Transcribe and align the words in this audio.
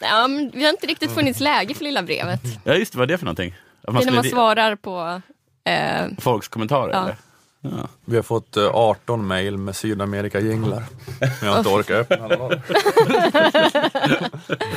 Ja, 0.00 0.26
men 0.28 0.50
vi 0.54 0.62
har 0.64 0.70
inte 0.70 0.86
riktigt 0.86 1.10
funnits 1.10 1.40
läge 1.40 1.74
för 1.74 1.84
lilla 1.84 2.02
brevet. 2.02 2.40
Ja 2.64 2.74
just 2.74 2.92
det, 2.92 2.98
vad 2.98 3.10
är 3.10 3.12
det 3.14 3.18
för 3.18 3.24
någonting? 3.24 3.54
Att 3.86 3.94
Det 3.94 4.00
är 4.00 4.04
när 4.06 4.12
man 4.12 4.24
svarar 4.24 4.76
på... 4.76 5.20
Eh, 5.64 6.06
Folks 6.18 6.48
kommentarer 6.48 6.92
Ja. 6.92 7.02
eller? 7.02 7.16
Ja. 7.60 7.88
Vi 8.04 8.16
har 8.16 8.22
fått 8.22 8.56
eh, 8.56 8.70
18 8.74 9.26
mejl 9.26 9.58
med 9.58 9.76
Sydamerika-jinglar. 9.76 10.82
Men 11.20 11.30
jag 11.42 11.50
har 11.50 11.58
inte 11.58 11.70
orkat 11.70 12.10
öppna 12.10 12.24
alla. 12.24 12.48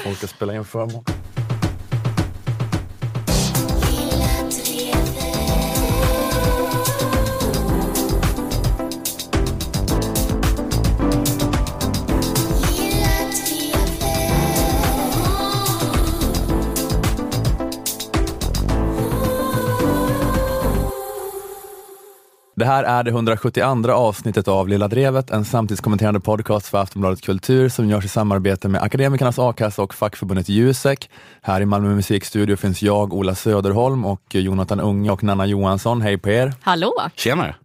Folk 0.03 0.17
ska 0.17 0.27
spela 0.27 0.55
in 0.55 0.65
förmån. 0.65 1.03
Det 22.57 22.66
här 22.66 22.84
är 22.84 23.03
det 23.03 23.11
172 23.11 23.91
avsnittet 23.91 24.47
av 24.47 24.67
Lilla 24.67 24.88
Drevet, 24.88 25.29
en 25.29 25.45
samtidskommenterande 25.45 26.20
podcast 26.20 26.67
för 26.67 26.77
Aftonbladet 26.77 27.21
Kultur 27.21 27.70
som 27.70 27.89
görs 27.89 28.05
i 28.05 28.07
samarbete 28.07 28.67
med 28.67 28.81
Akademikernas 28.81 29.39
A-kassa 29.39 29.81
och 29.81 29.93
fackförbundet 29.93 30.49
Jusek. 30.49 31.09
Här 31.41 31.62
i 31.62 31.65
Malmö 31.65 31.95
musikstudio 31.95 32.55
finns 32.55 32.81
jag, 32.81 33.13
Ola 33.13 33.35
Söderholm 33.35 34.05
och 34.05 34.21
Jonathan 34.35 34.79
Unge 34.79 35.12
och 35.12 35.23
Nanna 35.23 35.45
Johansson. 35.45 36.01
Hej 36.01 36.17
på 36.17 36.29
er! 36.29 36.53
hallå, 36.62 36.93
Tjenare! 37.15 37.55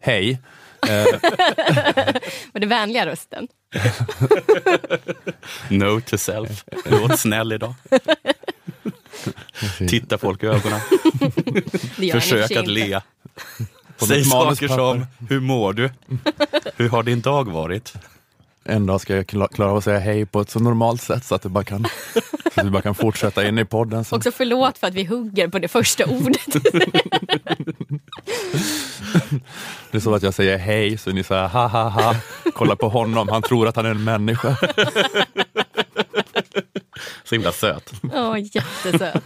Hej! 0.00 0.40
Eh, 0.88 1.04
var 2.52 2.60
det 2.60 2.66
vänliga 2.66 3.06
rösten? 3.06 3.48
No 5.68 6.00
to 6.00 6.18
self. 6.18 6.64
Låt 6.84 7.18
snäll 7.18 7.52
idag. 7.52 7.74
Titta 9.88 10.18
folk 10.18 10.42
i 10.42 10.46
ögonen. 10.46 10.80
Försök 12.12 12.44
att 12.44 12.50
inte. 12.50 12.70
le. 12.70 13.00
På 13.98 14.06
Säg 14.06 14.24
saker 14.24 14.68
som, 14.68 15.06
hur 15.28 15.40
mår 15.40 15.72
du? 15.72 15.90
Hur 16.76 16.88
har 16.88 17.02
din 17.02 17.20
dag 17.20 17.48
varit? 17.52 17.92
en 18.66 18.86
dag 18.86 19.00
ska 19.00 19.16
jag 19.16 19.24
kla- 19.26 19.54
klara 19.54 19.70
av 19.70 19.76
att 19.76 19.84
säga 19.84 19.98
hej 19.98 20.26
på 20.26 20.40
ett 20.40 20.50
så 20.50 20.58
normalt 20.58 21.02
sätt 21.02 21.24
så 21.24 21.34
att, 21.34 21.42
det 21.42 21.48
bara 21.48 21.64
kan, 21.64 21.86
så 22.54 22.60
att 22.60 22.66
vi 22.66 22.70
bara 22.70 22.82
kan 22.82 22.94
fortsätta 22.94 23.48
in 23.48 23.58
i 23.58 23.64
podden. 23.64 24.04
Sen. 24.04 24.16
Också 24.16 24.32
förlåt 24.32 24.78
för 24.78 24.86
att 24.86 24.94
vi 24.94 25.04
hugger 25.04 25.48
på 25.48 25.58
det 25.58 25.68
första 25.68 26.04
ordet. 26.04 26.46
Det 29.90 29.98
är 29.98 30.00
så 30.00 30.14
att 30.14 30.22
jag 30.22 30.34
säger 30.34 30.58
hej 30.58 30.98
så 30.98 31.10
ni 31.10 31.22
säger 31.22 31.48
ha 31.48 31.66
ha 31.66 31.88
ha, 31.88 32.16
kolla 32.54 32.76
på 32.76 32.88
honom, 32.88 33.28
han 33.28 33.42
tror 33.42 33.68
att 33.68 33.76
han 33.76 33.86
är 33.86 33.90
en 33.90 34.04
människa. 34.04 34.56
Så 37.24 37.34
himla 37.34 37.52
söt. 37.52 37.92
Åh, 38.14 38.36
jättesöt. 38.38 39.22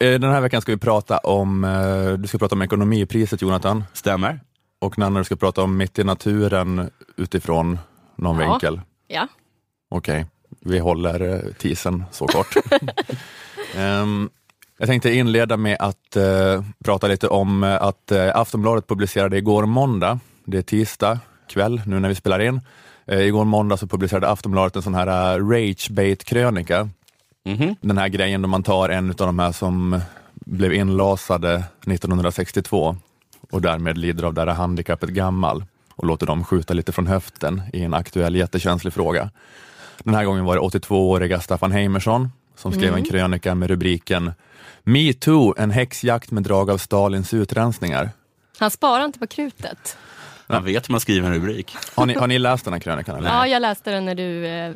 Eh, 0.00 0.20
Den 0.20 0.30
här 0.32 0.40
veckan 0.40 0.60
ska 0.62 0.72
vi 0.72 0.78
prata 0.78 1.18
om, 1.18 1.64
eh, 1.64 2.12
du 2.12 2.28
ska 2.28 2.38
prata 2.38 2.54
om 2.54 2.62
ekonomipriset 2.62 3.42
Jonathan 3.42 3.84
Stämmer. 3.92 4.40
och 4.80 4.98
Nanna 4.98 5.18
du 5.20 5.24
ska 5.24 5.36
prata 5.36 5.62
om 5.62 5.76
mitt 5.76 5.98
i 5.98 6.04
naturen 6.04 6.90
utifrån 7.16 7.78
någon 8.16 8.40
Ja. 8.40 8.50
vinkel. 8.50 8.80
Ja. 9.08 9.28
Okej, 9.90 10.26
vi 10.60 10.78
håller 10.78 11.20
eh, 11.34 11.52
tisen 11.58 12.04
så 12.10 12.26
kort. 12.26 12.54
Ehm, 13.76 14.28
jag 14.78 14.88
tänkte 14.88 15.14
inleda 15.14 15.56
med 15.56 15.76
att 15.80 16.16
eh, 16.16 16.64
prata 16.84 17.06
lite 17.08 17.28
om 17.28 17.62
att 17.62 18.10
eh, 18.12 18.36
Aftonbladet 18.36 18.86
publicerade 18.88 19.36
igår 19.38 19.66
måndag, 19.66 20.18
det 20.44 20.58
är 20.58 20.62
tisdag 20.62 21.18
kväll 21.48 21.82
nu 21.86 22.00
när 22.00 22.08
vi 22.08 22.14
spelar 22.14 22.40
in. 22.40 22.60
Eh, 23.06 23.20
igår 23.20 23.44
måndag 23.44 23.76
så 23.76 23.86
publicerade 23.86 24.28
Aftonbladet 24.28 24.76
en 24.76 24.82
sån 24.82 24.94
här 24.94 25.36
uh, 25.38 25.48
rage-bait-krönika. 25.50 26.88
Mhm. 27.48 27.76
Den 27.80 27.98
här 27.98 28.08
grejen 28.08 28.42
då 28.42 28.48
man 28.48 28.62
tar 28.62 28.88
en 28.88 29.10
av 29.10 29.16
de 29.16 29.38
här 29.38 29.52
som 29.52 30.00
blev 30.34 30.72
inlasade 30.72 31.64
1962 31.86 32.96
och 33.50 33.62
därmed 33.62 33.98
lider 33.98 34.24
av 34.24 34.34
det 34.34 34.40
här 34.40 34.48
handikappet 34.48 35.10
gammal 35.10 35.64
och 35.94 36.06
låter 36.06 36.26
dem 36.26 36.44
skjuta 36.44 36.74
lite 36.74 36.92
från 36.92 37.06
höften 37.06 37.62
i 37.72 37.82
en 37.82 37.94
aktuell 37.94 38.36
jättekänslig 38.36 38.92
fråga. 38.92 39.30
Den 40.02 40.14
här 40.14 40.24
gången 40.24 40.44
var 40.44 40.54
det 40.54 40.60
82-åriga 40.60 41.40
Staffan 41.40 41.72
Heimersson 41.72 42.28
som 42.56 42.72
skrev 42.72 42.94
en 42.94 43.04
krönika 43.04 43.54
med 43.54 43.70
rubriken 43.70 44.32
Metoo, 44.82 45.54
en 45.58 45.70
häxjakt 45.70 46.30
med 46.30 46.42
drag 46.42 46.70
av 46.70 46.78
Stalins 46.78 47.34
utrensningar. 47.34 48.10
Han 48.58 48.70
sparar 48.70 49.04
inte 49.04 49.18
på 49.18 49.26
krutet. 49.26 49.96
Man 50.48 50.64
vet 50.64 50.88
hur 50.88 50.92
man 50.92 51.00
skriver 51.00 51.28
en 51.28 51.34
rubrik. 51.34 51.76
Har 51.94 52.06
ni, 52.06 52.14
har 52.14 52.26
ni 52.26 52.38
läst 52.38 52.64
den 52.64 52.72
här 52.72 52.80
krönikan? 52.80 53.16
Eller? 53.16 53.28
Ja, 53.28 53.46
jag 53.46 53.62
läste 53.62 53.90
den 53.90 54.04
när 54.04 54.14
du 54.14 54.46
eh, 54.46 54.72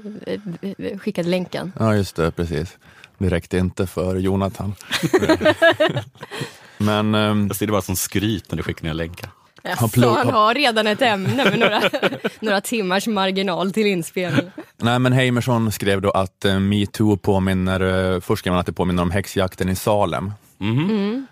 eh, 0.86 0.98
skickade 0.98 1.28
länken. 1.28 1.72
Ja, 1.78 1.94
just 1.96 2.16
det, 2.16 2.30
precis. 2.30 2.78
Det 3.18 3.28
räckte 3.28 3.58
inte 3.58 3.86
för 3.86 4.16
Jonathan. 4.16 4.74
Men 6.78 7.14
ehm, 7.14 7.46
Jag 7.46 7.56
ser 7.56 7.66
det 7.66 7.72
bara 7.72 7.82
som 7.82 7.96
skryt 7.96 8.50
när 8.50 8.56
du 8.56 8.62
skickar 8.62 8.84
ner 8.86 8.94
länkar. 8.94 9.30
Jaså, 9.64 10.08
han 10.10 10.30
har 10.30 10.54
redan 10.54 10.86
ett 10.86 11.02
ämne 11.02 11.44
med 11.44 11.58
några, 11.58 11.82
några 12.40 12.60
timmars 12.60 13.06
marginal 13.06 13.72
till 13.72 13.86
inspelning. 13.86 14.50
Nej, 14.76 14.98
men 14.98 15.12
Heimersson 15.12 15.72
skrev 15.72 16.00
då 16.02 16.10
att 16.10 16.44
eh, 16.44 16.58
metoo 16.60 17.16
påminner, 17.16 18.12
eh, 18.14 18.20
först 18.20 18.40
skrev 18.40 18.52
han 18.52 18.60
att 18.60 18.66
det 18.66 18.72
påminner 18.72 19.02
om 19.02 19.10
häxjakten 19.10 19.68
i 19.68 19.76
Salem, 19.76 20.32
Mhm. 20.58 21.26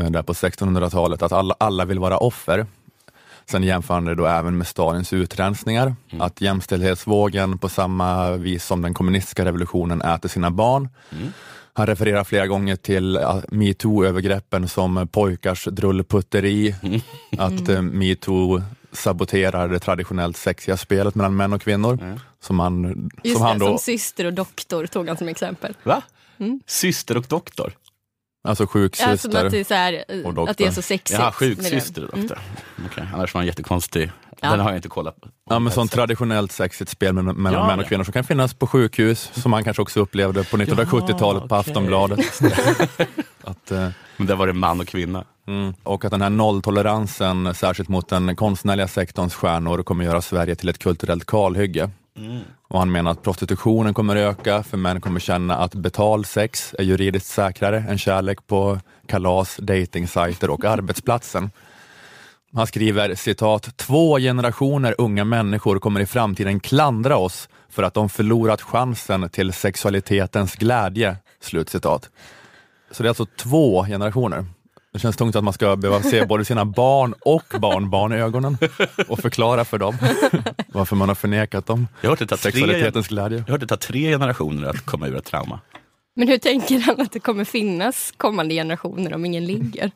eh, 0.00 0.10
där 0.10 0.22
på 0.22 0.32
1600-talet, 0.32 1.22
att 1.22 1.32
alla, 1.32 1.54
alla 1.58 1.84
vill 1.84 1.98
vara 1.98 2.18
offer. 2.18 2.66
Sen 3.50 3.62
jämför 3.62 3.94
han 3.94 4.04
det 4.04 4.14
då 4.14 4.26
även 4.26 4.58
med 4.58 4.66
Stalins 4.66 5.12
utrensningar, 5.12 5.96
att 6.20 6.40
jämställdhetsvågen 6.40 7.58
på 7.58 7.68
samma 7.68 8.30
vis 8.36 8.64
som 8.64 8.82
den 8.82 8.94
kommunistiska 8.94 9.44
revolutionen 9.44 10.02
äter 10.02 10.28
sina 10.28 10.50
barn. 10.50 10.88
Han 11.76 11.86
refererar 11.86 12.24
flera 12.24 12.46
gånger 12.46 12.76
till 12.76 13.18
metoo-övergreppen 13.48 14.68
som 14.68 15.08
pojkars 15.12 15.64
drullputteri, 15.64 16.74
att 17.38 17.68
uh, 17.68 17.82
metoo 17.82 18.62
saboterar 18.92 19.68
det 19.68 19.78
traditionellt 19.78 20.36
sexiga 20.36 20.76
spelet 20.76 21.14
mellan 21.14 21.36
män 21.36 21.52
och 21.52 21.62
kvinnor. 21.62 22.18
Som 22.40 22.60
han, 22.60 23.10
Just 23.24 23.36
som 23.36 23.46
han 23.46 23.58
det, 23.58 23.64
då, 23.64 23.70
som 23.70 23.78
syster 23.78 24.24
och 24.24 24.32
doktor 24.32 24.86
tog 24.86 25.08
han 25.08 25.16
som 25.16 25.28
exempel. 25.28 25.74
Va? 25.82 26.02
Syster 26.66 27.16
och 27.16 27.26
doktor? 27.28 27.72
Alltså 28.44 28.62
Ja, 28.62 28.66
som 28.66 28.66
sjuksyster. 28.66 29.44
att 29.44 29.50
det 29.50 29.60
är, 29.60 29.64
så 29.64 29.74
här, 29.74 30.04
eh, 30.08 30.48
att 30.48 30.58
det 30.58 30.64
är 30.66 30.70
så 30.70 30.82
sexigt. 30.82 31.20
Jaha, 31.20 31.32
sjuksyster 31.32 32.04
och 32.04 32.18
doktor. 32.18 32.38
Okej, 32.86 33.04
annars 33.14 33.34
var 33.34 33.40
han 33.40 33.46
jättekonstig. 33.46 34.10
Den 34.40 34.60
har 34.60 34.70
jag 34.70 34.78
inte 34.78 34.88
kollat 34.88 35.20
på. 35.20 35.28
Ja, 35.50 35.58
men 35.58 35.72
sånt 35.72 35.92
traditionellt 35.92 36.52
sexigt 36.52 36.90
spel 36.90 37.12
mellan 37.12 37.52
Ja, 37.52 37.66
män 37.66 37.78
och 37.78 37.84
ja. 37.84 37.88
kvinnor 37.88 38.04
som 38.04 38.12
kan 38.12 38.24
finnas 38.24 38.54
på 38.54 38.66
sjukhus, 38.66 39.30
som 39.34 39.50
man 39.50 39.64
kanske 39.64 39.82
också 39.82 40.00
upplevde 40.00 40.44
på 40.44 40.56
1970-talet 40.56 41.40
på 41.42 41.46
okej. 41.46 41.58
Aftonbladet. 41.58 42.40
att, 43.44 43.70
eh, 43.70 43.88
Men 44.16 44.26
där 44.26 44.36
var 44.36 44.46
det 44.46 44.52
man 44.52 44.80
och 44.80 44.86
kvinna. 44.88 45.24
mm, 45.46 45.74
och 45.82 46.04
att 46.04 46.10
den 46.10 46.22
här 46.22 46.30
nolltoleransen, 46.30 47.54
särskilt 47.54 47.88
mot 47.88 48.08
den 48.08 48.36
konstnärliga 48.36 48.88
sektorns 48.88 49.34
stjärnor, 49.34 49.82
kommer 49.82 50.04
göra 50.04 50.22
Sverige 50.22 50.54
till 50.54 50.68
ett 50.68 50.78
kulturellt 50.78 51.26
kalhygge. 51.26 51.90
Och 52.74 52.80
han 52.80 52.92
menar 52.92 53.10
att 53.10 53.22
prostitutionen 53.22 53.94
kommer 53.94 54.16
öka, 54.16 54.62
för 54.62 54.76
män 54.76 55.00
kommer 55.00 55.20
känna 55.20 55.56
att 55.56 55.74
betalsex 55.74 56.74
är 56.78 56.82
juridiskt 56.82 57.26
säkrare 57.26 57.84
än 57.88 57.98
kärlek 57.98 58.46
på 58.46 58.80
kalas, 59.06 59.56
dejtingsajter 59.56 60.50
och 60.50 60.64
arbetsplatsen. 60.64 61.50
Han 62.54 62.66
skriver 62.66 63.14
citat, 63.14 63.76
två 63.76 64.18
generationer 64.18 64.94
unga 64.98 65.24
människor 65.24 65.78
kommer 65.78 66.00
i 66.00 66.06
framtiden 66.06 66.60
klandra 66.60 67.16
oss 67.16 67.48
för 67.68 67.82
att 67.82 67.94
de 67.94 68.08
förlorat 68.08 68.62
chansen 68.62 69.28
till 69.28 69.52
sexualitetens 69.52 70.54
glädje. 70.54 71.16
Slutcitat. 71.40 72.10
Så 72.90 73.02
det 73.02 73.06
är 73.06 73.10
alltså 73.10 73.26
två 73.26 73.84
generationer. 73.84 74.46
Det 74.94 75.00
känns 75.00 75.16
tungt 75.16 75.36
att 75.36 75.44
man 75.44 75.52
ska 75.54 75.76
behöva 75.76 76.02
se 76.02 76.24
både 76.26 76.44
sina 76.44 76.64
barn 76.64 77.14
och 77.20 77.44
barnbarn 77.60 78.12
i 78.12 78.16
ögonen 78.16 78.58
och 79.08 79.18
förklara 79.18 79.64
för 79.64 79.78
dem 79.78 79.98
varför 80.68 80.96
man 80.96 81.08
har 81.08 81.14
förnekat 81.14 81.66
dem 81.66 81.88
Jag 82.00 82.08
har 82.10 82.12
hört 82.12 82.18
det 82.18 82.26
ta 82.26 82.36
tre, 82.36 82.52
sexualitetens 82.52 83.08
glädje. 83.08 83.38
jag 83.38 83.44
har 83.44 83.50
hört 83.50 83.60
det 83.60 83.66
ta 83.66 83.76
tre 83.76 84.10
generationer 84.10 84.68
att 84.68 84.80
komma 84.86 85.06
ur 85.08 85.16
ett 85.16 85.24
trauma. 85.24 85.60
Men 86.16 86.28
hur 86.28 86.38
tänker 86.38 86.80
han 86.80 87.00
att 87.00 87.12
det 87.12 87.20
kommer 87.20 87.44
finnas 87.44 88.12
kommande 88.16 88.54
generationer 88.54 89.14
om 89.14 89.24
ingen 89.24 89.44
ligger? 89.46 89.90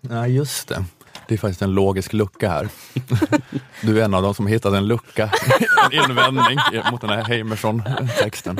Ja, 0.00 0.26
just 0.26 0.68
det. 0.68 0.84
Det 1.28 1.34
är 1.34 1.38
faktiskt 1.38 1.62
en 1.62 1.72
logisk 1.74 2.12
lucka 2.12 2.48
här. 2.50 2.68
Du 3.82 4.00
är 4.00 4.04
en 4.04 4.14
av 4.14 4.22
dem 4.22 4.34
som 4.34 4.46
hittat 4.46 4.74
en 4.74 4.86
lucka, 4.86 5.30
en 5.92 6.10
invändning 6.10 6.58
mot 6.90 7.00
den 7.00 7.10
här 7.10 7.24
Heimerson-texten. 7.24 8.58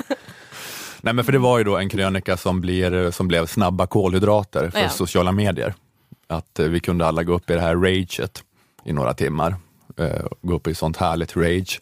Nej 1.01 1.15
men 1.15 1.25
för 1.25 1.33
det 1.33 1.39
var 1.39 1.59
ju 1.59 1.65
då 1.65 1.77
en 1.77 1.89
krönika 1.89 2.37
som, 2.37 2.61
blir, 2.61 3.11
som 3.11 3.29
blev 3.29 3.47
snabba 3.47 3.87
kolhydrater 3.87 4.71
för 4.71 4.81
Ja. 4.81 4.89
sociala 4.89 5.33
medier. 5.33 5.75
Att 6.29 6.59
eh, 6.59 6.67
vi 6.67 6.81
kunde 6.81 7.07
alla 7.07 7.23
gå 7.23 7.33
upp 7.35 7.51
i 7.51 7.55
det 7.55 7.61
här 7.61 7.77
raget 7.77 8.45
i 8.85 8.93
några 8.93 9.15
timmar. 9.15 9.57
Eh, 9.99 10.27
gå 10.43 10.55
upp 10.55 10.67
i 10.69 10.75
sånt 10.75 10.97
härligt 10.97 11.37
rage. 11.37 11.81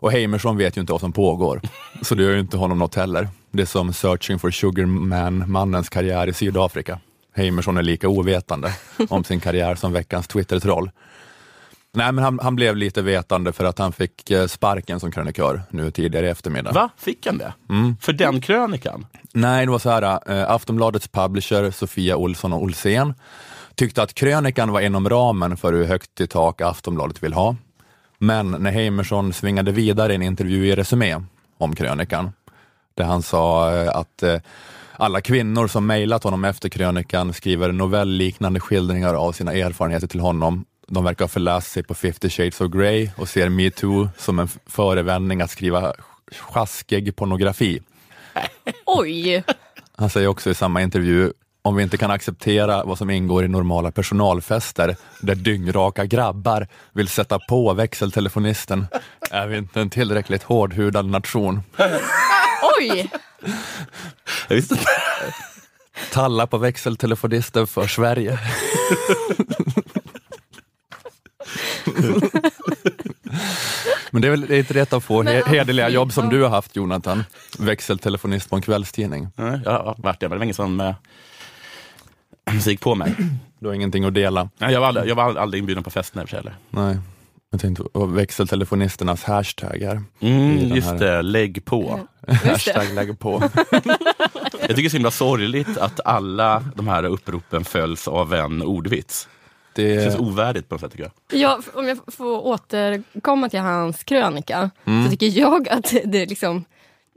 Och 0.00 0.12
Heimerson 0.12 0.56
vet 0.56 0.76
ju 0.76 0.80
inte 0.80 0.92
vad 0.92 1.00
som 1.00 1.12
pågår, 1.12 1.60
så 2.02 2.14
det 2.14 2.22
gör 2.22 2.30
ju 2.30 2.40
inte 2.40 2.56
honom 2.56 2.78
något 2.78 2.94
heller. 2.94 3.28
Det 3.50 3.62
är 3.62 3.66
som 3.66 3.92
Searching 3.92 4.38
for 4.38 4.50
Sugar 4.50 4.86
Man-mannens 4.86 5.88
karriär 5.88 6.26
i 6.26 6.32
Sydafrika. 6.32 7.00
Heimerson 7.34 7.76
är 7.76 7.82
lika 7.82 8.08
ovetande 8.08 8.72
om 9.08 9.24
sin 9.24 9.40
karriär 9.40 9.74
som 9.74 9.92
veckans 9.92 10.28
Twitter-troll. 10.28 10.90
Nej, 11.92 12.12
men 12.12 12.24
han, 12.24 12.38
han 12.42 12.56
blev 12.56 12.76
lite 12.76 13.02
vetande 13.02 13.52
för 13.52 13.64
att 13.64 13.78
han 13.78 13.92
fick 13.92 14.30
eh, 14.30 14.46
sparken 14.46 15.00
som 15.00 15.10
krönikör 15.10 15.62
nu 15.70 15.90
tidigare 15.90 16.26
i 16.26 16.30
eftermiddag. 16.30 16.72
Va? 16.72 16.88
Fick 16.96 17.26
han 17.26 17.38
det? 17.38 17.54
Mm. 17.68 17.96
För 18.00 18.12
den 18.12 18.40
krönikan? 18.40 19.06
Nej, 19.34 19.66
det 19.66 19.72
var 19.72 19.78
så 19.78 19.90
här, 19.90 20.32
eh, 20.32 20.50
Aftonbladets 20.50 21.08
publisher 21.08 21.70
Sofia 21.70 22.16
Olsson 22.16 22.52
och 22.52 22.62
Olsén 22.62 23.14
tyckte 23.74 24.02
att 24.02 24.14
krönikan 24.14 24.72
var 24.72 24.80
inom 24.80 25.08
ramen 25.08 25.56
för 25.56 25.72
hur 25.72 25.84
högt 25.84 26.20
i 26.20 26.26
tak 26.26 26.60
Aftonbladet 26.60 27.22
vill 27.22 27.32
ha. 27.32 27.56
Men 28.18 28.50
när 28.50 28.70
Heimerson 28.70 29.32
svingade 29.32 29.72
vidare 29.72 30.12
i 30.12 30.14
en 30.14 30.22
intervju 30.22 30.66
i 30.66 30.76
Resumé 30.76 31.22
om 31.58 31.74
krönikan, 31.74 32.32
där 32.94 33.04
han 33.04 33.22
sa 33.22 33.74
eh, 33.76 33.96
att 33.96 34.24
alla 34.92 35.20
kvinnor 35.20 35.66
som 35.66 35.86
mejlat 35.86 36.24
honom 36.24 36.44
efter 36.44 36.68
krönikan 36.68 37.32
skriver 37.32 37.72
novellliknande 37.72 38.60
skildringar 38.60 39.14
av 39.14 39.32
sina 39.32 39.52
erfarenheter 39.52 40.06
till 40.06 40.20
honom. 40.20 40.64
De 40.88 41.04
verkar 41.04 41.24
ha 41.24 41.28
förläst 41.28 41.72
sig 41.72 41.82
på 41.82 41.94
50 41.94 42.30
shades 42.30 42.60
of 42.60 42.70
Grey 42.70 43.10
och 43.16 43.28
ser 43.28 43.48
metoo 43.48 44.08
som 44.18 44.38
en 44.38 44.48
förevändning 44.66 45.40
att 45.40 45.50
skriva 45.50 45.94
sjaskig 46.40 47.16
pornografi. 47.16 47.82
Oj! 48.86 49.44
Han 49.96 50.10
säger 50.10 50.28
också 50.28 50.50
i 50.50 50.54
samma 50.54 50.82
intervju, 50.82 51.32
om 51.62 51.76
vi 51.76 51.82
inte 51.82 51.96
kan 51.96 52.10
acceptera 52.10 52.84
vad 52.84 52.98
som 52.98 53.10
ingår 53.10 53.44
i 53.44 53.48
normala 53.48 53.90
personalfester 53.90 54.96
där 55.20 55.34
dyngraka 55.34 56.06
grabbar 56.06 56.68
vill 56.92 57.08
sätta 57.08 57.38
på 57.38 57.74
växeltelefonisten, 57.74 58.86
är 59.30 59.46
vi 59.46 59.58
inte 59.58 59.80
en 59.80 59.90
tillräckligt 59.90 60.42
hårdhudad 60.42 61.06
nation. 61.06 61.62
Oj! 62.78 63.10
Talla 66.12 66.46
på 66.46 66.58
växeltelefonisten 66.58 67.66
för 67.66 67.86
Sverige. 67.86 68.38
Men 74.10 74.22
det 74.22 74.28
är 74.28 74.30
väl 74.30 74.40
det 74.40 74.54
är 74.54 74.58
inte 74.58 74.74
rätt 74.74 74.92
att 74.92 75.04
få 75.04 75.22
he 75.22 75.42
hederliga 75.46 75.88
jobb 75.88 76.12
som 76.12 76.28
du 76.28 76.42
har 76.42 76.48
haft 76.50 76.76
Jonathan, 76.76 77.24
växeltelefonist 77.58 78.50
på 78.50 78.56
en 78.56 78.62
kvällstidning. 78.62 79.28
Nej, 79.36 79.60
Jag 79.64 79.70
har 79.72 79.94
varit 79.98 80.20
det, 80.20 80.28
men 80.28 80.30
det 80.30 80.38
var 80.38 80.44
ingen 80.44 80.54
som 80.54 80.80
eh, 80.80 80.94
som 82.60 82.70
gick 82.70 82.80
på 82.80 82.94
mig. 82.94 83.14
Du 83.58 83.66
har 83.66 83.74
ingenting 83.74 84.04
att 84.04 84.14
dela. 84.14 84.50
Nej, 84.58 84.72
jag, 84.72 84.80
var 84.80 84.88
aldrig, 84.88 85.08
jag 85.08 85.14
var 85.14 85.36
aldrig 85.36 85.58
inbjuden 85.60 85.84
på 85.84 85.90
festen 85.90 86.20
i 86.20 86.24
och 86.24 86.28
för 86.28 86.36
sig 86.36 86.38
heller. 86.38 86.56
Nej. 86.70 86.98
Jag 87.50 87.60
tänkte 87.60 87.84
på 87.92 88.06
växeltelefonisternas 88.06 89.24
hashtaggar. 89.24 90.02
Mm, 90.20 90.58
just 90.58 90.86
här- 90.88 90.98
det, 90.98 91.22
lägg 91.22 91.64
på. 91.64 92.00
Hashtag 92.28 92.94
lägger 92.94 93.12
på. 93.14 93.42
Jag 94.60 94.76
tycker 94.76 94.82
det 94.82 94.84
är 94.84 94.88
så 94.90 94.96
himla 94.96 95.10
sorgligt 95.10 95.78
att 95.78 96.00
alla 96.04 96.64
de 96.76 96.88
här 96.88 97.04
uppropen 97.04 97.64
följs 97.64 98.08
av 98.08 98.34
en 98.34 98.62
ordvits. 98.62 99.28
Det 99.82 99.96
Det, 99.96 100.02
känns 100.02 100.16
ovärdigt 100.18 100.68
på 100.68 100.74
något 100.74 100.80
sätt 100.80 100.90
tycker 100.92 101.04
jag. 101.30 101.40
Ja, 101.40 101.60
om 101.74 101.88
jag 101.88 101.98
får 102.06 102.46
återkomma 102.46 103.48
till 103.48 103.60
hans 103.60 104.04
krönika 104.04 104.70
Mm. 104.84 105.04
så 105.04 105.10
tycker 105.10 105.26
jag 105.40 105.68
att 105.68 105.94
det, 106.04 106.26
liksom, 106.26 106.64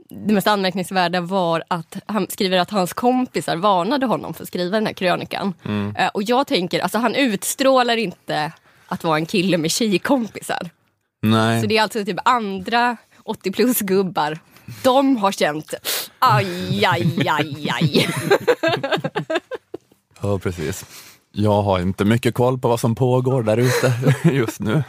det 0.08 0.34
mest 0.34 0.46
anmärkningsvärda 0.46 1.20
var 1.20 1.64
att 1.68 1.96
han 2.06 2.26
skriver 2.30 2.58
att 2.58 2.70
hans 2.70 2.92
kompisar 2.92 3.56
varnade 3.56 4.06
honom 4.06 4.34
för 4.34 4.42
att 4.42 4.48
skriva 4.48 4.70
den 4.76 4.86
här 4.86 4.92
krönikan. 4.94 5.54
Mm. 5.64 5.96
Eh, 5.96 6.08
Och 6.14 6.22
jag 6.22 6.46
tänker, 6.46 6.80
alltså 6.80 6.98
han 6.98 7.14
utstrålar 7.14 7.96
inte 7.96 8.52
att 8.86 9.04
vara 9.04 9.16
en 9.16 9.26
kille 9.26 9.58
med 9.58 9.70
tjejkompisar. 9.70 10.70
nej. 11.22 11.60
Så 11.60 11.66
det 11.66 11.76
är 11.78 11.82
alltså 11.82 12.04
typ 12.04 12.18
andra 12.24 12.96
80 13.24 13.52
plus 13.52 13.80
gubbar. 13.80 14.38
De 14.84 15.16
har 15.16 15.32
känt 15.32 15.74
aj, 16.18 16.84
aj, 16.86 17.28
aj, 17.28 17.70
aj. 17.70 18.08
Ja, 20.22 20.38
precis. 20.38 20.84
Jag 21.32 21.62
har 21.62 21.80
inte 21.80 22.04
mycket 22.04 22.34
koll 22.34 22.58
på 22.58 22.68
vad 22.68 22.80
som 22.80 22.94
pågår 22.94 23.42
där 23.42 23.56
ute 23.56 23.94
just 24.34 24.60
nu. 24.60 24.82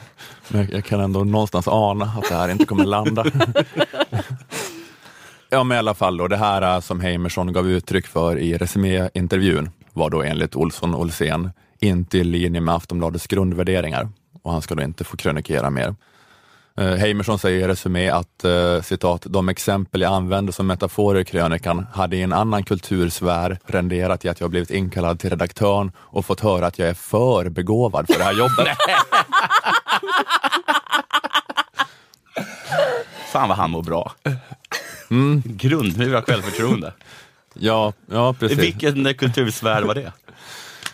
Men 0.48 0.68
jag 0.72 0.86
kan 0.86 1.00
ändå 1.00 1.24
någonstans 1.24 1.68
ana 1.68 2.06
att 2.06 2.30
det 2.30 2.36
här 2.36 2.50
inte 2.50 2.66
kommer 2.66 2.86
landa. 2.86 3.26
Ja, 5.50 5.64
men 5.64 5.76
i 5.76 5.80
alla 5.80 5.94
fall 5.94 6.18
då, 6.18 6.28
det 6.28 6.38
här 6.38 6.76
äh, 6.76 6.80
som 6.80 7.00
Heimerson 7.00 7.54
gav 7.54 7.70
uttryck 7.70 8.08
för 8.08 8.38
i 8.38 8.58
Resumé-intervjun 8.58 9.70
var 9.94 10.10
då 10.10 10.24
enligt 10.24 10.56
Olsson 10.56 10.96
Olsén 10.96 11.52
inte 11.80 12.18
i 12.18 12.24
linje 12.24 12.62
med 12.62 12.76
Aftonbladets 12.76 13.28
grundvärderingar 13.28 14.10
och 14.44 14.52
han 14.52 14.62
ska 14.62 14.76
då 14.76 14.84
inte 14.84 15.04
få 15.04 15.18
krönikera 15.18 15.70
mer. 15.70 15.96
Eh, 16.78 16.94
Heimerson 16.96 17.40
säger 17.40 17.60
i 17.60 17.68
Resumé 17.68 18.10
att 18.10 18.44
eh, 18.44 18.82
citat, 18.82 19.26
de 19.30 19.50
exempel 19.50 20.02
jag 20.02 20.14
använde 20.14 20.52
som 20.52 20.68
metaforer 20.68 21.20
i 21.20 21.26
krönikan 21.26 21.86
hade 21.94 22.16
i 22.16 22.22
en 22.22 22.34
annan 22.34 22.64
kultursfär 22.64 23.60
renderat 23.66 24.26
i 24.26 24.30
att 24.30 24.42
jag 24.42 24.50
blivit 24.50 24.72
inkallad 24.72 25.20
till 25.20 25.30
redaktören 25.30 25.92
och 25.98 26.26
fått 26.26 26.40
höra 26.40 26.68
att 26.68 26.80
jag 26.80 26.90
är 26.90 26.94
för 26.94 27.50
begåvad 27.50 28.08
för 28.08 28.18
det 28.18 28.24
här 28.24 28.34
jobbet. 28.34 28.68
Fan 33.32 33.50
vad 33.50 33.58
han 33.58 33.72
mår 33.72 33.84
bra. 33.84 34.12
Mm. 35.12 35.42
Grundmurat 35.46 36.26
självförtroende. 36.26 36.94
ja, 37.54 37.94
ja, 38.12 38.34
precis. 38.34 38.58
Vilken 38.58 39.14
kultursfär 39.14 39.82
var 39.84 39.96
det? 39.96 40.12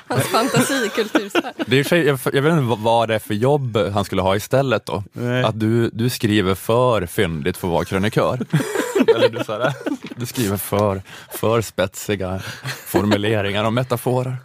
Hans 0.10 0.24
fantasikultursfär. 0.24 1.54
Det 1.68 1.92
är 1.92 1.96
jag, 2.08 2.20
jag 2.34 2.42
vet 2.42 2.54
inte 2.54 2.76
vad- 2.80 3.08
det 3.10 3.16
är 3.16 3.20
för 3.20 3.34
jobb 3.34 3.78
han 3.94 4.06
skulle 4.06 4.22
ha 4.22 4.36
istället 4.36 4.86
då. 4.86 5.04
Nej. 5.14 5.44
Att 5.44 5.60
du, 5.60 5.90
du 5.90 6.10
skriver 6.10 6.56
för 6.56 7.06
fyndigt 7.06 7.58
för 7.58 7.68
att 7.68 7.72
vara 7.74 7.86
krönikör. 7.86 8.40
Eller 9.16 9.30
du, 9.30 9.44
så 9.44 9.72
du 10.16 10.26
skriver 10.26 10.58
för, 10.58 11.02
för 11.32 11.62
spetsiga 11.62 12.40
formuleringar 12.86 13.64
och 13.64 13.74
metaforer. 13.74 14.38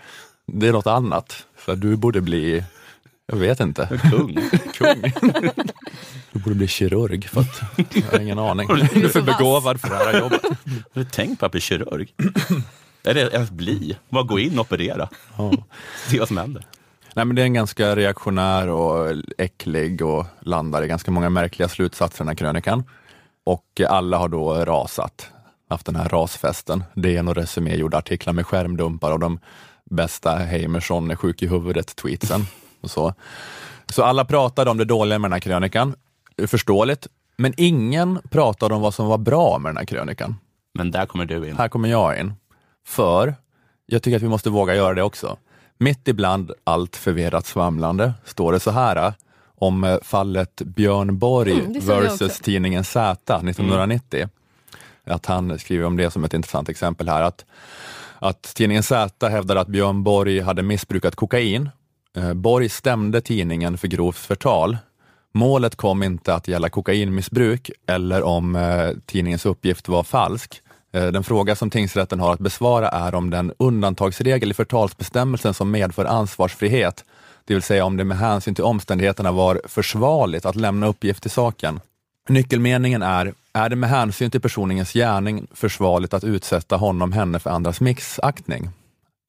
Det 0.47 0.69
är 0.69 0.73
något 0.73 0.87
annat. 0.87 1.47
Så 1.65 1.75
du 1.75 1.97
borde 1.97 2.21
bli, 2.21 2.65
jag 3.27 3.37
vet 3.37 3.61
inte, 3.61 4.01
Kung. 4.11 4.39
kung. 4.75 5.13
Du 6.33 6.39
borde 6.41 6.55
bli 6.55 6.69
kirurg 6.69 7.29
för 7.29 7.41
att 7.41 7.63
jag 7.95 8.03
har 8.13 8.19
ingen 8.21 8.39
aning. 8.39 8.69
Du 8.95 9.05
är 9.05 9.09
för 9.09 9.23
begåvad 9.23 9.81
för 9.81 9.89
det 9.89 9.97
här 9.97 10.21
jobbet. 10.21 10.43
Har 10.45 10.59
du 10.95 11.05
tänkt 11.05 11.41
på 11.41 11.47
att 11.47 11.53
bli 11.53 11.61
kirurg? 11.61 12.09
Är 13.05 13.15
det 13.15 13.33
ens 13.33 13.51
bli? 13.51 13.97
Bara 14.09 14.23
gå 14.23 14.39
in 14.39 14.59
och 14.59 14.65
operera. 14.65 15.09
Ja. 15.39 15.53
Se 16.09 16.19
vad 16.19 16.29
som 16.29 16.37
händer. 16.37 16.65
Nej, 17.15 17.25
men 17.25 17.37
det 17.37 17.43
är 17.43 17.47
en 17.47 17.55
ganska 17.55 17.97
reaktionär 17.97 18.69
och 18.69 19.13
äcklig 19.39 20.03
och 20.03 20.27
landar 20.41 20.83
i 20.83 20.89
ganska 20.89 21.11
många 21.11 21.31
märkliga 21.31 21.69
slutsatser 21.69 22.19
den 22.19 22.29
här 22.29 22.35
krönikan. 22.35 22.85
Och 23.45 23.81
alla 23.89 24.19
har 24.19 24.29
då 24.29 24.55
rasat, 24.55 25.31
haft 25.71 25.87
den 25.87 25.97
här 25.97 26.09
rasfesten. 26.09 26.85
DN 26.95 27.29
och 27.29 27.35
Resumé 27.35 27.77
gjorde 27.77 27.99
artiklar 27.99 28.33
med 28.33 28.47
skärmdumpar 28.47 29.13
och 29.13 29.19
de 29.21 29.39
bästa 29.91 30.37
Heimerson 30.37 31.11
är 31.11 31.17
sjuk 31.17 31.43
i 31.43 31.47
huvudet-tweetsen. 31.47 32.47
Och 32.81 32.91
så. 32.91 33.15
så 33.89 34.03
alla 34.03 34.25
pratade 34.25 34.71
om 34.71 34.79
det 34.79 34.85
dåliga 34.85 35.19
med 35.19 35.31
den 35.31 35.33
här 35.33 35.41
krönikan, 35.41 35.95
förståeligt, 36.47 37.07
men 37.37 37.55
ingen 37.57 38.19
pratade 38.31 38.75
om 38.75 38.83
vad 38.83 38.95
som 38.95 39.07
var 39.07 39.19
bra 39.19 39.59
med 39.59 39.71
den 39.71 39.77
här 39.77 39.85
krönikan. 39.85 40.37
Men 40.75 40.91
där 40.91 41.07
kommer 41.07 41.25
du 41.25 41.49
in. 41.49 41.57
Här 41.57 41.69
kommer 41.69 41.89
jag 41.89 42.21
in. 42.21 42.33
För 42.87 43.35
jag 43.87 44.03
tycker 44.03 44.17
att 44.17 44.23
vi 44.23 44.29
måste 44.29 44.51
våga 44.51 44.75
göra 44.75 44.95
det 44.95 45.03
också. 45.03 45.37
Mitt 45.79 46.09
ibland 46.09 46.53
allt 46.65 46.97
förvirrat 46.97 47.47
svamlande 47.47 48.13
står 48.25 48.53
det 48.53 48.61
så 48.61 48.71
här 48.71 48.97
eh, 48.97 49.13
om 49.59 49.85
eh, 49.85 49.99
fallet 50.03 50.63
Björn 50.65 51.19
Borg 51.19 51.61
Mm, 51.61 51.81
versus 51.87 52.41
tidningen 52.41 52.85
Z 52.85 53.37
1990. 53.37 54.29
Att 55.07 55.27
han 55.27 55.59
skriver 55.59 55.85
om 55.85 55.97
det 55.97 56.11
som 56.11 56.25
ett 56.25 56.35
intressant 56.35 56.69
exempel 56.69 57.09
här. 57.09 57.23
Att, 57.23 57.45
att 58.19 58.43
tidningen 58.43 58.83
Z 58.83 59.29
hävdar 59.29 59.57
att 59.57 59.69
Björn 59.69 60.03
Borg 60.03 60.41
hade 60.41 60.63
missbrukat 60.63 61.15
kokain. 61.15 61.71
Eh, 62.17 62.35
Borg 62.35 62.69
stämde 62.69 63.21
tidningen 63.21 63.79
för 63.79 63.89
grovt 63.89 64.17
förtal. 64.19 64.77
Målet 65.33 65.77
kom 65.77 66.03
inte 66.03 66.35
att 66.35 66.49
gälla 66.49 66.69
kokainmissbruk 66.69 67.71
eller 67.87 68.23
om 68.23 68.59
tidningens 69.07 69.47
uppgift 69.47 69.89
var 69.89 70.03
falsk. 70.03 70.63
Eh, 70.95 71.07
den 71.07 71.25
fråga 71.25 71.57
som 71.57 71.71
tingsrätten 71.71 72.21
har 72.21 72.33
att 72.33 72.41
besvara 72.41 72.89
är 72.89 73.15
om 73.15 73.31
den 73.31 73.53
undantagsregel 73.59 74.51
i 74.51 74.55
förtalsbestämmelsen 74.55 75.55
som 75.55 75.71
medför 75.71 76.05
ansvarsfrihet, 76.05 77.05
det 77.45 77.55
vill 77.55 77.63
säga 77.63 77.85
om 77.85 77.97
det 77.97 78.05
med 78.05 78.19
hänsyn 78.19 78.55
till 78.55 78.65
omständigheterna 78.65 79.33
var 79.33 79.61
försvarligt 79.65 80.47
att 80.47 80.57
lämna 80.57 80.87
uppgift 80.87 81.27
i 81.27 81.29
saken. 81.29 81.81
Nyckelmeningen 82.29 83.03
är, 83.03 83.35
är 83.53 83.69
det 83.69 83.77
med 83.77 83.91
hänsyn 83.91 84.31
till 84.31 84.41
personens 84.41 84.93
gärning 84.93 85.47
försvarligt 85.55 86.15
att 86.15 86.25
utsätta 86.25 86.77
honom, 86.77 87.13
henne 87.13 87.39
för 87.39 87.51
andras 87.51 87.81
missaktning? 87.81 88.71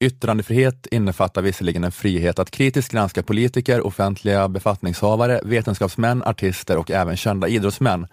Yttrandefrihet 0.00 0.86
innefattar 0.86 1.42
visserligen 1.42 1.84
en 1.84 1.92
frihet 1.92 2.38
att 2.38 2.50
kritiskt 2.50 2.92
granska 2.92 3.22
politiker, 3.22 3.86
offentliga 3.86 4.48
befattningshavare, 4.48 5.40
vetenskapsmän, 5.44 6.22
artister 6.22 6.76
och 6.76 6.90
även 6.90 7.16
kända 7.16 7.48
idrottsmän. 7.48 8.06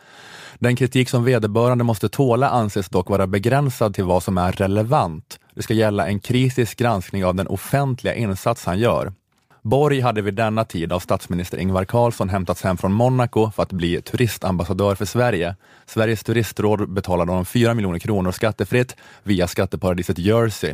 Den 0.59 0.75
kritik 0.75 1.09
som 1.09 1.23
vederbörande 1.23 1.83
måste 1.83 2.09
tåla 2.09 2.49
anses 2.49 2.89
dock 2.89 3.09
vara 3.09 3.27
begränsad 3.27 3.95
till 3.95 4.03
vad 4.03 4.23
som 4.23 4.37
är 4.37 4.51
relevant. 4.51 5.39
Det 5.55 5.61
ska 5.61 5.73
gälla 5.73 6.07
en 6.07 6.19
kritisk 6.19 6.77
granskning 6.77 7.25
av 7.25 7.35
den 7.35 7.47
offentliga 7.47 8.15
insats 8.15 8.65
han 8.65 8.79
gör. 8.79 9.13
Borg 9.61 9.99
hade 9.99 10.21
vid 10.21 10.33
denna 10.33 10.65
tid 10.65 10.93
av 10.93 10.99
statsminister 10.99 11.57
Ingvar 11.57 11.85
Carlsson 11.85 12.29
hämtats 12.29 12.63
hem 12.63 12.77
från 12.77 12.93
Monaco 12.93 13.51
för 13.51 13.63
att 13.63 13.71
bli 13.71 14.01
turistambassadör 14.01 14.95
för 14.95 15.05
Sverige. 15.05 15.55
Sveriges 15.85 16.23
turistråd 16.23 16.93
betalade 16.93 17.31
honom 17.31 17.45
4 17.45 17.73
miljoner 17.73 17.99
kronor 17.99 18.31
skattefritt 18.31 18.95
via 19.23 19.47
skatteparadiset 19.47 20.17
Jersey. 20.17 20.73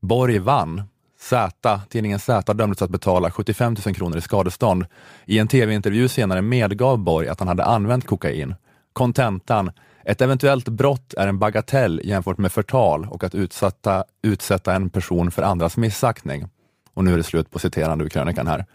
Borg 0.00 0.38
vann, 0.38 0.82
Z, 1.20 1.80
tidningen 1.88 2.18
Z 2.18 2.54
dömdes 2.54 2.82
att 2.82 2.90
betala 2.90 3.30
75 3.30 3.76
000 3.86 3.94
kronor 3.94 4.18
i 4.18 4.20
skadestånd. 4.20 4.86
I 5.24 5.38
en 5.38 5.48
tv-intervju 5.48 6.08
senare 6.08 6.42
medgav 6.42 6.98
Borg 6.98 7.28
att 7.28 7.38
han 7.38 7.48
hade 7.48 7.64
använt 7.64 8.06
kokain. 8.06 8.54
Kontentan, 8.92 9.70
ett 10.04 10.20
eventuellt 10.20 10.68
brott 10.68 11.14
är 11.14 11.28
en 11.28 11.38
bagatell 11.38 12.00
jämfört 12.04 12.38
med 12.38 12.52
förtal 12.52 13.06
och 13.10 13.24
att 13.24 13.34
utsätta, 13.34 14.04
utsätta 14.22 14.74
en 14.74 14.90
person 14.90 15.30
för 15.30 15.42
andras 15.42 15.76
missaktning. 15.76 16.48
Och 16.94 17.04
nu 17.04 17.12
är 17.12 17.16
det 17.16 17.22
slut 17.22 17.50
på 17.50 17.58
citerande 17.58 18.04
ur 18.04 18.08
krönikan 18.08 18.46
här. 18.46 18.66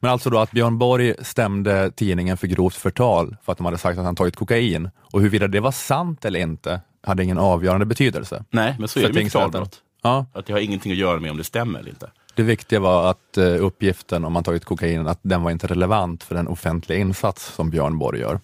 Men 0.00 0.10
alltså 0.10 0.30
då 0.30 0.38
att 0.38 0.50
Björn 0.50 0.78
Borg 0.78 1.14
stämde 1.22 1.90
tidningen 1.90 2.36
för 2.36 2.46
grovt 2.46 2.74
förtal 2.74 3.36
för 3.42 3.52
att 3.52 3.58
de 3.58 3.64
hade 3.64 3.78
sagt 3.78 3.98
att 3.98 4.04
han 4.04 4.16
tagit 4.16 4.36
kokain 4.36 4.90
och 4.98 5.20
huruvida 5.20 5.48
det 5.48 5.60
var 5.60 5.72
sant 5.72 6.24
eller 6.24 6.40
inte 6.40 6.80
hade 7.02 7.24
ingen 7.24 7.38
avgörande 7.38 7.86
betydelse. 7.86 8.44
Nej, 8.50 8.76
men 8.78 8.88
så 8.88 8.98
är 8.98 9.08
det 9.08 9.12
med 9.12 9.32
förtalbrott. 9.32 9.80
Ja, 10.04 10.26
Att 10.32 10.46
det 10.46 10.52
har 10.52 10.60
ingenting 10.60 10.92
att 10.92 10.98
göra 10.98 11.20
med 11.20 11.30
om 11.30 11.36
det 11.36 11.44
stämmer 11.44 11.78
eller 11.78 11.88
inte. 11.90 12.10
det 12.34 12.42
viktiga 12.42 12.80
var 12.80 13.10
att 13.10 13.36
eh, 13.36 13.44
uppgiften 13.64 14.24
om 14.24 14.32
man 14.32 14.44
tagit 14.44 14.64
kokain, 14.64 15.06
att 15.06 15.18
den 15.22 15.42
var 15.42 15.50
inte 15.50 15.66
relevant 15.66 16.22
för 16.22 16.34
den 16.34 16.48
offentliga 16.48 16.98
insats 16.98 17.54
som 17.54 17.70
Björn 17.70 17.98
Borg 17.98 18.20
gör. 18.20 18.40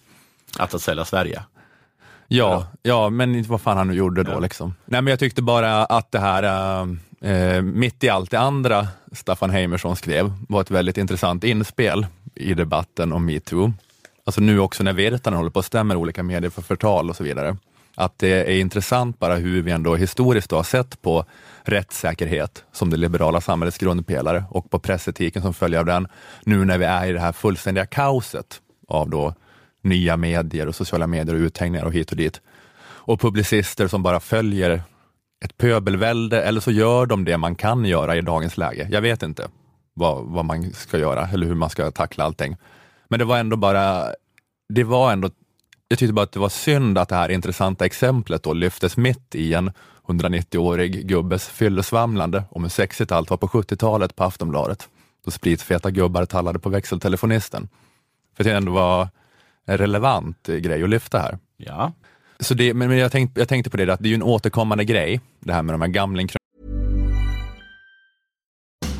Att 0.59 0.73
att 0.73 0.81
sälja 0.81 1.05
Sverige. 1.05 1.43
Ja, 2.27 2.67
ja, 2.83 3.09
men 3.09 3.43
vad 3.43 3.61
fan 3.61 3.77
han 3.77 3.87
nu 3.87 3.93
gjorde 3.93 4.23
då 4.23 4.31
Ja. 4.31 4.39
liksom. 4.39 4.73
Nej, 4.85 5.01
men 5.01 5.11
jag 5.11 5.19
tyckte 5.19 5.41
bara 5.41 5.85
att 5.85 6.11
det 6.11 6.19
här, 6.19 6.43
eh, 7.21 7.61
mitt 7.61 8.03
i 8.03 8.09
allt 8.09 8.31
det 8.31 8.39
andra 8.39 8.87
Staffan 9.11 9.49
Heimersson 9.49 9.95
skrev, 9.95 10.33
var 10.49 10.61
ett 10.61 10.71
väldigt 10.71 10.97
intressant 10.97 11.43
inspel 11.43 12.05
i 12.35 12.53
debatten 12.53 13.13
om 13.13 13.25
metoo. 13.25 13.73
Alltså 14.25 14.41
nu 14.41 14.59
också 14.59 14.83
när 14.83 14.93
Virtanen 14.93 15.37
håller 15.37 15.49
på 15.49 15.59
att 15.59 15.65
stämma 15.65 15.95
olika 15.95 16.23
medier 16.23 16.49
för 16.51 16.61
förtal 16.61 17.09
och 17.09 17.15
så 17.15 17.23
vidare. 17.23 17.57
Att 18.01 18.19
det 18.19 18.27
är 18.27 18.59
intressant 18.59 19.19
bara 19.19 19.35
hur 19.35 19.61
vi 19.61 19.71
ändå 19.71 19.95
historiskt 19.95 20.51
har 20.51 20.63
sett 20.63 21.01
på 21.01 21.25
rättssäkerhet 21.63 22.63
som 22.71 22.89
det 22.89 22.97
liberala 22.97 23.41
samhällets 23.41 23.77
grundpelare 23.77 24.43
och 24.49 24.69
på 24.69 24.79
pressetiken 24.79 25.41
som 25.41 25.53
följer 25.53 25.79
av 25.79 25.85
den. 25.85 26.07
Nu 26.43 26.65
när 26.65 26.77
vi 26.77 26.85
är 26.85 27.07
i 27.07 27.11
det 27.11 27.19
här 27.19 27.31
fullständiga 27.31 27.85
kaoset 27.85 28.61
av 28.87 29.09
då 29.09 29.33
nya 29.83 30.17
medier 30.17 30.67
och 30.67 30.75
sociala 30.75 31.07
medier 31.07 31.35
och 31.35 31.39
uthängningar 31.39 31.85
och 31.85 31.93
hit 31.93 32.11
och 32.11 32.17
dit. 32.17 32.41
Och 32.83 33.21
publicister 33.21 33.87
som 33.87 34.03
bara 34.03 34.19
följer 34.19 34.81
ett 35.45 35.57
pöbelvälde 35.57 36.43
eller 36.43 36.61
så 36.61 36.71
gör 36.71 37.05
de 37.05 37.25
det 37.25 37.37
man 37.37 37.55
kan 37.55 37.85
göra 37.85 38.15
i 38.15 38.21
dagens 38.21 38.57
läge. 38.57 38.87
Jag 38.91 39.01
vet 39.01 39.23
inte 39.23 39.47
vad, 39.93 40.25
vad 40.25 40.45
man 40.45 40.73
ska 40.73 40.97
göra 40.97 41.27
eller 41.33 41.47
hur 41.47 41.55
man 41.55 41.69
ska 41.69 41.91
tackla 41.91 42.23
allting. 42.23 42.57
Men 43.09 43.19
det 43.19 43.25
var 43.25 43.37
ändå 43.37 43.57
bara, 43.57 44.07
det 44.73 44.83
var 44.83 45.11
ändå, 45.11 45.29
jag 45.91 45.99
tyckte 45.99 46.13
bara 46.13 46.23
att 46.23 46.31
det 46.31 46.39
var 46.39 46.49
synd 46.49 46.97
att 46.97 47.09
det 47.09 47.15
här 47.15 47.31
intressanta 47.31 47.85
exemplet 47.85 48.43
då 48.43 48.53
lyftes 48.53 48.97
mitt 48.97 49.35
i 49.35 49.53
en 49.53 49.71
190-årig 50.07 51.07
gubbes 51.07 51.47
fyllesvamlande 51.47 52.43
om 52.49 52.63
hur 52.63 52.69
sexigt 52.69 53.11
allt 53.11 53.29
var 53.29 53.37
på 53.37 53.47
70-talet 53.47 54.15
på 54.15 54.23
Aftonbladet. 54.23 54.89
Då 55.25 55.31
spritfeta 55.31 55.91
gubbar 55.91 56.25
tallade 56.25 56.59
på 56.59 56.69
växeltelefonisten. 56.69 57.69
För 58.37 58.43
det 58.43 58.53
ändå 58.53 58.71
var 58.71 59.09
en 59.65 59.77
relevant 59.77 60.47
grej 60.47 60.83
att 60.83 60.89
lyfta 60.89 61.19
här. 61.19 61.37
Ja. 61.57 61.93
Så 62.39 62.53
det, 62.53 62.73
men 62.73 62.97
jag, 62.97 63.11
tänkte, 63.11 63.41
jag 63.41 63.49
tänkte 63.49 63.69
på 63.69 63.77
det, 63.77 63.93
att 63.93 63.99
det 63.99 64.07
är 64.07 64.11
ju 64.11 64.15
en 64.15 64.23
återkommande 64.23 64.85
grej, 64.85 65.21
det 65.39 65.53
här 65.53 65.63
med 65.63 65.73
de 65.73 65.81
här 65.81 65.87
gamling 65.87 66.27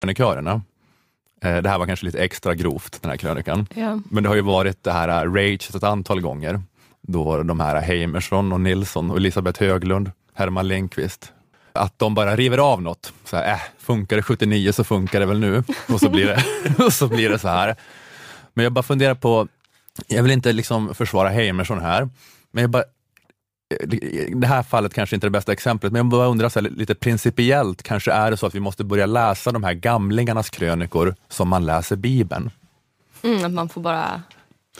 Krönikörerna. 0.00 0.62
Eh, 1.42 1.56
Det 1.56 1.68
här 1.68 1.78
var 1.78 1.86
kanske 1.86 2.06
lite 2.06 2.18
extra 2.24 2.54
grovt, 2.54 3.02
den 3.02 3.10
här 3.10 3.16
krönikan. 3.18 3.66
Ja. 3.74 3.98
Men 4.10 4.22
det 4.22 4.28
har 4.28 4.36
ju 4.36 4.42
varit 4.42 4.84
det 4.84 4.92
här 4.92 5.08
äh, 5.08 5.32
rage 5.32 5.74
ett 5.74 5.82
antal 5.82 6.20
gånger, 6.20 6.62
då 7.02 7.42
de 7.42 7.60
här 7.60 7.80
Heimersson 7.80 8.52
och 8.52 8.60
Nilsson 8.60 9.10
och 9.10 9.16
Elisabeth 9.16 9.60
Höglund, 9.60 10.10
Herman 10.34 10.68
Lindqvist, 10.68 11.32
att 11.72 11.98
de 11.98 12.14
bara 12.14 12.36
river 12.36 12.58
av 12.58 12.82
något. 12.82 13.12
Så 13.24 13.36
här, 13.36 13.52
äh, 13.52 13.60
funkar 13.78 14.16
det 14.16 14.22
79 14.22 14.72
så 14.72 14.84
funkar 14.84 15.20
det 15.20 15.26
väl 15.26 15.38
nu. 15.40 15.62
Och 15.88 16.00
så 16.00 16.08
blir 16.10 16.26
det, 16.26 16.44
och 16.84 16.92
så, 16.92 17.08
blir 17.08 17.30
det 17.30 17.38
så 17.38 17.48
här. 17.48 17.76
Men 18.54 18.62
jag 18.62 18.72
bara 18.72 18.82
funderar 18.82 19.14
på, 19.14 19.48
jag 20.06 20.22
vill 20.22 20.32
inte 20.32 20.52
liksom 20.52 20.94
försvara 20.94 21.28
Heimersson 21.28 21.80
här, 21.80 22.08
men 22.52 22.62
jag 22.62 22.70
bara, 22.70 22.84
det 24.34 24.46
här 24.46 24.62
fallet 24.62 24.94
kanske 24.94 25.16
inte 25.16 25.26
är 25.26 25.28
det 25.28 25.38
bästa 25.38 25.52
exemplet, 25.52 25.92
men 25.92 25.98
jag 25.98 26.06
bara 26.06 26.26
undrar 26.26 26.48
så 26.48 26.60
här, 26.60 26.70
lite 26.70 26.94
principiellt, 26.94 27.82
kanske 27.82 28.12
är 28.12 28.30
det 28.30 28.36
så 28.36 28.46
att 28.46 28.54
vi 28.54 28.60
måste 28.60 28.84
börja 28.84 29.06
läsa 29.06 29.52
de 29.52 29.64
här 29.64 29.74
gamlingarnas 29.74 30.50
krönikor 30.50 31.14
som 31.28 31.48
man 31.48 31.66
läser 31.66 31.96
Bibeln. 31.96 32.50
Mm, 33.22 33.44
att 33.44 33.52
man 33.52 33.68
får 33.68 33.80
bara... 33.80 34.22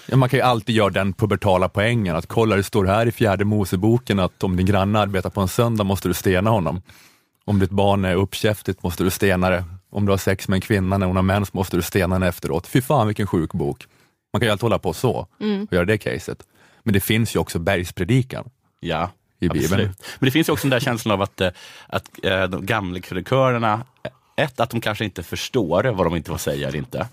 Ja, 0.06 0.16
man 0.16 0.28
kan 0.28 0.38
ju 0.38 0.42
alltid 0.42 0.74
göra 0.74 0.90
den 0.90 1.12
pubertala 1.12 1.68
poängen 1.68 2.16
att 2.16 2.26
kolla 2.26 2.56
det 2.56 2.62
står 2.62 2.84
här 2.84 3.06
i 3.06 3.12
fjärde 3.12 3.44
Moseboken 3.44 4.18
att 4.18 4.42
om 4.42 4.56
din 4.56 4.66
granne 4.66 4.98
arbetar 4.98 5.30
på 5.30 5.40
en 5.40 5.48
söndag 5.48 5.84
måste 5.84 6.08
du 6.08 6.14
stena 6.14 6.50
honom. 6.50 6.82
Om 7.44 7.58
ditt 7.58 7.70
barn 7.70 8.04
är 8.04 8.14
uppkäftigt 8.14 8.82
måste 8.82 9.04
du 9.04 9.10
stena 9.10 9.50
det. 9.50 9.64
Om 9.90 10.06
du 10.06 10.12
har 10.12 10.18
sex 10.18 10.48
med 10.48 10.56
en 10.56 10.60
kvinna 10.60 10.98
när 10.98 11.06
hon 11.06 11.16
har 11.16 11.22
mens 11.22 11.52
måste 11.52 11.76
du 11.76 11.82
stena 11.82 12.14
henne 12.14 12.28
efteråt. 12.28 12.66
Fy 12.66 12.82
fan 12.82 13.06
vilken 13.06 13.26
sjuk 13.26 13.52
bok. 13.52 13.86
Man 14.32 14.40
kan 14.40 14.46
ju 14.46 14.50
alltid 14.50 14.62
hålla 14.62 14.78
på 14.78 14.92
så 14.92 15.12
och 15.66 15.72
göra 15.72 15.84
det 15.84 15.98
caset. 15.98 16.42
Men 16.82 16.94
det 16.94 17.00
finns 17.00 17.34
ju 17.34 17.38
också 17.38 17.58
bergspredikan. 17.58 18.50
Ja, 18.80 19.10
I 19.40 19.48
Bibeln. 19.48 19.64
absolut. 19.64 20.02
Men 20.18 20.26
det 20.26 20.30
finns 20.30 20.48
ju 20.48 20.52
också 20.52 20.64
den 20.68 20.70
där 20.70 20.80
känslan 20.80 21.12
av 21.12 21.22
att, 21.22 21.40
eh, 21.40 21.50
att 21.86 22.10
eh, 22.22 22.42
de 22.42 22.66
gamla 22.66 23.00
krönikörerna 23.00 23.84
ett, 24.40 24.60
att 24.60 24.70
de 24.70 24.80
kanske 24.80 25.04
inte 25.04 25.22
förstår 25.22 25.84
vad 25.84 26.06
de 26.06 26.16
inte 26.16 26.30
får 26.30 26.38
säga 26.38 26.68
eller 26.68 26.78
inte. 26.78 27.08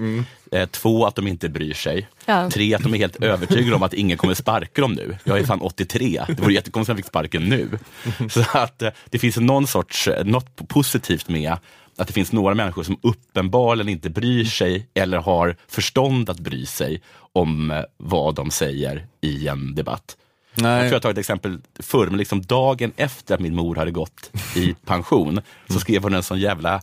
Eh, 0.51 0.69
två, 0.69 1.05
att 1.05 1.15
de 1.15 1.27
inte 1.27 1.49
bryr 1.49 1.73
sig. 1.73 2.07
Ja. 2.25 2.49
Tre, 2.49 2.73
att 2.73 2.83
de 2.83 2.93
är 2.93 2.97
helt 2.97 3.23
övertygade 3.23 3.75
om 3.75 3.83
att 3.83 3.93
ingen 3.93 4.17
kommer 4.17 4.33
sparka 4.33 4.81
dem 4.81 4.93
nu. 4.93 5.17
Jag 5.23 5.39
är 5.39 5.43
fan 5.43 5.61
83, 5.61 6.23
det 6.27 6.41
vore 6.41 6.53
jättekonstigt 6.53 6.89
om 6.89 6.93
jag 6.93 6.97
fick 6.97 7.07
sparken 7.07 7.43
nu. 7.43 7.79
Så 8.29 8.57
att 8.57 8.81
eh, 8.81 8.89
det 9.09 9.19
finns 9.19 9.37
någon 9.37 9.67
sorts, 9.67 10.07
eh, 10.07 10.25
något 10.25 10.67
positivt 10.67 11.29
med 11.29 11.57
att 11.97 12.07
det 12.07 12.13
finns 12.13 12.31
några 12.31 12.55
människor 12.55 12.83
som 12.83 12.99
uppenbarligen 13.01 13.89
inte 13.89 14.09
bryr 14.09 14.45
sig 14.45 14.87
eller 14.93 15.17
har 15.17 15.55
förstånd 15.67 16.29
att 16.29 16.39
bry 16.39 16.65
sig 16.65 17.01
om 17.33 17.71
eh, 17.71 17.81
vad 17.97 18.35
de 18.35 18.51
säger 18.51 19.05
i 19.21 19.47
en 19.47 19.75
debatt. 19.75 20.17
Jag 20.65 20.79
tror 20.81 20.93
jag 20.93 21.01
tar 21.01 21.11
ett 21.11 21.17
exempel 21.17 21.59
förr, 21.79 22.07
men 22.07 22.17
liksom 22.17 22.41
dagen 22.41 22.91
efter 22.97 23.33
att 23.35 23.39
min 23.41 23.55
mor 23.55 23.75
hade 23.75 23.91
gått 23.91 24.31
i 24.55 24.75
pension 24.85 25.41
så 25.69 25.79
skrev 25.79 26.03
hon 26.03 26.13
en 26.13 26.23
sån 26.23 26.39
jävla 26.39 26.81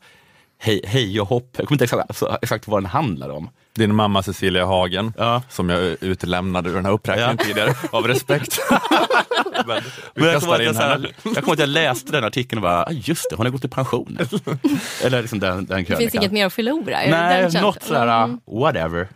hej, 0.59 0.81
hej 0.85 1.21
och 1.21 1.29
hopp. 1.29 1.49
Jag 1.57 1.67
kommer 1.69 1.75
inte 1.75 1.85
exakt, 1.85 2.09
alltså, 2.09 2.39
exakt 2.43 2.69
vad 2.69 2.83
den 2.83 2.87
handlar 2.91 3.29
om. 3.29 3.49
Din 3.75 3.95
mamma 3.95 4.23
Cecilia 4.23 4.65
Hagen, 4.67 5.13
Ja. 5.19 5.43
som 5.49 5.69
jag 5.69 5.97
utelämnade 6.01 6.71
ur 6.71 6.75
den 6.75 6.85
här 6.85 6.93
uppräkningen 6.93 7.37
Ja. 7.41 7.45
tidigare, 7.45 7.75
av 7.91 8.07
respekt. 8.09 8.59
Men 9.67 9.83
jag, 10.15 10.43
kommer 10.43 10.65
kastar 10.65 11.07
att 11.39 11.49
att 11.49 11.59
jag 11.59 11.69
läste 11.69 12.13
den 12.13 12.25
artikeln 12.25 12.59
och 12.59 12.63
bara, 12.63 12.85
ah, 12.85 12.91
just 12.91 13.31
det, 13.31 13.37
hon 13.37 13.47
har 13.47 13.51
gått 13.51 13.65
i 13.65 13.69
pension. 13.69 14.19
Eller 15.05 15.21
liksom 15.21 15.39
den, 15.41 15.67
den 15.67 15.85
Det 15.85 15.97
finns 15.97 16.15
inget 16.15 16.33
mer 16.33 16.47
att 16.47 16.53
förlora. 16.53 16.99
Nej, 17.07 17.51
något 17.63 17.83
sådär, 17.83 18.25
Mm. 18.25 18.41
whatever. 18.47 19.09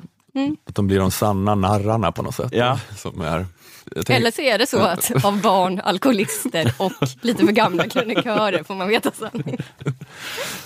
Att 0.68 0.74
de 0.74 0.86
blir 0.86 0.98
de 0.98 1.10
sanna 1.10 1.54
narrarna 1.54 2.12
på 2.12 2.22
något 2.22 2.34
sätt. 2.34 2.48
Ja. 2.52 2.78
Som 2.96 3.20
är, 3.20 3.46
tänker- 3.95 4.14
Eller 4.14 4.30
så 4.30 4.42
är 4.42 4.59
det 4.59 4.66
så 4.66 4.78
att 4.78 5.25
av 5.25 5.40
barn, 5.40 5.80
alkoholister 5.85 6.73
och 6.76 6.92
lite 7.21 7.45
för 7.47 7.52
gamla 7.52 7.88
krönikörer 7.88 8.62
får 8.62 8.75
man 8.75 8.88
veta 8.88 9.11
sanningen. 9.11 9.62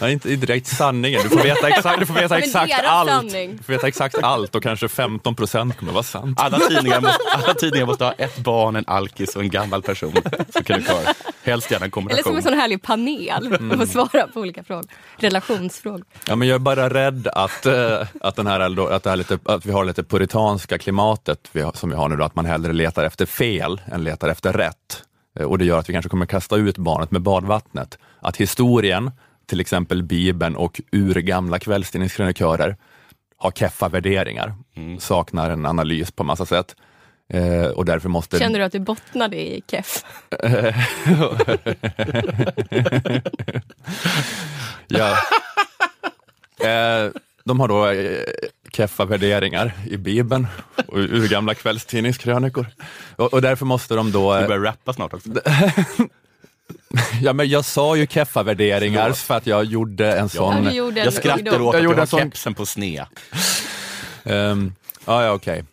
Nej, 0.01 0.13
inte 0.13 0.33
inte 0.33 0.47
direkt 0.47 0.67
sanningen. 0.67 1.21
Du 1.23 1.29
får 1.29 1.43
veta 1.43 1.69
exakt, 1.69 2.01
du 2.01 2.07
får 2.07 2.15
veta 2.15 2.39
exakt 2.39 2.73
allt. 2.85 3.11
sanning. 3.11 3.57
Du 3.57 3.63
får 3.63 3.73
veta 3.73 3.89
exakt 3.89 4.19
allt 4.23 4.55
och 4.55 4.63
kanske 4.63 4.89
15 4.89 5.35
procent 5.35 5.77
kommer 5.77 5.93
vara 5.93 6.03
sant. 6.03 6.41
Alla 6.41 6.59
tidningar, 6.59 7.01
måste, 7.01 7.19
alla 7.33 7.55
tidningar 7.55 7.87
måste 7.87 8.05
ha 8.05 8.13
ett 8.13 8.39
barn, 8.39 8.77
en 8.77 8.85
alkis 8.87 9.37
och 9.37 9.43
en 9.43 9.51
gammal 9.51 9.83
person 9.83 10.15
som 10.53 10.65
krönikör. 10.65 11.01
Helst 11.45 11.71
gärna 11.71 11.85
en 11.85 11.91
Eller 11.91 11.91
som 11.91 11.91
kombination. 11.91 12.37
en 12.37 12.43
sån 12.43 12.55
härlig 12.55 12.83
panel 12.83 13.47
Mm. 13.47 13.71
och 13.71 13.79
får 13.79 13.87
svara 13.87 14.27
på 14.27 14.41
olika 14.41 14.65
frågor. 14.65 14.85
Relationsfrågor. 15.17 16.05
Ja, 16.29 16.37
men 16.37 16.49
jag 16.49 16.55
är 16.55 16.59
bara 16.59 16.89
rädd 16.91 17.29
att, 17.29 17.67
eh, 17.67 18.07
att, 18.21 18.37
den 18.37 18.47
här, 18.47 18.91
att, 18.93 19.03
det 19.03 19.11
här 19.11 19.17
lite, 19.17 19.39
att 19.45 19.67
vi 19.67 19.73
har 19.73 19.85
lite 19.85 20.03
puritanska 20.05 20.79
klimatet 20.79 21.49
vi 21.53 21.61
har, 21.63 21.73
som 21.73 21.91
vi 21.91 21.97
har 21.97 22.09
nu, 22.09 22.17
då, 22.17 22.25
att 22.25 22.35
man 22.35 22.47
hellre 22.47 22.73
letar 22.73 23.05
efter 23.13 23.27
fel 23.27 23.81
än 23.93 24.05
letar 24.05 24.29
efter 24.29 24.53
rätt. 24.53 25.03
Eh, 25.39 25.47
Och 25.47 25.59
det 25.59 25.65
gör 25.65 25.79
att 25.79 25.89
vi 25.89 25.93
kanske 25.93 26.09
kommer 26.09 26.27
kasta 26.27 26.57
ut 26.57 26.79
barnet 26.79 27.11
med 27.11 27.23
badvattnet. 27.23 27.99
Att 28.21 28.37
historien, 28.37 29.11
till 29.47 29.61
exempel 29.61 30.03
Bibeln 30.03 30.57
och 30.57 30.81
urgamla 30.93 31.59
kvällstidningskrönikörer 31.59 32.77
har 33.37 33.51
keffa 33.51 33.89
värderingar, 33.89 34.55
saknar 34.99 35.51
en 35.51 35.67
analys 35.67 36.11
på 36.13 36.25
massa 36.25 36.47
sätt. 36.47 36.77
Eh, 37.33 37.65
och 37.67 37.85
därför 37.85 38.09
måste... 38.09 38.39
Känner 38.39 38.59
du 38.59 38.65
att 38.65 38.73
du 38.73 38.81
bottnade 38.81 39.37
i 39.37 39.63
keff? 39.71 40.05
ja. 44.89 45.11
eh, 46.69 47.11
de 47.45 47.61
har 47.61 47.69
då 47.69 47.87
eh, 47.87 48.21
keffa 48.77 49.05
värderingar 49.05 49.73
i 49.91 49.97
Bibeln 49.97 50.47
och 50.87 50.99
ur 50.99 51.29
gamla 51.29 51.55
kvällstidningskrönikor. 51.55 52.67
Och, 53.17 53.33
och 53.35 53.43
därför 53.43 53.67
måste 53.67 53.95
de 53.95 54.13
då... 54.13 54.35
Du 54.35 54.41
Eh, 54.41 54.47
börjar 54.47 54.61
rappa 54.63 54.93
snart 54.93 55.15
också. 55.15 55.29
ja, 57.23 57.33
men 57.33 57.49
jag 57.49 57.65
sa 57.65 57.97
ju 57.97 58.07
keffa 58.07 58.43
värderingar 58.43 59.13
för 59.13 59.35
att 59.37 59.47
jag 59.47 59.65
gjorde 59.65 60.13
en 60.19 60.29
sån... 60.29 60.65
Ja, 60.65 60.71
du 60.71 60.77
gjorde 60.77 61.01
en- 61.01 61.05
Jag 61.05 61.15
skrattar 61.15 61.61
åt 61.61 61.75
Jag 61.75 61.77
att 61.77 61.83
gjorde 61.83 61.95
du 61.95 61.99
har 61.99 62.03
en 62.03 62.07
sån- 62.07 62.21
kepsen 62.21 62.55
på 62.55 62.67
sned. 62.67 63.05
Um, 64.25 64.75
ja, 65.07 65.25
ja, 65.25 65.33
okej. 65.33 65.59
Eh, 65.59 65.65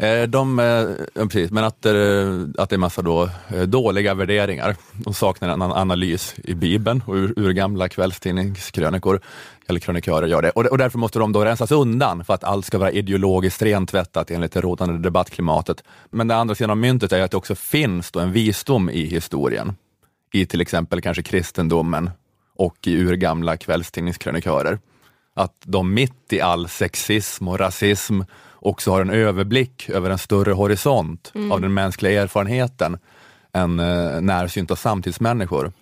Eh, 0.00 0.22
de, 0.22 0.58
eh, 0.58 0.66
ja, 1.14 1.22
precis, 1.22 1.50
men 1.50 1.64
att, 1.64 1.86
eh, 1.86 1.92
att 2.58 2.70
det 2.70 2.76
är 2.76 2.78
massa 2.78 3.02
då, 3.02 3.30
dåliga 3.66 4.14
värderingar. 4.14 4.76
De 4.92 5.14
saknar 5.14 5.48
en 5.48 5.62
analys 5.62 6.34
i 6.44 6.54
Bibeln 6.54 7.02
och 7.06 7.14
ur, 7.14 7.34
ur 7.36 7.52
gamla 7.52 7.88
kvällstidningskrönikor, 7.88 9.20
eller 9.66 9.80
krönikörer 9.80 10.26
gör 10.26 10.42
det. 10.42 10.50
Och, 10.50 10.66
och 10.66 10.78
därför 10.78 10.98
måste 10.98 11.18
de 11.18 11.32
då 11.32 11.44
rensas 11.44 11.70
undan 11.70 12.24
för 12.24 12.34
att 12.34 12.44
allt 12.44 12.66
ska 12.66 12.78
vara 12.78 12.90
ideologiskt 12.90 13.62
rentvättat 13.62 14.30
enligt 14.30 14.52
det 14.52 14.60
rådande 14.60 14.98
debattklimatet. 14.98 15.82
Men 16.10 16.28
den 16.28 16.38
andra 16.38 16.54
sidan 16.54 16.70
av 16.70 16.76
myntet 16.76 17.12
är 17.12 17.22
att 17.22 17.30
det 17.30 17.36
också 17.36 17.54
finns 17.54 18.10
då 18.10 18.20
en 18.20 18.32
visdom 18.32 18.90
i 18.90 19.06
historien. 19.06 19.76
I 20.32 20.46
till 20.46 20.60
exempel 20.60 21.00
kanske 21.00 21.22
kristendomen 21.22 22.10
och 22.56 22.76
i 22.86 22.96
urgamla 22.96 23.56
kvällstidningskrönikörer 23.56 24.78
att 25.34 25.54
de 25.64 25.94
mitt 25.94 26.32
i 26.32 26.40
all 26.40 26.68
sexism 26.68 27.48
och 27.48 27.58
rasism 27.58 28.20
också 28.60 28.90
har 28.90 29.00
en 29.00 29.10
överblick 29.10 29.88
över 29.90 30.10
en 30.10 30.18
större 30.18 30.52
horisont 30.52 31.32
av 31.52 31.60
den 31.60 31.74
mänskliga 31.74 32.22
erfarenheten 32.22 32.98
än 33.52 33.80
eh, 33.80 34.20
närsynta 34.20 34.76
samtidsmänniskor. 34.76 35.72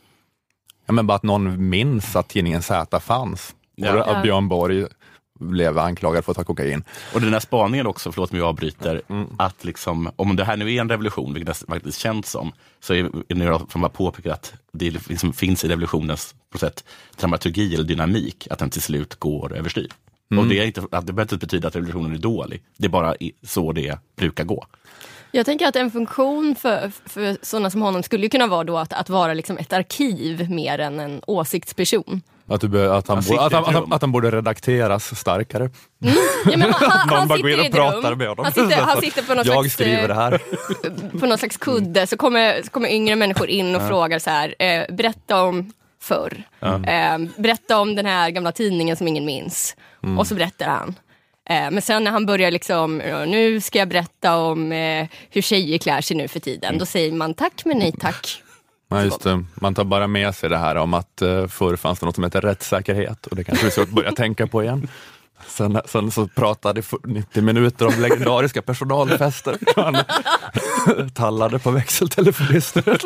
Ja, 0.86 0.92
men 0.92 1.06
bara 1.06 1.14
att 1.16 1.22
någon 1.22 1.68
minns 1.68 2.16
att 2.16 2.28
tidningen 2.28 2.62
Z 2.62 3.00
fanns 3.00 3.54
Ja. 3.74 3.94
och 4.04 4.16
att. 4.16 4.22
Björn 4.22 4.48
Borg 4.48 4.86
blev 5.40 5.78
anklagad 5.78 6.24
för 6.24 6.32
att 6.32 6.36
ta 6.36 6.44
kokain. 6.44 6.84
Och 7.14 7.20
den 7.20 7.32
här 7.32 7.40
spaningen 7.40 7.86
också, 7.86 8.12
förlåt 8.12 8.32
om 8.32 8.38
jag 8.38 8.46
avbryter, 8.46 9.02
Mm. 9.08 9.26
att 9.38 9.64
liksom, 9.64 10.10
om 10.16 10.36
det 10.36 10.44
här 10.44 10.56
nu 10.56 10.74
är 10.74 10.80
en 10.80 10.88
revolution, 10.88 11.34
vilket 11.34 11.60
det 11.60 11.66
faktiskt 11.66 11.98
känns 11.98 12.30
som, 12.30 12.52
så 12.80 12.94
är 12.94 13.10
det 13.28 13.34
några 13.34 13.58
som 13.58 13.80
bara 13.80 13.88
påpekar 13.88 14.30
att 14.30 14.52
det 14.72 15.08
liksom 15.08 15.32
finns 15.32 15.64
i 15.64 15.68
revolutionens 15.68 16.34
process 16.52 16.72
dramaturgi 17.16 17.74
eller 17.74 17.84
dynamik, 17.84 18.48
att 18.50 18.58
den 18.58 18.70
till 18.70 18.82
slut 18.82 19.14
går 19.14 19.54
överstyr. 19.56 19.88
Mm. 20.30 20.44
Och 20.44 20.50
det, 20.50 20.58
är 20.58 20.66
inte, 20.66 20.80
att 20.80 21.06
det 21.06 21.12
behöver 21.12 21.34
inte 21.34 21.46
betyda 21.46 21.68
att 21.68 21.76
revolutionen 21.76 22.12
är 22.12 22.18
dålig, 22.18 22.62
det 22.76 22.86
är 22.86 22.90
bara 22.90 23.14
så 23.42 23.72
det 23.72 23.98
brukar 24.16 24.44
gå. 24.44 24.66
Jag 25.30 25.46
tänker 25.46 25.66
att 25.66 25.76
en 25.76 25.90
funktion 25.90 26.54
för, 26.54 26.92
för 27.06 27.36
sådana 27.42 27.70
som 27.70 27.82
honom 27.82 28.02
skulle 28.02 28.28
kunna 28.28 28.46
vara 28.46 28.64
då 28.64 28.78
att, 28.78 28.92
att 28.92 29.08
vara 29.08 29.34
liksom 29.34 29.58
ett 29.58 29.72
arkiv 29.72 30.50
mer 30.50 30.78
än 30.78 31.00
en 31.00 31.20
åsiktsperson. 31.26 32.22
Att, 32.48 32.60
du, 32.60 32.92
att, 32.92 33.08
han, 33.08 33.16
Han 33.16 33.24
bo, 33.28 33.36
att, 33.36 33.52
han, 33.52 33.64
att, 33.64 33.74
han, 33.74 33.92
att 33.92 34.00
han 34.00 34.12
borde 34.12 34.30
redakteras 34.30 35.18
starkare. 35.18 35.70
Ja, 35.98 36.12
men 36.44 36.60
han, 36.60 36.72
han, 36.90 37.08
Någon 37.08 37.18
han 37.18 37.28
bara 37.28 37.38
går 37.38 37.50
in 37.50 37.56
sitter 37.56 37.66
i 37.66 37.70
och 37.70 37.92
pratar 37.92 38.14
med 38.14 38.28
honom. 38.28 38.44
Han 38.44 38.52
sitter, 38.52 38.82
han 38.82 39.00
sitter 39.02 39.22
på 39.22 39.34
någon 39.34 39.44
Jag 39.46 39.54
slags, 39.54 39.72
skriver 39.72 40.08
det 40.08 40.14
eh, 40.14 40.20
här. 40.20 40.40
på 41.18 41.26
någon 41.26 41.38
slags 41.38 41.56
kudde 41.56 42.06
så 42.06 42.16
kommer, 42.16 42.62
så 42.62 42.70
kommer 42.70 42.88
yngre 42.88 43.16
människor 43.16 43.48
in 43.48 43.74
och 43.74 43.88
frågar 43.88 44.18
så 44.18 44.30
här, 44.30 44.54
eh, 44.58 44.94
berätta 44.94 45.42
om 45.42 45.72
förr. 46.06 46.42
Eh, 46.62 47.18
berätta 47.36 47.78
om 47.78 47.94
den 47.94 48.06
här 48.06 48.30
gamla 48.30 48.52
tidningen 48.52 48.96
som 48.96 49.08
ingen 49.08 49.24
minns. 49.24 49.76
Mm. 50.02 50.18
Och 50.18 50.26
så 50.26 50.34
berättar 50.34 50.66
han. 50.66 50.94
Eh, 51.50 51.70
men 51.70 51.82
sen 51.82 52.04
när 52.04 52.10
han 52.10 52.26
börjar 52.26 52.50
liksom, 52.50 53.02
"Ja, 53.08 53.24
nu 53.24 53.60
ska 53.60 53.78
jag 53.78 53.88
berätta 53.88 54.36
om 54.36 54.72
eh, 54.72 55.06
hur 55.30 55.42
tjejer 55.42 55.78
klär 55.78 56.00
sig 56.00 56.16
nu 56.16 56.28
för 56.28 56.40
tiden. 56.40 56.68
Mm. 56.68 56.78
Då 56.78 56.86
säger 56.86 57.12
man 57.12 57.34
tack 57.34 57.64
men 57.64 57.78
nej 57.78 57.92
tack. 58.00 58.42
Ja, 58.88 59.02
just 59.02 59.22
det. 59.22 59.44
Man 59.54 59.74
tar 59.74 59.84
bara 59.84 60.06
med 60.06 60.34
sig 60.34 60.50
det 60.50 60.56
här 60.58 60.76
om 60.76 60.94
att 60.94 61.22
uh, 61.22 61.46
förr 61.46 61.76
fanns 61.76 61.98
det 61.98 62.06
något 62.06 62.14
som 62.14 62.24
heter 62.24 62.40
rättssäkerhet 62.40 63.26
och 63.26 63.36
det 63.36 63.44
kanske 63.44 63.64
vi 63.64 63.70
ska 63.70 63.86
börja 63.86 64.12
tänka 64.12 64.46
på 64.46 64.62
igen. 64.62 64.88
Sen, 65.46 65.80
sen 65.86 66.10
så 66.10 66.28
pratade 66.28 66.80
i 66.80 66.84
90 67.04 67.42
minuter 67.42 67.86
om 67.86 67.92
legendariska 68.02 68.62
personalfester. 68.62 69.58
Han 69.76 69.96
tallade 71.14 71.58
på 71.58 71.70
växeltelefonister. 71.70 72.98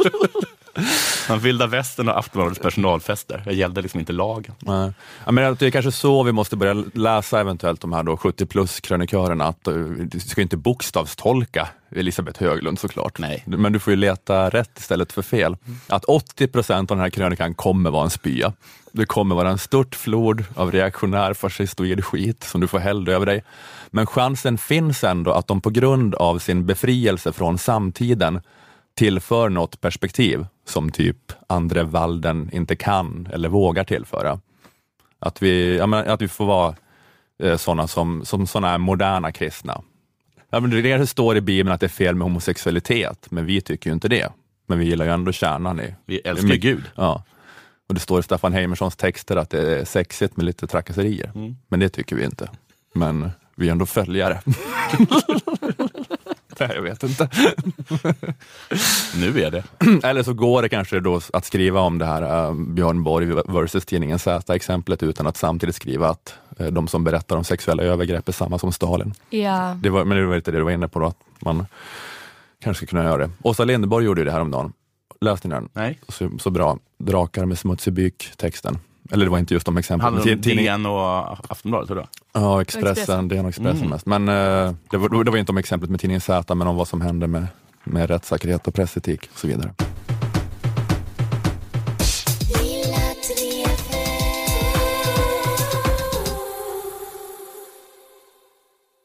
Man 1.29 1.39
vilda 1.39 1.67
västern 1.67 2.09
och 2.09 2.19
Aftonbladets 2.19 2.61
personalfester, 2.61 3.43
det 3.45 3.53
gällde 3.53 3.83
liksom 3.83 4.01
inte 4.01 4.13
lagen. 4.13 4.55
Nej. 4.59 4.93
Ja, 5.25 5.33
men 5.33 5.57
det 5.59 5.67
är 5.67 5.71
kanske 5.71 5.93
så 5.93 6.23
vi 6.23 6.33
måste 6.33 6.57
börja 6.57 6.85
läsa 6.95 7.41
eventuellt 7.41 7.81
de 7.81 7.93
här 7.93 8.03
då 8.03 8.17
70 8.17 8.47
plus 8.47 8.81
krönikörerna. 8.81 9.45
Att, 9.45 9.67
eh, 9.67 9.75
du 9.85 10.21
ska 10.21 10.41
inte 10.41 10.57
bokstavstolka 10.57 11.69
Elisabeth 11.97 12.41
Höglund 12.41 12.79
såklart. 12.79 13.19
Nej. 13.19 13.43
Men 13.47 13.73
du 13.73 13.79
får 13.79 13.91
ju 13.91 13.97
leta 13.97 14.51
rätt 14.51 14.79
istället 14.79 15.13
för 15.13 15.23
fel. 15.23 15.57
Att 15.87 16.05
80 16.05 16.47
procent 16.47 16.91
av 16.91 16.97
den 16.97 17.03
här 17.03 17.11
krönikan 17.11 17.55
kommer 17.55 17.91
vara 17.91 18.05
en 18.05 18.11
spya. 18.11 18.53
Det 18.93 19.07
kommer 19.07 19.35
vara 19.35 19.51
en 19.51 19.59
störtflod 19.59 20.45
av 20.55 20.73
reaktionär 20.73 21.35
fascistoid 21.35 22.05
skit 22.05 22.45
som 22.45 22.61
du 22.61 22.67
får 22.67 22.79
hälda 22.79 23.13
över 23.13 23.27
dig. 23.27 23.45
Men 23.91 24.07
chansen 24.07 24.59
finns 24.59 25.05
ändå 25.05 25.33
att 25.33 25.47
de 25.47 25.61
på 25.61 25.71
grund 25.71 26.15
av 26.15 26.39
sin 26.39 26.67
befrielse 26.67 27.33
från 27.33 27.59
samtiden 27.59 28.41
tillför 29.01 29.49
något 29.49 29.81
perspektiv 29.81 30.47
som 30.67 30.91
typ 30.91 31.33
andre 31.47 31.83
Walden 31.83 32.51
inte 32.53 32.77
kan 32.77 33.29
eller 33.33 33.49
vågar 33.49 33.85
tillföra. 33.85 34.41
Att 35.19 35.43
vi, 35.43 35.77
ja, 35.79 35.87
men, 35.87 36.09
att 36.09 36.23
vi 36.23 36.29
får 36.29 36.47
vara 36.47 36.75
eh, 37.43 37.57
sådana 37.57 37.89
som, 37.89 38.25
som 38.25 38.47
såna 38.47 38.69
här 38.69 38.79
moderna 38.79 39.33
kristna. 39.33 39.83
Ja, 40.51 40.61
men 40.61 40.71
det 40.71 41.07
står 41.07 41.37
i 41.37 41.41
Bibeln 41.41 41.75
att 41.75 41.81
det 41.81 41.87
är 41.87 41.89
fel 41.89 42.15
med 42.15 42.25
homosexualitet, 42.25 43.27
men 43.31 43.47
vi 43.47 43.61
tycker 43.61 43.91
ju 43.91 43.95
inte 43.95 44.09
det. 44.09 44.33
Men 44.67 44.79
vi 44.79 44.85
gillar 44.85 45.05
ju 45.05 45.11
ändå 45.11 45.33
kärnan 45.33 45.81
i... 45.81 45.95
Vi 46.07 46.19
älskar 46.19 46.53
i- 46.55 46.59
Gud. 46.59 46.85
Ja. 46.95 47.25
Och 47.89 47.95
det 47.95 48.01
står 48.01 48.21
i 48.21 48.23
Staffan 48.23 48.53
Heimerssons 48.53 48.97
texter 48.97 49.37
att 49.37 49.51
det 49.51 49.79
är 49.81 49.85
sexigt 49.85 50.37
med 50.37 50.47
lite 50.47 50.67
trakasserier. 50.67 51.33
Men 51.69 51.81
det 51.81 51.89
tycker 51.89 52.17
vi 52.17 52.25
inte. 52.25 52.51
Men 52.95 53.31
vi 53.57 53.69
är 53.69 53.73
ändå 53.73 53.87
följare. 53.87 54.41
Nej, 56.69 56.71
jag 56.75 56.83
vet 56.83 57.03
inte. 57.03 57.29
Nu 59.17 59.43
är 59.43 59.51
det. 59.51 59.65
Eller 60.09 60.23
så 60.23 60.33
går 60.33 60.63
det 60.63 60.69
kanske 60.69 61.01
då 61.01 61.21
att 61.33 61.45
skriva 61.45 61.81
om 61.81 61.99
det 61.99 62.05
här 62.05 62.49
uh, 62.49 62.55
Björn 62.55 63.03
Borg 63.03 63.27
versus 63.27 63.87
tidningen 63.87 64.19
Z-exemplet 64.19 65.03
utan 65.03 65.27
att 65.27 65.37
samtidigt 65.37 65.75
skriva 65.77 66.09
att 66.09 66.35
eh, 66.59 66.67
de 66.67 66.89
som 66.89 67.05
berättar 67.05 67.37
om 67.37 67.45
sexuella 67.45 67.83
övergrepp 67.83 68.29
är 68.29 68.33
samma 68.33 68.59
som 68.59 68.73
Stalin. 68.73 69.15
Ja. 69.31 69.77
Det 69.83 69.91
var, 69.91 70.05
men 70.05 70.19
det 70.19 70.27
var 70.27 70.37
inte 70.37 70.51
det 70.51 70.59
du 70.59 70.65
var 70.65 70.71
inne 70.71 70.89
på 70.89 70.99
då, 70.99 71.07
att 71.07 71.17
man 71.41 71.67
kanske 72.63 72.87
kunna 72.87 73.05
göra 73.05 73.17
det. 73.17 73.31
Åsa 73.43 73.65
Linderborg 73.65 74.05
gjorde 74.05 74.21
ju 74.21 74.25
det 74.25 74.33
här 74.33 74.41
om 74.41 74.51
dagen. 74.51 74.73
Läste 75.21 75.49
ni 75.49 75.55
den? 75.55 75.69
Nej. 75.73 75.99
Så, 76.09 76.31
så 76.39 76.51
bra. 76.51 76.79
Drakar 76.99 77.45
med 77.45 77.59
smutsig 77.59 77.93
byk-texten. 77.93 78.79
Eller 79.13 79.25
det 79.25 79.31
var 79.31 79.39
inte 79.39 79.55
just 79.55 79.67
de 79.67 79.77
exemplen. 79.77 80.05
Handlar 80.05 80.25
det 80.25 80.35
om 80.35 80.41
DN 80.57 80.87
och 80.87 81.51
Aftonbladet? 81.51 81.87
tror 81.89 81.97
du? 81.97 82.05
Ja, 82.33 82.63
Expressen. 82.63 82.91
Expressen, 82.91 83.29
DN 83.29 83.45
och 83.45 83.49
Expressen 83.49 83.79
Mm. 83.79 83.91
mest. 83.91 84.07
Men 84.07 84.29
eh, 84.29 84.75
det, 84.91 84.97
var, 84.97 85.25
det 85.25 85.31
var 85.31 85.39
inte 85.39 85.53
om 85.53 85.59
exemplet 85.59 85.91
med 85.91 86.01
tidningen 86.01 86.21
Z, 86.21 86.55
men 86.55 86.67
om 86.67 86.77
vad 86.77 86.89
som 86.89 87.01
hände 87.01 87.27
med, 87.27 87.47
med 87.85 88.11
rättssäkerhet 88.11 88.69
och 88.69 88.75
pressetik 88.75 89.29
och 89.33 89.39
så 89.39 89.47
vidare. 89.47 89.75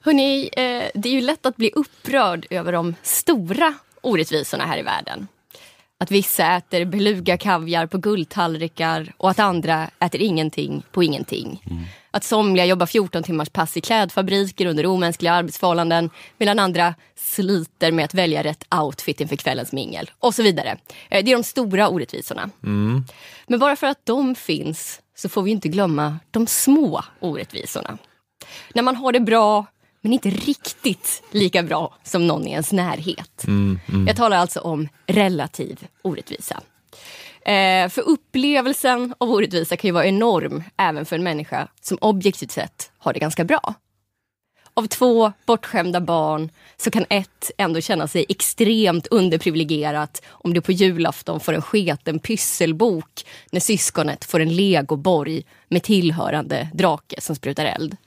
Hörrni, 0.04 0.50
eh, 0.54 0.90
det 0.94 1.10
är 1.10 1.14
ju 1.14 1.22
lätt 1.22 1.46
att 1.46 1.56
bli 1.58 1.72
upprörd 1.76 2.46
över 2.50 2.72
de 2.72 2.96
stora 3.02 3.74
orättvisorna 4.02 4.66
här 4.66 4.78
i 4.78 4.82
världen. 4.82 5.28
Att 6.06 6.12
vissa 6.12 6.56
äter 6.56 6.86
beluga 6.86 7.38
kaviar 7.38 7.86
på 7.88 7.98
guldtallrikar 7.98 9.14
och 9.18 9.30
att 9.30 9.40
andra 9.40 9.90
äter 10.00 10.22
ingenting 10.22 10.84
på 10.92 11.04
ingenting. 11.04 11.64
Att 12.12 12.24
somliga 12.24 12.66
jobbar 12.66 12.86
14 12.86 13.24
timmars 13.24 13.50
pass 13.50 13.78
i 13.78 13.82
klädfabriker 13.82 14.66
under 14.66 14.86
omänskliga 14.86 15.34
arbetsförhållanden 15.34 16.10
medan 16.38 16.60
andra 16.60 16.96
sliter 17.16 17.92
med 17.92 18.06
att 18.06 18.14
välja 18.14 18.44
rätt 18.44 18.74
outfit 18.74 19.22
inför 19.22 19.36
kvällens 19.36 19.72
mingel 19.72 20.12
och 20.20 20.36
så 20.36 20.44
vidare. 20.44 20.78
Eh, 21.10 21.24
Det 21.24 21.32
är 21.32 21.36
de 21.38 21.44
stora 21.44 21.90
orättvisorna. 21.90 22.50
Men 23.48 23.60
bara 23.60 23.76
för 23.76 23.88
att 23.88 24.06
de 24.06 24.36
finns 24.36 25.02
så 25.16 25.30
får 25.30 25.42
vi 25.42 25.52
inte 25.52 25.70
glömma 25.70 26.20
de 26.32 26.48
små 26.48 27.04
orättvisorna. 27.20 27.98
När 28.74 28.84
man 28.84 28.96
har 28.96 29.12
det 29.12 29.20
bra 29.20 29.66
men 30.06 30.14
inte 30.14 30.30
riktigt 30.30 31.24
lika 31.32 31.64
bra 31.64 31.94
som 32.04 32.28
någon 32.28 32.48
i 32.48 32.52
ens 32.52 32.72
närhet. 32.72 33.46
Jag 34.08 34.16
talar 34.16 34.38
alltså 34.38 34.60
om 34.60 34.88
relativ 35.08 35.88
orättvisa. 36.02 36.62
Eh, 37.46 37.90
för 37.90 38.02
upplevelsen 38.02 39.14
av 39.18 39.30
orättvisa 39.30 39.78
kan 39.78 39.88
ju 39.88 39.92
vara 39.92 40.06
enorm 40.06 40.64
även 40.78 41.06
för 41.06 41.16
en 41.16 41.24
människa 41.24 41.68
som 41.82 41.98
objektivt 42.02 42.52
sett 42.52 42.92
har 42.98 43.14
det 43.14 43.20
ganska 43.20 43.44
bra. 43.44 43.74
Av 44.74 44.88
två 44.88 45.32
bortskämda 45.46 46.02
barn 46.02 46.50
så 46.78 46.92
kan 46.92 47.06
ett 47.10 47.52
ändå 47.58 47.82
känna 47.82 48.08
sig 48.08 48.26
extremt 48.30 49.08
underprivilegierat 49.08 50.22
om 50.28 50.54
det 50.54 50.62
på 50.62 50.72
julafton 50.72 51.40
får 51.40 51.54
en 51.54 51.62
sketen 51.62 52.20
pysselbok 52.20 53.26
när 53.52 53.60
syskonet 53.60 54.26
får 54.26 54.40
en 54.40 54.56
legoborg 54.56 55.44
med 55.70 55.84
tillhörande 55.84 56.70
drake 56.74 57.22
som 57.22 57.36
sprutar 57.36 57.66
eld. 57.66 57.98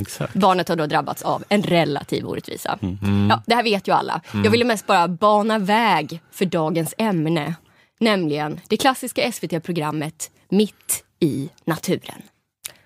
Exakt. 0.00 0.34
Barnet 0.34 0.68
har 0.68 0.76
då 0.76 0.86
drabbats 0.86 1.22
av 1.22 1.44
en 1.48 1.62
relativ 1.62 2.26
orättvisa. 2.26 2.78
Ja, 3.30 3.42
det 3.46 3.54
här 3.54 3.62
vet 3.62 3.88
ju 3.88 3.92
alla. 3.92 4.20
Jag 4.44 4.50
ville 4.50 4.64
mest 4.64 4.86
bara 4.86 5.08
bana 5.08 5.58
väg 5.58 6.20
för 6.32 6.44
dagens 6.44 6.94
ämne. 6.98 7.54
Nämligen 8.00 8.60
det 8.68 8.76
klassiska 8.76 9.32
SVT-programmet 9.32 10.30
Mitt 10.48 11.04
i 11.20 11.48
naturen. 11.64 12.22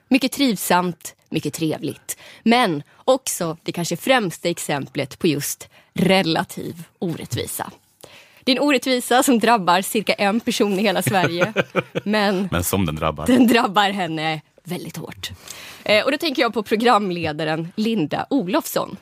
Mycket 0.08 0.32
trivsamt, 0.32 1.14
mycket 1.30 1.54
trevligt. 1.54 2.18
Men 2.42 2.82
också 3.04 3.56
det 3.62 3.72
kanske 3.72 3.96
främsta 3.96 4.48
exemplet 4.48 5.18
på 5.18 5.26
just 5.26 5.68
relativ 5.94 6.82
orättvisa. 6.98 7.70
Det 8.44 8.52
är 8.52 8.56
en 8.56 8.62
orättvisa 8.62 9.22
som 9.22 9.38
drabbar 9.38 9.82
cirka 9.82 10.12
en 10.12 10.40
person 10.40 10.78
i 10.78 10.82
hela 10.82 11.02
Sverige. 11.02 11.52
men 12.04 12.48
Men 12.50 12.64
som 12.64 12.86
den 12.86 12.96
drabbar. 12.96 13.26
den 13.26 13.46
drabbar 13.46 13.90
henne 13.90 14.40
väldigt 14.64 14.96
hårt. 14.96 15.30
Eh, 15.84 16.04
och 16.04 16.12
då 16.12 16.18
tänker 16.18 16.42
jag 16.42 16.54
på 16.54 16.62
programledaren 16.62 17.72
Linda 17.76 18.26
Olofsson. 18.30 18.96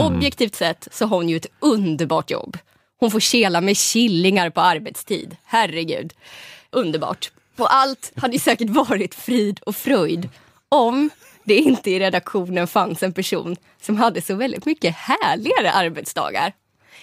Objektivt 0.00 0.54
sett 0.54 0.88
så 0.92 1.06
har 1.06 1.16
hon 1.16 1.28
ju 1.28 1.36
ett 1.36 1.46
underbart 1.60 2.30
jobb. 2.30 2.58
Hon 3.00 3.10
får 3.10 3.20
kela 3.20 3.60
med 3.60 3.76
killingar 3.76 4.50
på 4.50 4.60
arbetstid. 4.60 5.36
Herregud. 5.44 6.12
Underbart. 6.70 7.32
Och 7.56 7.74
allt 7.74 8.12
hade 8.16 8.38
säkert 8.38 8.70
varit 8.70 9.14
frid 9.14 9.60
och 9.60 9.76
fröjd 9.76 10.28
om 10.68 11.10
det 11.44 11.56
inte 11.56 11.90
i 11.90 12.00
redaktionen 12.00 12.66
fanns 12.66 13.02
en 13.02 13.12
person 13.12 13.56
som 13.80 13.96
hade 13.96 14.22
så 14.22 14.34
väldigt 14.34 14.66
mycket 14.66 14.94
härligare 14.94 15.72
arbetsdagar. 15.72 16.52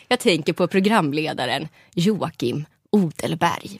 Jag 0.08 0.20
tänker 0.20 0.54
på 0.54 0.68
programledaren 0.68 1.68
Joakim 1.94 2.66
Odelberg. 2.92 3.80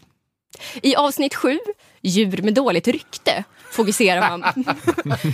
I 0.82 0.96
avsnitt 0.96 1.36
sju, 1.36 1.60
Djur 2.02 2.42
med 2.42 2.54
dåligt 2.54 2.88
rykte, 2.88 3.44
fokuserar 3.72 4.30
man, 4.30 4.66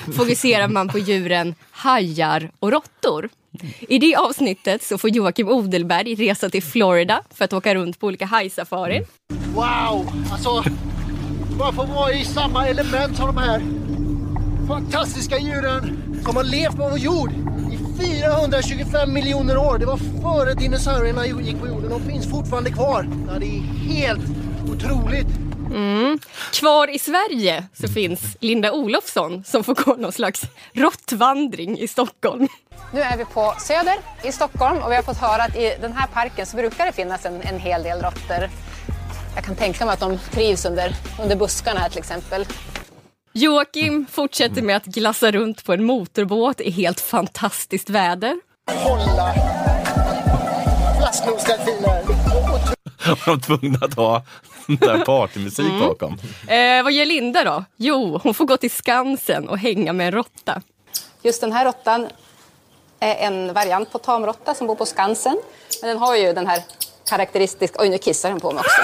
fokuserar 0.16 0.68
man 0.68 0.88
på 0.88 1.00
djuren 1.00 1.56
hajar 1.72 2.52
och 2.60 2.72
råttor. 2.72 3.30
I 3.80 4.00
det 4.00 4.16
avsnittet 4.16 4.84
så 4.84 4.98
får 4.98 5.10
Joakim 5.10 5.50
Odelberg 5.50 6.16
resa 6.16 6.50
till 6.50 6.64
Florida 6.64 7.22
för 7.34 7.46
att 7.46 7.54
åka 7.54 7.76
runt 7.76 8.00
på 8.00 8.08
olika 8.08 8.26
hajsafarin. 8.26 9.06
Wow! 9.54 10.12
Alltså, 10.32 10.64
bara 11.60 11.72
få 11.72 11.86
vara 11.86 12.14
i 12.14 12.26
samma 12.26 12.68
element 12.68 13.18
som 13.18 13.28
de 13.28 13.38
här 13.38 13.62
fantastiska 14.68 15.38
djuren 15.38 16.04
som 16.26 16.36
har 16.36 16.44
levt 16.44 16.76
på 16.76 16.90
vår 16.90 17.00
jord 17.00 17.32
i 17.72 17.78
425 18.04 19.14
miljoner 19.14 19.58
år. 19.58 19.78
Det 19.78 19.86
var 19.86 19.98
före 19.98 20.54
dinosaurierna 20.54 21.28
gick 21.28 21.60
på 21.60 21.68
jorden. 21.68 21.90
De 21.90 22.02
finns 22.02 22.30
fortfarande 22.30 22.72
kvar. 22.72 23.10
Det 23.40 23.46
är 23.46 23.62
helt 23.94 24.26
otroligt. 24.72 25.47
Kvar 26.54 26.96
i 26.96 27.00
Sverige 27.00 27.64
så 27.74 27.88
finns 27.88 28.38
Linda 28.40 28.72
Olofsson 28.72 29.44
som 29.44 29.64
får 29.64 29.76
gå 29.76 29.96
någon 29.96 30.12
slags 30.12 30.42
råttvandring 30.74 31.80
i 31.80 31.88
Stockholm. 31.88 32.48
Nu 32.94 33.02
är 33.02 33.18
vi 33.18 33.26
på 33.26 33.54
Söder 33.60 33.96
i 34.24 34.32
Stockholm 34.32 34.78
och 34.78 34.92
vi 34.92 34.96
har 34.96 35.04
fått 35.04 35.18
höra 35.18 35.44
att 35.44 35.56
i 35.56 35.76
den 35.82 35.94
här 35.94 36.08
parken 36.08 36.46
så 36.46 36.58
brukar 36.58 36.86
det 36.86 36.92
finnas 36.92 37.26
en, 37.26 37.42
en 37.42 37.60
hel 37.60 37.84
del 37.84 38.02
råttor. 38.02 38.50
Jag 39.36 39.44
kan 39.46 39.56
tänka 39.56 39.86
mig 39.86 39.94
att 39.94 40.00
de 40.00 40.20
trivs 40.32 40.66
under, 40.66 40.96
under 41.22 41.36
buskarna 41.36 41.80
här 41.80 41.90
till 41.90 42.00
exempel. 42.00 42.46
Joakim 43.34 44.06
fortsätter 44.12 44.62
med 44.62 44.78
att 44.78 44.86
glassa 44.86 45.32
runt 45.32 45.66
på 45.66 45.74
en 45.74 45.84
motorbåt 45.84 46.62
i 46.62 46.72
helt 46.72 47.00
fantastiskt 47.00 47.90
väder. 47.90 48.40
Hålla 48.72 49.34
flasknosdelfiner. 51.00 52.04
De 53.06 53.16
var 53.26 53.40
tvungna 53.40 53.80
att 53.82 53.94
ha 53.94 54.24
där 54.68 55.06
partymusik 55.06 55.66
Mm. 55.66 55.80
bakom. 55.80 56.14
Eh, 56.48 56.84
vad 56.84 56.94
gör 56.94 57.06
Linda 57.06 57.44
då? 57.44 57.64
Jo, 57.78 58.20
hon 58.24 58.34
får 58.34 58.46
gå 58.46 58.58
till 58.58 58.72
Skansen 58.72 59.50
och 59.50 59.58
hänga 59.58 59.94
med 59.94 60.08
en 60.08 60.12
råtta. 60.14 60.62
Just 61.24 61.42
den 61.42 61.52
här 61.52 61.66
råttan 61.66 62.08
är 63.00 63.16
en 63.16 63.54
variant 63.54 63.92
på 63.92 63.98
tamråtta 63.98 64.54
som 64.54 64.68
bor 64.68 64.76
på 64.76 64.86
Skansen. 64.86 65.38
Men 65.82 65.88
den 65.90 65.98
har 65.98 66.16
ju 66.16 66.34
den 66.34 66.48
här 66.48 66.62
karaktäristiska... 67.10 67.80
Oj, 67.82 67.90
nu 67.90 67.98
kissar 67.98 68.30
den 68.30 68.40
på 68.40 68.52
mig 68.52 68.60
också. 68.60 68.82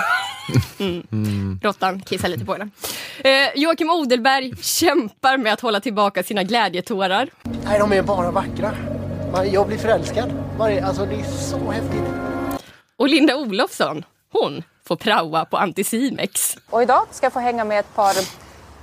Råttan 1.67 2.02
kissar 2.02 2.28
lite 2.30 2.46
på 2.46 2.54
henne. 2.54 2.69
Eh, 3.24 3.50
Joakim 3.56 3.89
Odelberg 3.89 4.54
kämpar 4.62 5.38
med 5.38 5.54
att 5.54 5.62
hålla 5.62 5.80
tillbaka 5.80 6.24
sina 6.24 6.43
glädjetårar. 6.43 7.30
Nej, 7.65 7.80
de 7.80 7.93
är 7.93 8.02
bara 8.02 8.32
vackra. 8.32 8.76
Jag 9.52 9.67
blir 9.67 9.78
förälskad. 9.78 10.32
Alltså, 10.60 11.06
det 11.06 11.15
är 11.15 11.24
så 11.24 11.72
häftigt. 11.72 12.04
Och 12.98 13.10
Linda 13.10 13.36
Olofsson, 13.36 14.04
hon 14.34 14.63
får 14.88 14.96
praoa 14.96 15.46
på 15.46 15.58
Anticimex. 15.58 16.58
Och 16.69 16.82
idag 16.84 17.08
ska 17.12 17.26
jag 17.26 17.34
få 17.34 17.39
hänga 17.39 17.63
med 17.63 17.80
ett 17.80 17.96
par 17.96 18.13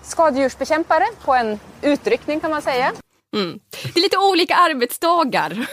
skadedjursbekämpare 0.02 1.04
på 1.24 1.34
en 1.34 1.58
utryckning 1.82 2.40
kan 2.40 2.50
man 2.50 2.62
säga. 2.62 2.92
Det 3.32 3.98
är 3.98 4.02
lite 4.02 4.18
olika 4.18 4.54
arbetsdagar. 4.54 5.66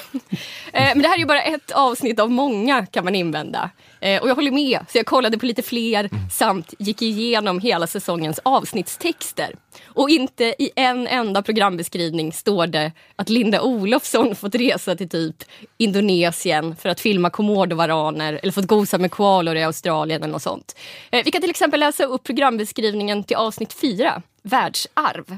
Eh, 0.73 0.89
Men 0.95 1.01
det 1.01 1.07
här 1.07 1.15
är 1.15 1.19
ju 1.19 1.25
bara 1.25 1.41
ett 1.41 1.71
avsnitt 1.71 2.19
av 2.19 2.31
många 2.31 2.85
kan 2.85 3.03
man 3.03 3.15
invända. 3.15 3.69
Eh, 3.99 4.21
Och 4.21 4.29
jag 4.29 4.35
håller 4.35 4.51
med, 4.51 4.79
så 4.89 4.97
jag 4.97 5.05
kollade 5.05 5.37
på 5.37 5.45
lite 5.45 5.61
fler 5.61 6.09
samt 6.31 6.73
gick 6.79 7.01
igenom 7.01 7.59
hela 7.59 7.87
säsongens 7.87 8.39
avsnittstexter. 8.43 9.55
Och 9.97 10.10
inte 10.10 10.43
i 10.43 10.71
en 10.75 11.07
enda 11.07 11.41
programbeskrivning 11.41 12.33
står 12.33 12.67
det 12.67 12.91
att 13.15 13.29
Linda 13.29 13.62
Olofsson 13.62 14.36
fått 14.36 14.55
resa 14.55 14.95
till 14.95 15.10
typ 15.10 15.36
Indonesien 15.77 16.75
för 16.75 16.89
att 16.89 16.99
filma 16.99 17.29
komodovaraner 17.29 18.39
eller 18.43 18.51
fått 18.51 18.67
gosa 18.67 18.97
med 18.97 19.12
koalor 19.12 19.55
i 19.55 19.63
Australien 19.63 20.23
eller 20.23 20.31
något 20.31 20.41
sånt. 20.41 20.75
Eh, 21.12 21.21
vi 21.25 21.31
kan 21.31 21.41
till 21.41 21.49
exempel 21.49 21.79
läsa 21.79 22.03
upp 22.03 22.23
programbeskrivningen 22.23 23.23
till 23.23 23.38
avsnitt 23.38 23.73
4, 23.73 24.21
Världsarv. 24.43 25.38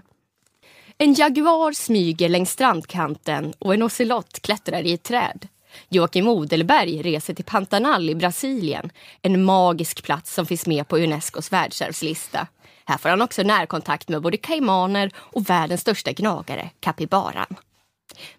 En 0.98 1.14
jaguar 1.14 1.72
smyger 1.72 2.30
längs 2.30 2.52
strandkanten 2.52 3.54
och 3.60 3.74
en 3.74 3.84
ocelott 3.84 4.40
klättrar 4.40 4.86
i 4.86 4.94
ett 4.94 5.04
träd. 5.04 5.48
Joakim 5.90 6.28
Odelberg 6.28 7.02
reser 7.02 7.34
till 7.34 7.46
Pantanal 7.46 8.10
i 8.10 8.16
Brasilien, 8.16 8.92
en 9.22 9.44
magisk 9.44 10.04
plats 10.04 10.34
som 10.34 10.46
finns 10.46 10.68
med 10.68 10.88
på 10.88 10.98
Unescos 10.98 11.52
världsarvslista. 11.52 12.48
Här 12.90 12.98
får 12.98 13.10
han 13.10 13.22
också 13.22 13.44
närkontakt 13.44 14.10
med 14.10 14.22
både 14.22 14.38
kaimaner 14.38 15.12
och 15.18 15.50
världens 15.50 15.82
största 15.82 16.12
gnagare, 16.12 16.70
kapibaran. 16.80 17.56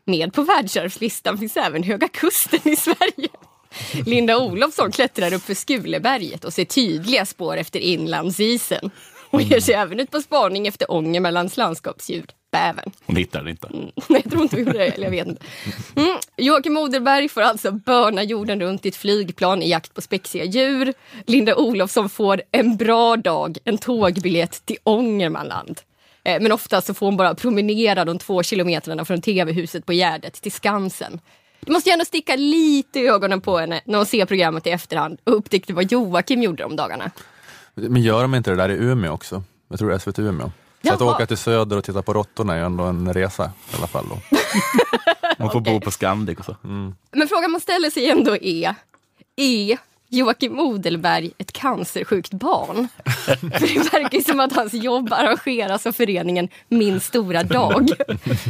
Med 0.04 0.32
på 0.32 0.42
världsarvslistan 0.42 1.38
finns 1.38 1.56
även 1.56 1.82
Höga 1.82 2.08
Kusten 2.08 2.60
i 2.64 2.76
Sverige. 2.76 3.28
Linda 4.06 4.38
Olofsson 4.38 4.92
klättrar 4.92 5.32
upp 5.32 5.42
för 5.42 5.54
Skuleberget 5.54 6.44
och 6.44 6.52
ser 6.52 6.64
tydliga 6.64 7.26
spår 7.26 7.56
efter 7.56 7.80
inlandsisen. 7.80 8.90
Hon 9.30 9.42
ger 9.42 9.60
sig 9.60 9.74
även 9.74 10.00
ut 10.00 10.10
på 10.10 10.20
spaning 10.20 10.66
efter 10.66 10.92
Ångermanlands 10.92 11.56
landskapsdjur, 11.56 12.26
bävern. 12.50 12.90
Hon 13.06 13.16
hittar 13.16 13.38
den 13.38 13.48
inte. 13.48 13.68
Nej, 13.72 13.92
jag 14.08 14.30
tror 14.30 14.42
inte 14.42 14.56
vi 14.56 14.62
gjorde 14.62 14.78
det. 14.78 14.86
Eller 14.86 15.04
jag 15.04 15.10
vet 15.10 15.26
inte. 15.26 15.42
Mm. 15.96 16.16
Joakim 16.36 16.76
Odelberg 16.76 17.28
får 17.28 17.40
alltså 17.40 17.72
börna 17.72 18.22
jorden 18.22 18.60
runt 18.60 18.86
i 18.86 18.88
ett 18.88 18.96
flygplan 18.96 19.62
i 19.62 19.70
jakt 19.70 19.94
på 19.94 20.00
spexiga 20.00 20.44
djur. 20.44 20.94
Linda 21.26 21.54
Olofsson 21.56 22.08
får 22.08 22.42
en 22.50 22.76
bra 22.76 23.16
dag, 23.16 23.58
en 23.64 23.78
tågbiljett 23.78 24.66
till 24.66 24.76
Ångermanland. 24.84 25.80
Eh, 26.24 26.42
Men 26.42 26.52
ofta 26.52 26.80
så 26.80 26.94
får 26.94 27.06
hon 27.06 27.16
bara 27.16 27.34
promenera 27.34 28.04
de 28.04 28.18
två 28.18 28.42
kilometrarna 28.42 29.04
från 29.04 29.22
tv-huset 29.22 29.86
på 29.86 29.92
Gärdet 29.92 30.34
till 30.42 30.52
Skansen. 30.52 31.20
Det 31.60 31.72
måste 31.72 31.90
ju 31.90 31.92
ändå 31.92 32.04
sticka 32.04 32.36
lite 32.36 33.00
i 33.00 33.06
ögonen 33.08 33.40
på 33.40 33.58
henne 33.58 33.80
när 33.84 33.96
hon 33.98 34.06
ser 34.06 34.26
programmet 34.26 34.66
i 34.66 34.70
efterhand 34.70 35.18
och 35.24 35.36
upptäckte 35.36 35.72
vad 35.72 35.92
Joakim 35.92 36.42
gjorde 36.42 36.62
de 36.62 36.76
dagarna. 36.76 37.10
Men 37.74 38.02
gör 38.02 38.22
de 38.22 38.34
inte 38.34 38.50
det 38.50 38.56
där 38.56 38.68
i 38.68 38.74
Umeå 38.74 39.12
också? 39.12 39.42
Jag 39.68 39.78
tror 39.78 39.88
det 39.88 39.94
är 39.94 39.98
SVT 39.98 40.18
Umeå. 40.18 40.50
Så 40.84 40.94
att 40.94 41.00
åka 41.00 41.26
till 41.26 41.36
söder 41.36 41.76
och 41.76 41.84
titta 41.84 42.02
på 42.02 42.12
råttorna 42.14 42.54
är 42.54 42.60
ändå 42.60 42.84
en 42.84 43.14
resa 43.14 43.44
i 43.44 43.76
alla 43.76 43.86
fall. 43.86 44.04
Då. 44.08 44.36
Man 45.38 45.50
får 45.50 45.60
bo 45.60 45.80
på 45.80 45.90
Scandic 45.90 46.38
och 46.38 46.44
så. 46.44 46.56
Men 47.10 47.28
frågan 47.28 47.50
man 47.50 47.60
ställer 47.60 47.90
sig 47.90 48.10
ändå 48.10 48.36
är, 48.36 48.74
är 49.36 49.78
Joakim 50.08 50.58
Odelberg 50.58 51.30
ett 51.38 51.52
cancersjukt 51.52 52.30
barn? 52.32 52.88
För 53.24 53.60
det 53.60 53.92
verkar 53.92 54.18
ju 54.18 54.24
som 54.24 54.40
att 54.40 54.52
hans 54.52 54.74
jobb 54.74 55.12
arrangeras 55.12 55.86
av 55.86 55.92
föreningen 55.92 56.48
Min 56.68 57.00
stora 57.00 57.42
dag. 57.42 57.90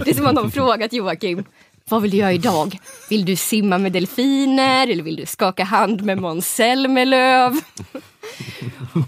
Det 0.04 0.10
är 0.10 0.14
som 0.14 0.26
att 0.26 0.34
de 0.34 0.50
frågat 0.50 0.92
Joakim, 0.92 1.44
vad 1.90 2.02
vill 2.02 2.10
du 2.10 2.16
göra 2.16 2.32
idag? 2.32 2.78
Vill 3.10 3.24
du 3.24 3.36
simma 3.36 3.78
med 3.78 3.92
delfiner 3.92 4.88
eller 4.88 5.02
vill 5.02 5.16
du 5.16 5.26
skaka 5.26 5.64
hand 5.64 6.02
med 6.02 6.18
Måns 6.18 6.54
Zelmerlöw? 6.54 7.60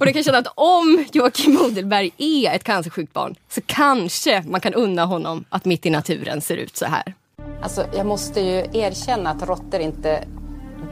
Och 0.00 0.06
det 0.06 0.12
kan 0.12 0.22
känna 0.22 0.38
att 0.38 0.52
om 0.54 1.04
Joakim 1.12 1.60
Odelberg 1.60 2.10
är 2.18 2.56
ett 2.56 2.64
cancersjukt 2.64 3.12
barn 3.12 3.34
så 3.48 3.60
kanske 3.66 4.42
man 4.46 4.60
kan 4.60 4.74
unna 4.74 5.04
honom 5.04 5.44
att 5.48 5.64
mitt 5.64 5.86
i 5.86 5.90
naturen 5.90 6.40
ser 6.40 6.56
ut 6.56 6.76
så 6.76 6.86
här. 6.86 7.14
Alltså, 7.62 7.86
jag 7.96 8.06
måste 8.06 8.40
ju 8.40 8.56
erkänna 8.72 9.30
att 9.30 9.42
råttor 9.42 9.80
inte 9.80 10.24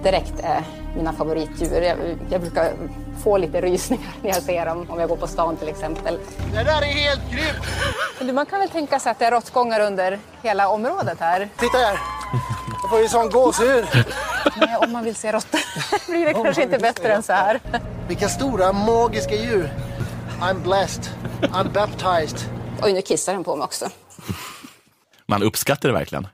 direkt 0.03 0.35
är 0.42 0.64
mina 0.96 1.12
favoritdjur. 1.12 1.83
Jag, 1.83 1.98
jag 2.31 2.40
brukar 2.40 2.72
få 3.24 3.38
lite 3.38 3.61
rysningar 3.61 4.12
när 4.22 4.31
jag 4.31 4.42
ser 4.42 4.66
dem, 4.66 4.87
om 4.90 5.00
jag 5.00 5.09
går 5.09 5.16
på 5.16 5.26
stan 5.26 5.57
till 5.57 5.68
exempel. 5.68 6.18
Det 6.53 6.62
där 6.64 6.83
är 6.83 6.87
helt 6.87 7.20
grymt! 7.31 8.35
Man 8.35 8.46
kan 8.46 8.61
väl 8.61 8.68
tänka 8.68 9.00
sig 9.00 9.12
att 9.12 9.18
det 9.18 9.24
är 9.24 9.31
råttgångar 9.31 9.81
under 9.81 10.18
hela 10.42 10.68
området 10.68 11.20
här. 11.20 11.48
Titta 11.59 11.79
här! 11.79 11.98
Jag 12.83 12.90
får 12.90 13.00
ju 13.00 13.09
sån 13.09 13.31
gåshud. 13.31 13.85
Nej, 14.57 14.76
om 14.76 14.92
man 14.92 15.05
vill 15.05 15.14
se 15.14 15.33
råttor 15.33 15.61
blir 16.11 16.26
det 16.26 16.35
kanske 16.35 16.62
inte 16.62 16.79
bättre 16.79 17.12
än 17.12 17.22
så 17.22 17.33
här. 17.33 17.61
Vilka 18.09 18.29
stora 18.29 18.72
magiska 18.72 19.35
djur. 19.35 19.70
I'm 20.40 20.62
blessed. 20.62 21.05
I'm 21.40 21.72
baptized. 21.72 22.38
Oj, 22.83 22.92
nu 22.92 23.03
kissar 23.03 23.33
den 23.33 23.44
på 23.44 23.57
mig 23.57 23.64
också. 23.64 23.88
Man 25.26 25.42
uppskattar 25.42 25.88
det 25.88 25.94
verkligen. 25.94 26.26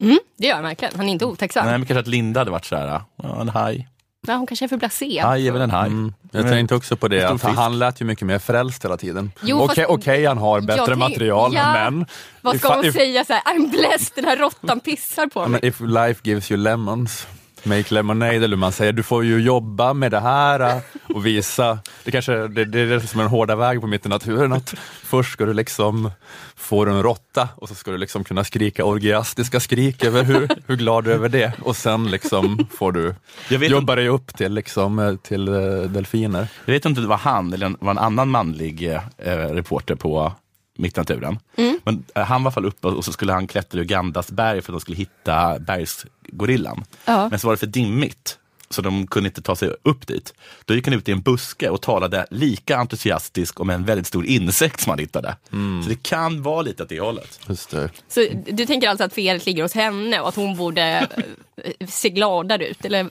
Mm, 0.00 0.18
det 0.38 0.46
gör 0.46 0.54
han 0.54 0.64
verkligen. 0.64 0.94
Han 0.96 1.08
är 1.08 1.12
inte 1.12 1.24
otacksam. 1.24 1.66
Nej, 1.66 1.78
men 1.78 1.86
kanske 1.86 2.00
att 2.00 2.06
Linda 2.06 2.40
hade 2.40 2.50
varit 2.50 2.64
så 2.64 2.76
här, 2.76 3.00
ja, 3.22 3.40
en 3.40 3.48
haj. 3.48 3.88
Ja, 4.26 4.34
hon 4.34 4.46
kanske 4.46 4.66
är 4.66 4.68
för 4.68 4.76
blasé. 4.76 5.20
Haj 5.20 5.48
är 5.48 5.52
väl 5.52 5.62
en 5.62 5.70
haj. 5.70 5.86
Mm. 5.86 6.14
Jag 6.32 6.48
tänkte 6.48 6.74
också 6.74 6.96
på 6.96 7.08
det, 7.08 7.24
att 7.24 7.42
han 7.42 7.78
lät 7.78 8.00
ju 8.00 8.04
mycket 8.04 8.26
mer 8.26 8.38
frälst 8.38 8.84
hela 8.84 8.96
tiden. 8.96 9.32
Jo, 9.42 9.56
Okej, 9.62 9.76
fast- 9.76 9.88
okej, 9.90 10.24
han 10.26 10.38
har 10.38 10.60
bättre 10.60 10.84
tänk- 10.86 10.98
material, 10.98 11.54
Ja, 11.54 11.72
men... 11.72 12.06
Vad 12.40 12.58
ska 12.58 12.68
if- 12.68 12.74
hon 12.74 12.84
if- 12.84 12.92
säga? 12.92 13.24
Så 13.24 13.32
här, 13.32 13.42
I'm 13.42 13.70
blessed, 13.70 14.12
den 14.14 14.24
här 14.24 14.36
råttan 14.36 14.80
pissar 14.80 15.26
på 15.26 15.48
mig. 15.48 15.60
if 15.62 15.80
life 15.80 16.20
gives 16.24 16.50
you 16.50 16.60
lemons, 16.60 17.26
make 17.64 17.94
lemonade, 17.94 18.34
eller 18.34 18.48
hur 18.48 18.56
man 18.56 18.72
säger. 18.72 18.92
Du 18.92 19.02
får 19.02 19.24
ju 19.24 19.40
jobba 19.40 19.94
med 19.94 20.10
det 20.10 20.20
här 20.20 20.60
äh, 20.60 20.82
och 21.14 21.26
visa. 21.26 21.78
Det 22.04 22.10
kanske 22.10 22.48
det, 22.48 22.64
det 22.64 22.80
är 22.80 23.00
som 23.00 23.20
den 23.20 23.28
hårda 23.28 23.56
vägen 23.56 23.80
på 23.80 23.86
mitt 23.86 24.06
i 24.06 24.08
naturen. 24.08 24.52
Att 24.52 24.74
först 25.02 25.32
ska 25.32 25.44
du 25.44 25.52
liksom 25.52 26.10
få 26.56 26.86
en 26.86 27.02
råtta 27.02 27.48
och 27.56 27.68
så 27.68 27.74
ska 27.74 27.90
du 27.90 27.98
liksom 27.98 28.24
kunna 28.24 28.44
skrika 28.44 28.84
orgiastiska 28.84 29.60
skrik 29.60 30.04
över 30.04 30.22
hur, 30.22 30.48
hur 30.66 30.76
glad 30.76 31.04
du 31.04 31.10
är 31.10 31.14
över 31.14 31.28
det. 31.28 31.52
Och 31.62 31.76
sen 31.76 32.10
liksom 32.10 32.66
får 32.70 32.92
du 32.92 33.14
jobba 33.50 33.94
dig 33.94 34.08
upp 34.08 34.36
till, 34.36 34.54
liksom, 34.54 34.98
eh, 34.98 35.16
till 35.16 35.48
eh, 35.48 35.54
delfiner. 35.82 36.48
Jag 36.64 36.72
vet 36.72 36.84
inte 36.84 37.00
om 37.00 37.04
det 37.04 37.08
var 37.08 37.16
han 37.16 37.52
eller 37.52 37.66
en, 37.66 37.76
var 37.80 37.90
en 37.90 37.98
annan 37.98 38.28
manlig 38.28 38.92
eh, 39.18 39.32
reporter 39.32 39.94
på 39.94 40.32
Mitt 40.80 40.96
i 40.96 41.00
naturen. 41.00 41.38
Men 41.84 42.04
eh, 42.14 42.22
han 42.22 42.42
var 42.42 42.50
i 42.50 42.52
alla 42.52 42.54
fall 42.54 42.64
uppe 42.64 42.88
och 42.88 43.04
så 43.04 43.12
skulle 43.12 43.32
han 43.32 43.46
klättra 43.46 43.80
i 43.80 43.82
Ugandas 43.82 44.30
berg 44.30 44.62
för 44.62 44.72
att 44.72 44.74
de 44.74 44.80
skulle 44.80 44.96
hitta 44.96 45.58
bergsgorillan. 45.58 46.84
Ja. 47.04 47.28
Men 47.28 47.38
så 47.38 47.46
var 47.46 47.54
det 47.54 47.58
för 47.58 47.66
dimmigt 47.66 48.38
så 48.74 48.82
de 48.82 49.06
kunde 49.06 49.28
inte 49.28 49.42
ta 49.42 49.56
sig 49.56 49.70
upp 49.82 50.06
dit. 50.06 50.34
Då 50.64 50.74
gick 50.74 50.86
han 50.86 50.94
ut 50.94 51.08
i 51.08 51.12
en 51.12 51.20
buske 51.20 51.68
och 51.68 51.82
talade 51.82 52.26
lika 52.30 52.76
entusiastisk 52.76 53.60
om 53.60 53.70
en 53.70 53.84
väldigt 53.84 54.06
stor 54.06 54.26
insekt 54.26 54.80
som 54.80 54.90
han 54.90 54.98
hittade. 54.98 55.36
Så 55.82 55.88
det 55.88 56.02
kan 56.02 56.42
vara 56.42 56.62
lite 56.62 56.82
åt 56.82 56.88
det 56.88 57.00
hållet. 57.00 57.40
Just 57.48 57.70
det. 57.70 57.90
Så 58.08 58.26
du 58.46 58.66
tänker 58.66 58.88
alltså 58.88 59.04
att 59.04 59.12
felet 59.12 59.46
ligger 59.46 59.62
hos 59.62 59.74
henne 59.74 60.20
och 60.20 60.28
att 60.28 60.36
hon 60.36 60.56
borde 60.56 61.08
eh, 61.56 61.86
se 61.88 62.10
gladare 62.10 62.66
ut? 62.66 62.84
Eller? 62.84 63.08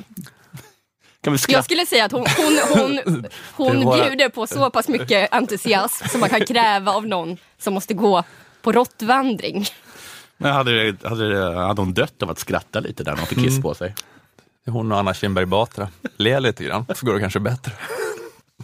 Kan 1.24 1.34
vi 1.34 1.40
Jag 1.48 1.64
skulle 1.66 1.86
säga 1.86 2.06
att 2.06 2.12
hon, 2.12 2.26
hon, 2.38 2.60
hon, 2.74 3.26
hon 3.54 3.80
bjuder 3.98 4.30
på 4.30 4.48
så 4.48 4.70
pass 4.70 4.88
mycket 4.88 5.34
entusiasm 5.34 6.08
som 6.08 6.20
man 6.20 6.30
kan 6.30 6.46
kräva 6.46 6.92
av 6.92 7.08
någon 7.08 7.38
som 7.58 7.74
måste 7.74 7.94
gå 7.94 8.24
på 8.62 8.72
råttvandring. 8.72 9.66
Men 10.38 10.54
hade, 10.54 10.92
det- 10.92 11.08
hade, 11.10 11.30
det- 11.30 11.56
hade 11.68 11.82
hon 11.82 11.94
dött 11.94 12.24
av 12.24 12.30
att 12.30 12.40
skratta 12.40 12.80
lite 12.80 13.04
där 13.04 13.12
när 13.12 13.18
hon 13.20 13.28
fick 13.28 13.44
kiss 13.44 13.62
på 13.62 13.74
sig? 13.74 13.96
Är 14.68 14.72
Hon 14.72 14.92
och 14.92 15.00
Anna 15.00 15.14
Kinberg 15.14 15.46
Batra. 15.46 15.88
Le 16.18 16.40
lite 16.40 16.64
grann, 16.64 16.86
så 16.96 17.06
går 17.06 17.14
det 17.14 17.20
kanske 17.20 17.40
bättre. 17.40 17.72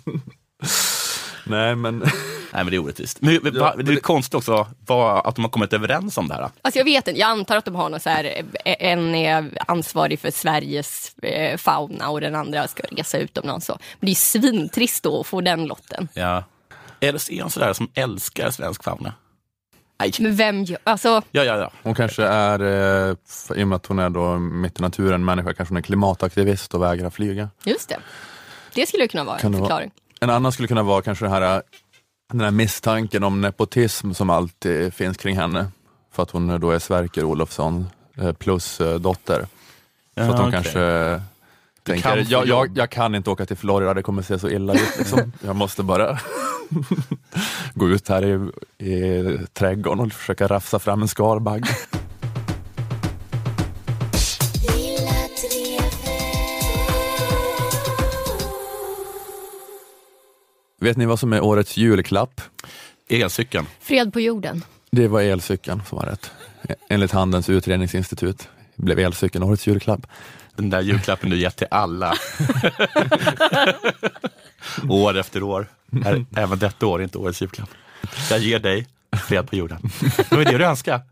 Nej, 1.46 1.76
men 1.76 2.04
Nej 2.56 2.64
men 2.64 2.72
det 2.72 2.78
är 2.78 2.84
orättvist. 2.84 3.22
Men, 3.22 3.40
men, 3.44 3.60
va- 3.60 3.76
det 3.76 3.94
är 3.94 3.96
konstigt 4.00 4.34
också 4.34 4.68
vad, 4.86 5.28
att 5.28 5.36
de 5.36 5.44
har 5.44 5.52
kommit 5.52 5.74
överens 5.74 6.18
om 6.18 6.28
det 6.28 6.34
här. 6.34 6.50
Alltså 6.62 6.80
jag 6.80 6.86
vet 6.86 7.08
inte, 7.08 7.20
jag 7.20 7.30
antar 7.30 7.58
att 7.58 7.66
de 7.66 7.76
har 7.76 7.90
någon 7.90 8.00
så 8.00 8.10
här, 8.10 8.24
eh, 8.66 8.76
en 8.80 9.16
är 9.16 9.52
ansvarig 9.68 10.20
för 10.20 10.32
Sveriges 10.32 11.16
eh, 11.18 11.58
fauna 11.58 12.10
och 12.10 12.22
den 12.22 12.36
andra 12.36 12.68
ska 12.68 12.84
resa 12.92 13.18
utomlands. 13.18 13.66
Så. 13.66 13.74
Men 14.00 14.06
det 14.06 14.06
är 14.06 14.10
ju 14.10 14.16
svintrist 14.16 15.04
då 15.04 15.20
att 15.20 15.28
få 15.28 15.42
den 15.42 15.66
lotten. 15.68 16.08
Ja. 16.14 16.44
Eller 17.00 17.20
så 17.20 17.32
är 17.32 17.42
hon 17.42 17.52
sådär 17.52 17.74
som 17.74 17.90
älskar 17.94 18.52
svensk 18.52 18.84
fauna. 18.84 19.14
Nej. 20.00 20.12
Men 20.20 20.36
vem 20.36 20.64
gör, 20.64 20.80
alltså 20.84 21.22
Ja, 21.32 21.44
ja, 21.44 21.58
ja. 21.58 21.72
hon 21.84 21.96
kanske 21.96 22.24
är, 22.24 22.60
eh, 23.10 23.16
i 23.56 23.64
och 23.64 23.68
med 23.68 23.76
att 23.76 23.86
hon 23.86 24.00
är 24.00 24.10
då 24.10 24.38
mitt 24.40 24.80
i 24.80 24.82
naturen 24.82 25.26
människa, 25.26 25.54
kanske 25.54 25.72
hon 25.74 25.78
är 25.78 25.82
klimataktivist 25.82 26.74
och 26.74 26.82
vägrar 26.84 27.10
flyga. 27.10 27.50
just 27.64 27.90
det. 27.90 27.98
Det 28.74 28.86
skulle 28.86 29.08
kunna 29.08 29.24
vara 29.24 29.38
Kan 29.40 29.48
en 29.48 29.52
det 29.52 29.58
vara- 29.58 29.68
förklaring. 29.70 29.92
En 30.20 30.30
annan 30.30 30.52
skulle 30.52 30.68
kunna 30.68 30.84
vara 30.84 31.02
kanske 31.02 31.26
den 31.26 31.32
här, 31.32 31.62
den 32.32 32.42
här 32.42 32.52
misstanken 32.52 33.24
om 33.24 33.42
nepotism 33.42 34.14
som 34.14 34.30
alltid 34.30 34.94
finns 34.94 35.18
kring 35.18 35.38
henne. 35.38 35.68
För 36.12 36.24
att 36.24 36.32
hon 36.32 36.60
då 36.60 36.72
är 36.72 36.80
Sverker 36.80 37.24
Olofsson 37.24 37.88
eh, 38.18 38.34
plus 38.34 38.82
eh, 38.82 39.00
dotter. 39.00 39.48
Så 40.16 40.22
att 40.22 40.28
hon 40.28 40.40
okej. 40.40 40.52
kanske 40.52 41.22
tänker, 41.84 42.10
kan 42.10 42.18
jag, 42.18 42.28
jag, 42.28 42.48
jobb." 42.48 42.78
jag 42.78 42.90
kan 42.90 43.16
inte 43.16 43.30
åka 43.30 43.46
till 43.46 43.58
Florida, 43.58 43.94
det 43.94 44.04
kommer 44.04 44.22
se 44.22 44.40
så 44.40 44.50
illa 44.50 44.74
ut. 44.74 44.98
Liksom. 44.98 45.32
Jag 45.42 45.56
måste 45.56 45.84
bara 45.84 46.20
gå 47.74 47.90
ut 47.90 48.10
här 48.10 48.26
i, 48.26 48.52
i 48.90 49.38
trädgården 49.54 50.06
och 50.06 50.12
försöka 50.12 50.48
rafsa 50.48 50.80
fram 50.80 51.02
en 51.02 51.08
skalbagge. 51.08 51.70
Vet 60.86 60.98
ni 60.98 61.06
vad 61.06 61.20
som 61.20 61.34
är 61.34 61.44
årets 61.44 61.78
julklapp? 61.78 62.42
Elcykeln. 63.10 63.66
Fred 63.80 64.14
på 64.14 64.20
jorden. 64.20 64.64
Det 64.92 65.08
var 65.08 65.22
elcykeln 65.22 65.82
som 65.90 65.98
var 65.98 66.06
rätt. 66.06 66.32
Enligt 66.90 67.12
Handelns 67.12 67.50
utredningsinstitut 67.50 68.50
blev 68.76 69.00
elcykeln 69.00 69.44
årets 69.44 69.68
julklapp. 69.68 70.08
Den 70.56 70.70
där 70.70 70.82
julklappen 70.82 71.30
du 71.30 71.38
gett 71.38 71.56
till 71.56 71.68
alla. 71.72 72.14
år 74.90 75.18
efter 75.18 75.44
år. 75.44 75.68
Även 76.38 76.60
detta 76.60 76.86
år 76.86 77.00
är 77.00 77.04
inte 77.04 77.18
årets 77.18 77.42
julklapp. 77.42 77.70
Jag 78.30 78.40
ger 78.40 78.60
dig 78.60 78.88
fred 79.28 79.50
på 79.50 79.56
jorden. 79.56 79.80
Det 80.30 80.36
var 80.36 80.46
det 80.46 80.58
du 80.58 80.66
önskade. 80.66 81.04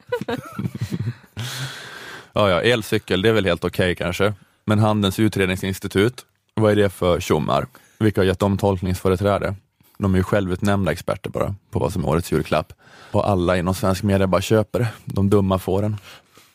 Ja, 2.34 2.50
ja, 2.50 2.62
elcykel, 2.62 3.22
det 3.22 3.30
är 3.30 3.34
väl 3.34 3.46
helt 3.46 3.64
okej 3.64 3.96
kanske. 3.96 4.34
Men 4.66 4.80
Handelns 4.80 5.20
utredningsinstitut, 5.20 6.26
vad 6.54 6.72
är 6.72 6.76
det 6.76 6.90
för 6.90 7.20
tjommar? 7.20 7.68
Vilka 8.00 8.22
har 8.22 8.26
gett 8.26 8.40
dem 8.40 8.58
tolkningsföreträde? 8.58 9.56
De 9.97 10.13
är 10.13 10.17
ju 10.17 10.23
självutnämnda 10.23 10.91
experter 10.91 11.29
bara 11.29 11.56
på 11.71 11.79
vad 11.79 11.93
som 11.93 12.03
är 12.03 12.10
årets 12.10 12.32
julklapp. 12.32 12.73
Och 13.12 13.29
alla 13.29 13.58
inom 13.58 13.73
svensk 13.75 14.03
media 14.03 14.27
bara 14.27 14.41
köper 14.41 14.79
det, 14.79 14.88
de 15.06 15.29
dumma 15.29 15.60
fåren. 15.60 15.97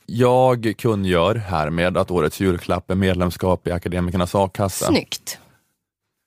Jag 0.06 0.74
kungör 0.78 1.34
härmed 1.34 1.96
att 1.96 2.10
årets 2.10 2.40
julklapp 2.40 2.90
är 2.90 2.94
medlemskap 2.94 3.66
i 3.66 3.72
Akademikernas 3.72 4.34
a-kassa 4.34 4.86
Snyggt. 4.86 5.38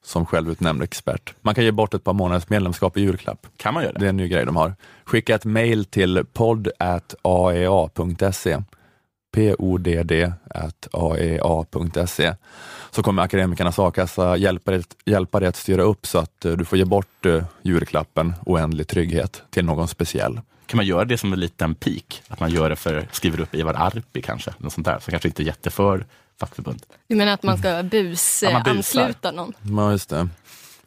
som 0.06 0.26
självutnämnd 0.26 0.84
expert. 0.84 1.34
Man 1.42 1.56
kan 1.56 1.64
ge 1.64 1.72
bort 1.72 1.94
ett 1.94 2.04
par 2.04 2.14
månaders 2.14 2.50
medlemskap 2.50 2.98
i 2.98 3.02
julklapp. 3.02 3.48
Kan 3.58 3.74
man 3.74 3.84
göra 3.84 3.94
det? 3.94 4.00
Det 4.00 4.06
är 4.06 4.10
en 4.10 4.18
ny 4.18 4.28
grej 4.28 4.46
de 4.46 4.56
har. 4.56 4.76
Skicka 5.06 5.36
ett 5.36 5.46
mail 5.46 5.86
till 5.86 6.26
podd.aea.se 6.34 8.58
podd 9.32 9.88
aea.se 10.92 12.34
så 12.92 13.04
kommer 13.04 13.24
Akademikernas 13.24 13.80
a-kassa 13.80 14.38
hjälpa 14.38 14.72
dig, 14.72 14.84
hjälpa 15.06 15.40
dig 15.40 15.50
att 15.50 15.56
styra 15.56 15.82
upp 15.84 16.06
så 16.08 16.18
att 16.20 16.46
eh, 16.46 16.52
du 16.52 16.66
får 16.66 16.78
ge 16.78 16.86
bort 16.86 17.26
eh, 17.26 17.44
julklappen 17.62 18.34
oändlig 18.46 18.88
trygghet 18.88 19.42
till 19.50 19.66
någon 19.66 19.88
speciell. 19.88 20.40
Kan 20.66 20.78
man 20.78 20.86
göra 20.86 21.06
det 21.06 21.18
som 21.18 21.34
en 21.34 21.40
liten 21.40 21.76
pik? 21.76 22.22
Att 22.28 22.40
man 22.40 22.50
gör 22.52 22.70
det 22.70 22.76
för, 22.76 23.08
skriver 23.12 23.40
upp 23.40 23.56
Ivar 23.56 23.74
Arpi 23.74 24.22
kanske? 24.22 24.54
Något 24.58 24.74
sånt 24.74 24.86
där, 24.86 25.00
som 25.00 25.12
kanske 25.12 25.28
inte 25.30 25.44
är 25.44 25.46
jätteför 25.46 26.06
fackförbund. 26.40 26.84
Du 27.08 27.16
menar 27.16 27.34
att 27.34 27.44
man 27.44 27.58
ska 27.58 27.68
Ja, 27.70 27.76
man 27.76 27.90
busar. 27.90 28.64
busansluta 28.64 29.32
någon? 29.32 29.54
Ja, 29.62 29.92
just 29.92 30.10
det. 30.10 30.28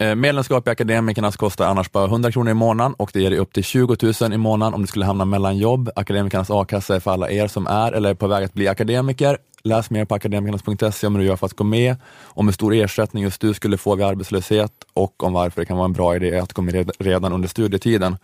Eh, 0.04 0.14
medlemskap 0.14 0.68
i 0.68 0.70
Akademikernas 0.70 1.36
kostar 1.36 1.66
annars 1.66 1.92
bara 1.92 2.04
100 2.04 2.32
kronor 2.32 2.50
i 2.50 2.54
månaden 2.54 2.94
och 2.94 3.10
det 3.12 3.20
ger 3.20 3.30
dig 3.30 3.38
upp 3.38 3.52
till 3.52 3.64
20 3.64 3.96
000 4.20 4.32
i 4.32 4.36
månaden 4.36 4.74
om 4.74 4.80
du 4.80 4.86
skulle 4.86 5.04
hamna 5.04 5.24
mellan 5.24 5.58
jobb. 5.58 5.90
Akademikernas 5.96 6.50
a-kassa 6.50 6.96
är 6.96 7.00
för 7.00 7.10
alla 7.10 7.30
er 7.30 7.48
som 7.48 7.66
är 7.66 7.92
eller 7.92 8.10
är 8.10 8.14
på 8.14 8.26
väg 8.26 8.44
att 8.44 8.52
bli 8.52 8.68
akademiker. 8.68 9.38
Läs 9.62 9.90
mer 9.90 10.04
på 10.04 10.14
akademikernas.se 10.14 11.06
om 11.06 11.14
hur 11.14 11.22
du 11.22 11.28
gör 11.28 11.36
för 11.36 11.46
att 11.46 11.52
gå 11.52 11.64
med, 11.64 11.96
om 12.24 12.46
hur 12.48 12.52
stor 12.52 12.74
ersättning 12.74 13.22
just 13.22 13.40
du 13.40 13.54
skulle 13.54 13.76
få 13.76 13.94
vid 13.94 14.06
arbetslöshet 14.06 14.72
och 14.92 15.22
om 15.22 15.32
varför 15.32 15.60
det 15.60 15.66
kan 15.66 15.76
vara 15.76 15.84
en 15.84 15.92
bra 15.92 16.16
idé 16.16 16.38
att 16.38 16.52
gå 16.52 16.62
med 16.62 16.90
redan 16.98 17.32
under 17.32 17.48
studietiden. 17.48 18.16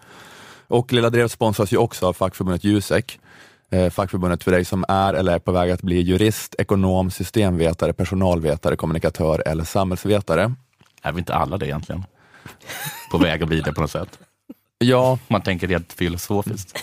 Och 0.69 0.93
Lilla 0.93 1.11
Drevet 1.11 1.33
sponsras 1.33 1.73
ju 1.73 1.77
också 1.77 2.07
av 2.07 2.13
fackförbundet 2.13 2.65
Jusek. 2.65 3.19
Eh, 3.71 3.91
fackförbundet 3.91 4.45
för 4.45 4.51
dig 4.51 4.65
som 4.65 4.85
är 4.89 5.15
eller 5.15 5.35
är 5.35 5.39
på 5.39 5.53
väg 5.53 5.71
att 5.71 5.83
bli 5.83 6.01
jurist, 6.01 6.55
ekonom, 6.59 7.11
systemvetare, 7.11 7.93
personalvetare, 7.93 8.77
kommunikatör 8.77 9.43
eller 9.47 9.65
samhällsvetare. 9.65 10.55
Är 11.03 11.13
vi 11.13 11.19
inte 11.19 11.35
alla 11.35 11.59
det 11.59 11.67
egentligen? 11.67 12.05
På 13.11 13.19
väg 13.19 13.43
att 13.43 13.49
bli 13.49 13.61
det 13.61 13.73
på 13.73 13.81
något 13.81 13.91
sätt. 13.91 14.19
Ja, 14.79 15.19
Man 15.29 15.43
tänker 15.43 15.67
rent 15.69 15.93
filosofiskt. 15.93 16.79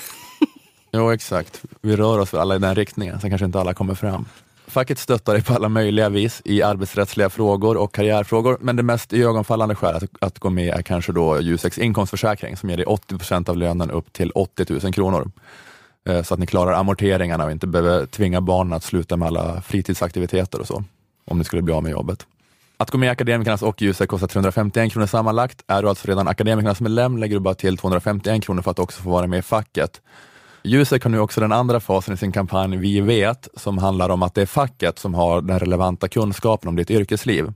jo, 0.91 1.11
exakt. 1.11 1.61
Vi 1.81 1.95
rör 1.95 2.19
oss 2.19 2.33
alla 2.33 2.55
i 2.55 2.59
den 2.59 2.75
riktningen, 2.75 3.19
sen 3.19 3.29
kanske 3.29 3.45
inte 3.45 3.59
alla 3.59 3.73
kommer 3.73 3.95
fram. 3.95 4.25
Facket 4.67 4.99
stöttar 4.99 5.33
dig 5.33 5.43
på 5.43 5.53
alla 5.53 5.69
möjliga 5.69 6.09
vis 6.09 6.41
i 6.45 6.63
arbetsrättsliga 6.63 7.29
frågor 7.29 7.77
och 7.77 7.93
karriärfrågor, 7.95 8.57
men 8.61 8.75
det 8.75 8.83
mest 8.83 9.13
iögonfallande 9.13 9.75
skälet 9.75 10.03
att, 10.03 10.09
att 10.23 10.39
gå 10.39 10.49
med 10.49 10.73
är 10.73 10.81
kanske 10.81 11.11
då 11.11 11.41
Juseks 11.41 11.77
inkomstförsäkring 11.77 12.57
som 12.57 12.69
ger 12.69 12.77
dig 12.77 12.85
80 12.85 13.17
procent 13.17 13.49
av 13.49 13.57
lönen 13.57 13.91
upp 13.91 14.13
till 14.13 14.31
80 14.31 14.65
000 14.83 14.93
kronor. 14.93 15.31
Eh, 16.09 16.23
Så 16.23 16.33
att 16.33 16.39
ni 16.39 16.45
klarar 16.45 16.73
amorteringarna 16.73 17.45
och 17.45 17.51
inte 17.51 17.67
behöver 17.67 18.05
tvinga 18.05 18.41
barnen 18.41 18.73
att 18.73 18.83
sluta 18.83 19.17
med 19.17 19.27
alla 19.27 19.61
fritidsaktiviteter 19.61 20.59
och 20.59 20.67
så, 20.67 20.83
om 21.25 21.37
ni 21.37 21.43
skulle 21.43 21.61
bli 21.61 21.73
av 21.73 21.83
med 21.83 21.91
jobbet. 21.91 22.25
Att 22.79 22.91
gå 22.91 22.97
med 22.97 23.07
i 23.07 23.09
Akademikernas 23.09 23.61
och 23.61 23.81
Ljuset 23.81 24.09
kostar 24.09 24.27
351 24.27 24.91
kronor 24.91 25.07
sammanlagt. 25.07 25.63
Är 25.67 25.81
du 25.81 25.89
alltså 25.89 26.07
redan 26.07 26.27
Akademikernas 26.27 26.81
medlem 26.81 27.17
lägger 27.17 27.35
du 27.35 27.39
bara 27.39 27.53
till 27.53 27.77
251 27.77 28.43
kronor 28.43 28.61
för 28.61 28.71
att 28.71 28.79
också 28.79 29.01
få 29.01 29.09
vara 29.09 29.27
med 29.27 29.39
i 29.39 29.41
facket. 29.41 30.01
Jusek 30.63 31.03
har 31.03 31.09
nu 31.09 31.19
också 31.19 31.41
den 31.41 31.51
andra 31.51 31.79
fasen 31.79 32.13
i 32.13 32.17
sin 32.17 32.31
kampanj 32.31 32.77
Vi 32.77 33.01
vet, 33.01 33.47
som 33.55 33.77
handlar 33.77 34.09
om 34.09 34.23
att 34.23 34.35
det 34.35 34.41
är 34.41 34.45
facket 34.45 34.99
som 34.99 35.13
har 35.13 35.41
den 35.41 35.59
relevanta 35.59 36.07
kunskapen 36.07 36.69
om 36.69 36.75
ditt 36.75 36.91
yrkesliv. 36.91 37.53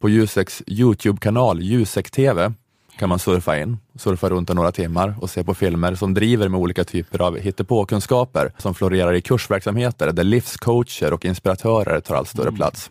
På 0.00 0.08
Juseks 0.08 0.62
Youtube-kanal 0.66 1.62
Jusek 1.62 2.10
TV 2.10 2.52
kan 2.98 3.08
man 3.08 3.18
surfa 3.18 3.58
in, 3.58 3.78
surfa 3.98 4.28
runt 4.28 4.50
i 4.50 4.54
några 4.54 4.72
timmar 4.72 5.14
och 5.20 5.30
se 5.30 5.44
på 5.44 5.54
filmer 5.54 5.94
som 5.94 6.14
driver 6.14 6.48
med 6.48 6.60
olika 6.60 6.84
typer 6.84 7.22
av 7.22 7.38
hittepåkunskaper 7.38 8.52
som 8.58 8.74
florerar 8.74 9.14
i 9.14 9.20
kursverksamheter 9.20 10.12
där 10.12 10.24
livscoacher 10.24 11.12
och 11.12 11.24
inspiratörer 11.24 12.00
tar 12.00 12.14
allt 12.14 12.28
större 12.28 12.52
plats. 12.52 12.90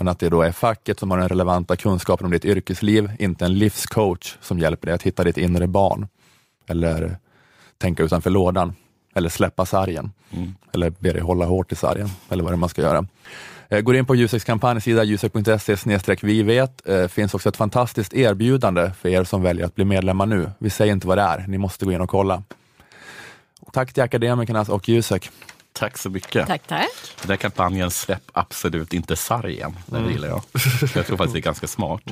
Men 0.00 0.08
att 0.08 0.18
det 0.18 0.28
då 0.28 0.42
är 0.42 0.52
facket 0.52 0.98
som 0.98 1.10
har 1.10 1.18
den 1.18 1.28
relevanta 1.28 1.76
kunskapen 1.76 2.24
om 2.24 2.32
ditt 2.32 2.44
yrkesliv, 2.44 3.10
inte 3.18 3.44
en 3.44 3.58
livscoach 3.58 4.36
som 4.40 4.58
hjälper 4.58 4.86
dig 4.86 4.94
att 4.94 5.02
hitta 5.02 5.24
ditt 5.24 5.36
inre 5.36 5.66
barn. 5.66 6.08
Eller 6.66 7.18
tänka 7.78 8.02
utanför 8.02 8.30
lådan. 8.30 8.72
Eller 9.14 9.28
släppa 9.28 9.66
sargen. 9.66 10.12
Eller 10.74 10.90
be 10.90 11.12
dig 11.12 11.22
hålla 11.22 11.44
hårt 11.44 11.72
i 11.72 11.74
sargen. 11.74 12.08
Eller 12.30 12.42
vad 12.42 12.52
det 12.52 12.54
är 12.54 12.58
man 12.58 12.68
ska 12.68 12.82
göra. 12.82 13.06
Eh, 13.68 13.80
Går 13.80 13.96
in 13.96 14.06
på 14.06 14.14
Juseks 14.14 14.44
kampanjsida 14.44 15.04
jusek.se 15.04 16.16
vi 16.22 16.42
vet. 16.42 16.88
Eh, 16.88 17.06
finns 17.06 17.34
också 17.34 17.48
ett 17.48 17.56
fantastiskt 17.56 18.14
erbjudande 18.14 18.90
för 19.00 19.08
er 19.08 19.24
som 19.24 19.42
väljer 19.42 19.66
att 19.66 19.74
bli 19.74 19.84
medlemmar 19.84 20.26
nu. 20.26 20.50
Vi 20.58 20.70
säger 20.70 20.92
inte 20.92 21.06
vad 21.06 21.18
det 21.18 21.22
är, 21.22 21.44
ni 21.48 21.58
måste 21.58 21.84
gå 21.84 21.92
in 21.92 22.00
och 22.00 22.10
kolla. 22.10 22.42
Tack 23.72 23.92
till 23.92 24.02
Akademikernas 24.02 24.68
och 24.68 24.88
Jusek. 24.88 25.30
Tack 25.72 25.98
så 25.98 26.10
mycket. 26.10 26.46
Tack, 26.46 26.66
tack. 26.66 26.90
Den 27.20 27.30
här 27.30 27.36
kampanjen 27.36 27.90
Släpp 27.90 28.22
absolut 28.32 28.92
inte 28.92 29.16
sargen. 29.16 29.76
Den 29.86 30.10
gillar 30.10 30.28
jag. 30.28 30.42
Jag 30.94 31.06
tror 31.06 31.16
faktiskt 31.16 31.32
det 31.32 31.38
är 31.38 31.42
ganska 31.42 31.66
smart. 31.66 32.02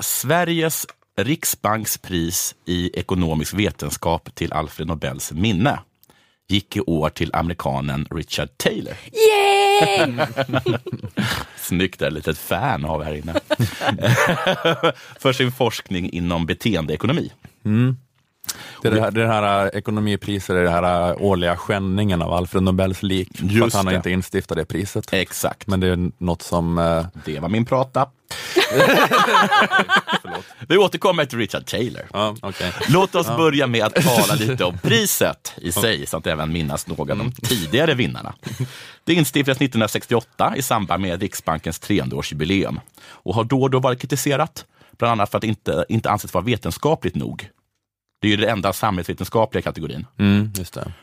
Sveriges 0.00 0.86
riksbankspris 1.16 2.54
i 2.64 3.00
ekonomisk 3.00 3.54
vetenskap 3.54 4.34
till 4.34 4.52
Alfred 4.52 4.86
Nobels 4.88 5.32
minne 5.32 5.78
gick 6.48 6.76
i 6.76 6.80
år 6.80 7.10
till 7.10 7.30
amerikanen 7.34 8.06
Richard 8.10 8.48
Taylor. 8.56 8.96
Yay! 9.12 10.18
Snyggt, 11.74 12.00
där, 12.00 12.10
litet 12.10 12.38
fan 12.38 12.84
har 12.84 12.98
vi 12.98 13.04
här 13.04 13.14
inne. 13.14 13.32
För 15.20 15.32
sin 15.32 15.52
forskning 15.52 16.10
inom 16.10 16.46
beteendeekonomi. 16.46 17.32
Det 18.82 18.88
är 18.88 18.92
det 18.92 19.00
här, 19.00 19.10
det 19.10 19.26
här 19.26 19.64
äh, 19.64 19.78
ekonomipriset, 19.78 20.56
det 20.56 20.60
är 20.60 20.64
det 20.64 20.70
här 20.70 21.10
äh, 21.10 21.16
årliga 21.22 21.56
skändningen 21.56 22.22
av 22.22 22.32
Alfred 22.32 22.62
Nobels 22.62 23.02
lik. 23.02 23.38
för 23.38 23.44
Just 23.46 23.66
att 23.66 23.74
han 23.74 23.86
det. 23.92 23.96
inte 23.96 24.10
instiftat 24.10 24.56
det 24.56 24.64
priset. 24.64 25.12
Exakt, 25.12 25.66
Men 25.66 25.80
det 25.80 25.86
är 25.88 26.10
något 26.18 26.42
som... 26.42 26.78
äh, 26.78 27.06
det 27.24 27.40
var 27.40 27.48
min 27.48 27.64
prata. 27.64 28.06
Vi 30.68 30.76
återkommer 30.76 31.24
till 31.24 31.38
Richard 31.38 31.66
Taylor. 31.66 32.02
Ja, 32.12 32.36
okej. 32.42 32.72
Låt 32.88 33.14
oss 33.14 33.26
börja 33.26 33.66
med 33.66 33.84
att 33.84 33.94
tala 33.94 34.34
lite 34.34 34.64
om 34.64 34.78
priset 34.82 35.52
i 35.56 35.72
sig, 35.72 36.06
så 36.06 36.16
att 36.16 36.26
även 36.26 36.52
minnas 36.52 36.86
några 36.86 37.12
av 37.12 37.18
de 37.18 37.32
tidigare 37.32 37.94
vinnarna. 37.94 38.34
Det 39.04 39.14
instiftades 39.14 39.56
1968 39.56 40.54
i 40.56 40.62
samband 40.62 41.02
med 41.02 41.20
Riksbankens 41.20 41.80
300-årsjubileum 41.82 42.80
och 43.06 43.34
har 43.34 43.44
då 43.44 43.62
och 43.62 43.70
då 43.70 43.78
varit 43.80 44.00
kritiserat, 44.00 44.64
bland 44.98 45.12
annat 45.12 45.30
för 45.30 45.38
att 45.38 45.42
det 45.42 45.46
inte, 45.48 45.84
inte 45.88 46.10
anses 46.10 46.34
vara 46.34 46.44
vetenskapligt 46.44 47.14
nog. 47.14 47.48
Det 48.24 48.28
är 48.28 48.30
ju 48.30 48.36
den 48.36 48.50
enda 48.50 48.72
samhällsvetenskapliga 48.72 49.62
kategorin. 49.62 50.06
Mm. 50.18 50.52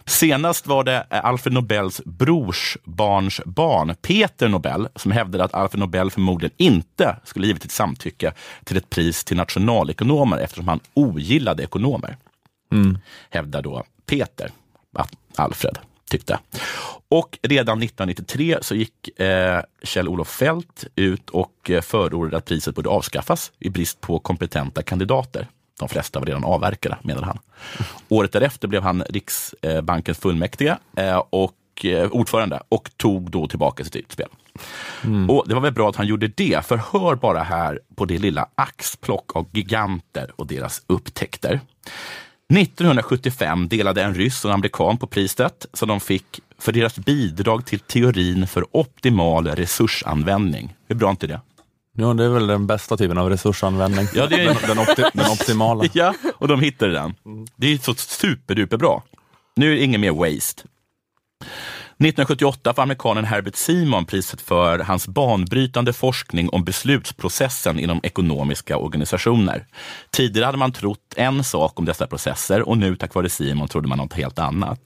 Senast 0.05 0.67
var 0.67 0.83
det 0.83 1.01
Alfred 1.09 1.53
Nobels 1.53 2.01
brors 2.05 2.77
barns 2.83 3.41
barn, 3.45 3.95
Peter 4.01 4.47
Nobel, 4.47 4.87
som 4.95 5.11
hävdade 5.11 5.43
att 5.43 5.53
Alfred 5.53 5.79
Nobel 5.79 6.11
förmodligen 6.11 6.53
inte 6.57 7.15
skulle 7.23 7.47
givit 7.47 7.61
sitt 7.61 7.71
samtycke 7.71 8.33
till 8.63 8.77
ett 8.77 8.89
pris 8.89 9.23
till 9.23 9.37
nationalekonomer 9.37 10.37
eftersom 10.37 10.67
han 10.67 10.79
ogillade 10.93 11.63
ekonomer. 11.63 12.17
Hävdar 13.29 13.61
då 13.61 13.83
Peter 14.05 14.51
att 14.97 15.11
Alfred 15.35 15.77
tyckte. 16.09 16.39
Och 17.09 17.39
redan 17.41 17.83
1993 17.83 18.57
så 18.61 18.75
gick 18.75 19.19
eh, 19.19 19.61
Kjell-Olof 19.83 20.29
Fält 20.29 20.85
ut 20.95 21.29
och 21.29 21.69
eh, 21.69 21.81
förordade 21.81 22.37
att 22.37 22.45
priset 22.45 22.75
borde 22.75 22.89
avskaffas 22.89 23.51
i 23.59 23.69
brist 23.69 24.01
på 24.01 24.19
kompetenta 24.19 24.83
kandidater. 24.83 25.47
De 25.81 25.89
flesta 25.89 26.19
var 26.19 26.25
redan 26.25 26.43
avverkade, 26.43 26.97
menade 27.01 27.25
han. 27.25 27.39
Året 28.09 28.31
därefter 28.31 28.67
blev 28.67 28.83
han 28.83 29.03
Riksbankens 29.09 30.17
fullmäktige 30.17 30.77
eh, 30.97 31.23
och 31.29 31.55
eh, 31.83 32.09
ordförande 32.11 32.61
och 32.69 32.91
tog 32.97 33.31
då 33.31 33.47
tillbaka 33.47 33.83
sitt 33.83 33.95
utspel. 33.95 34.27
Och 35.29 35.45
Det 35.47 35.53
var 35.53 35.61
väl 35.61 35.73
bra 35.73 35.89
att 35.89 35.95
han 35.95 36.07
gjorde 36.07 36.27
det, 36.27 36.65
för 36.65 36.77
hör 36.77 37.15
bara 37.15 37.43
här 37.43 37.79
på 37.95 38.05
det 38.05 38.17
lilla 38.17 38.47
axplock 38.55 39.35
av 39.35 39.47
giganter 39.51 40.31
och 40.35 40.47
deras 40.47 40.81
upptäckter. 40.87 41.59
1975 42.57 43.67
delade 43.67 44.03
en 44.03 44.15
ryss 44.15 44.45
och 44.45 44.51
en 44.51 44.55
amerikan 44.55 44.97
på 44.97 45.07
priset 45.07 45.65
som 45.73 45.87
de 45.87 45.99
fick 45.99 46.39
för 46.57 46.71
deras 46.71 46.95
bidrag 46.95 47.65
till 47.65 47.79
teorin 47.79 48.47
för 48.47 48.65
optimal 48.71 49.47
resursanvändning. 49.47 50.75
Hur 50.87 50.95
bra 50.95 51.07
är 51.07 51.11
inte 51.11 51.27
det? 51.27 51.41
Ja, 51.97 52.13
det 52.13 52.23
är 52.25 52.29
väl 52.29 52.47
den 52.47 52.67
bästa 52.67 52.97
typen 52.97 53.17
av 53.17 53.29
resursanvändning. 53.29 54.07
Ja, 54.13 54.27
det 54.27 54.35
är- 54.35 54.45
den, 54.45 54.55
den, 54.67 54.79
opti, 54.79 55.03
den 55.13 55.31
optimala. 55.31 55.83
Ja, 55.93 56.13
och 56.37 56.47
de 56.47 56.59
hittade 56.61 56.91
den. 56.93 57.15
Det 57.55 57.73
är 57.73 57.77
så 57.77 57.93
superduper 57.95 58.77
bra. 58.77 59.03
Nu 59.55 59.71
är 59.71 59.75
det 59.75 59.83
inget 59.83 59.99
mer 59.99 60.11
waste. 60.11 60.63
1978 61.99 62.73
får 62.73 62.81
amerikanen 62.81 63.25
Herbert 63.25 63.55
Simon 63.55 64.05
priset 64.05 64.41
för 64.41 64.79
hans 64.79 65.07
banbrytande 65.07 65.93
forskning 65.93 66.49
om 66.49 66.63
beslutsprocessen 66.63 67.79
inom 67.79 67.99
ekonomiska 68.03 68.77
organisationer. 68.77 69.65
Tidigare 70.11 70.45
hade 70.45 70.57
man 70.57 70.71
trott 70.71 71.13
en 71.15 71.43
sak 71.43 71.79
om 71.79 71.85
dessa 71.85 72.07
processer 72.07 72.69
och 72.69 72.77
nu 72.77 72.95
tack 72.95 73.13
vare 73.15 73.29
Simon 73.29 73.67
trodde 73.67 73.87
man 73.87 73.97
något 73.97 74.13
helt 74.13 74.39
annat. 74.39 74.79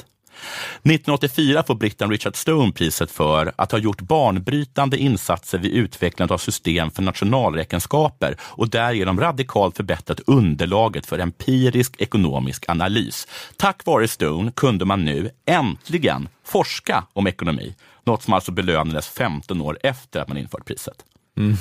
1984 0.84 1.64
får 1.64 1.76
britten 1.76 2.10
Richard 2.10 2.36
Stone 2.36 2.72
priset 2.72 3.12
för 3.12 3.54
att 3.56 3.72
ha 3.72 3.80
gjort 3.80 4.02
banbrytande 4.02 4.98
insatser 4.98 5.58
vid 5.58 5.72
utvecklandet 5.72 6.34
av 6.34 6.38
system 6.38 6.92
för 6.92 7.02
nationalräkenskaper 7.02 8.38
och 8.42 8.70
därigenom 8.70 9.20
radikalt 9.20 9.78
förbättrat 9.78 10.20
underlaget 10.28 11.06
för 11.06 11.20
empirisk 11.20 12.02
ekonomisk 12.02 12.66
analys. 12.68 13.28
Tack 13.58 13.86
vare 13.86 14.08
Stone 14.08 14.52
kunde 14.52 14.86
man 14.86 15.06
nu 15.06 15.30
äntligen 15.46 16.30
forska 16.46 17.04
om 17.14 17.28
ekonomi, 17.28 17.76
något 18.04 18.24
som 18.24 18.34
alltså 18.34 18.52
belönades 18.52 19.08
15 19.08 19.62
år 19.62 19.78
efter 19.84 20.20
att 20.20 20.28
man 20.28 20.38
infört 20.38 20.66
priset. 20.66 21.06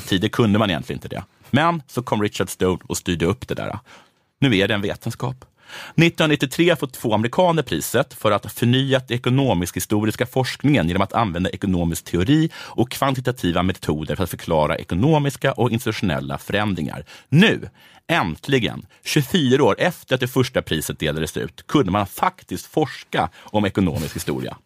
Tidigare 0.06 0.30
kunde 0.30 0.58
man 0.58 0.70
egentligen 0.70 0.96
inte 0.96 1.08
det. 1.08 1.24
Men 1.50 1.82
så 1.86 2.02
kom 2.02 2.22
Richard 2.22 2.48
Stone 2.48 2.78
och 2.88 2.96
styrde 2.96 3.26
upp 3.26 3.48
det 3.48 3.54
där. 3.54 3.78
Nu 4.40 4.56
är 4.56 4.68
det 4.68 4.74
en 4.74 4.80
vetenskap. 4.80 5.44
1993 5.96 6.76
får 6.76 6.86
två 6.86 7.14
amerikaner 7.14 7.62
priset 7.62 8.14
för 8.14 8.30
att 8.30 8.44
ha 8.44 8.50
förnyat 8.50 9.10
ekonomisk-historiska 9.10 10.26
forskningen 10.26 10.88
genom 10.88 11.02
att 11.02 11.12
använda 11.12 11.50
ekonomisk 11.50 12.04
teori 12.04 12.50
och 12.56 12.90
kvantitativa 12.90 13.62
metoder 13.62 14.16
för 14.16 14.24
att 14.24 14.30
förklara 14.30 14.76
ekonomiska 14.76 15.52
och 15.52 15.70
institutionella 15.70 16.38
förändringar. 16.38 17.04
Nu, 17.28 17.68
äntligen, 18.06 18.86
24 19.04 19.64
år 19.64 19.76
efter 19.78 20.14
att 20.14 20.20
det 20.20 20.28
första 20.28 20.62
priset 20.62 20.98
delades 20.98 21.36
ut, 21.36 21.66
kunde 21.66 21.92
man 21.92 22.06
faktiskt 22.06 22.66
forska 22.66 23.28
om 23.36 23.64
ekonomisk 23.64 24.16
historia. 24.16 24.56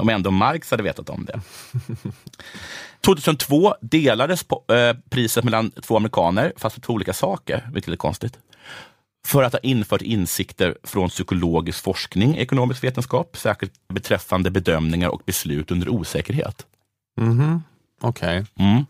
Om 0.00 0.08
ändå 0.08 0.30
Marx 0.30 0.70
hade 0.70 0.82
vetat 0.82 1.10
om 1.10 1.24
det. 1.24 1.40
2002 3.00 3.74
delades 3.80 4.42
eh, 4.42 4.96
priset 5.10 5.44
mellan 5.44 5.70
två 5.70 5.96
amerikaner, 5.96 6.52
fast 6.56 6.74
för 6.74 6.80
två 6.80 6.92
olika 6.92 7.12
saker, 7.12 7.68
vilket 7.72 7.92
är 7.92 7.96
konstigt. 7.96 8.38
För 9.28 9.42
att 9.42 9.52
ha 9.52 9.60
infört 9.60 10.02
insikter 10.02 10.76
från 10.82 11.08
psykologisk 11.08 11.84
forskning 11.84 12.36
ekonomisk 12.36 12.84
vetenskap, 12.84 13.36
särskilt 13.36 13.72
beträffande 13.88 14.50
bedömningar 14.50 15.08
och 15.08 15.22
beslut 15.26 15.70
under 15.70 15.88
osäkerhet. 15.88 16.66
Mhm. 17.20 17.62
Okej, 18.00 18.44
Mm. 18.58 18.84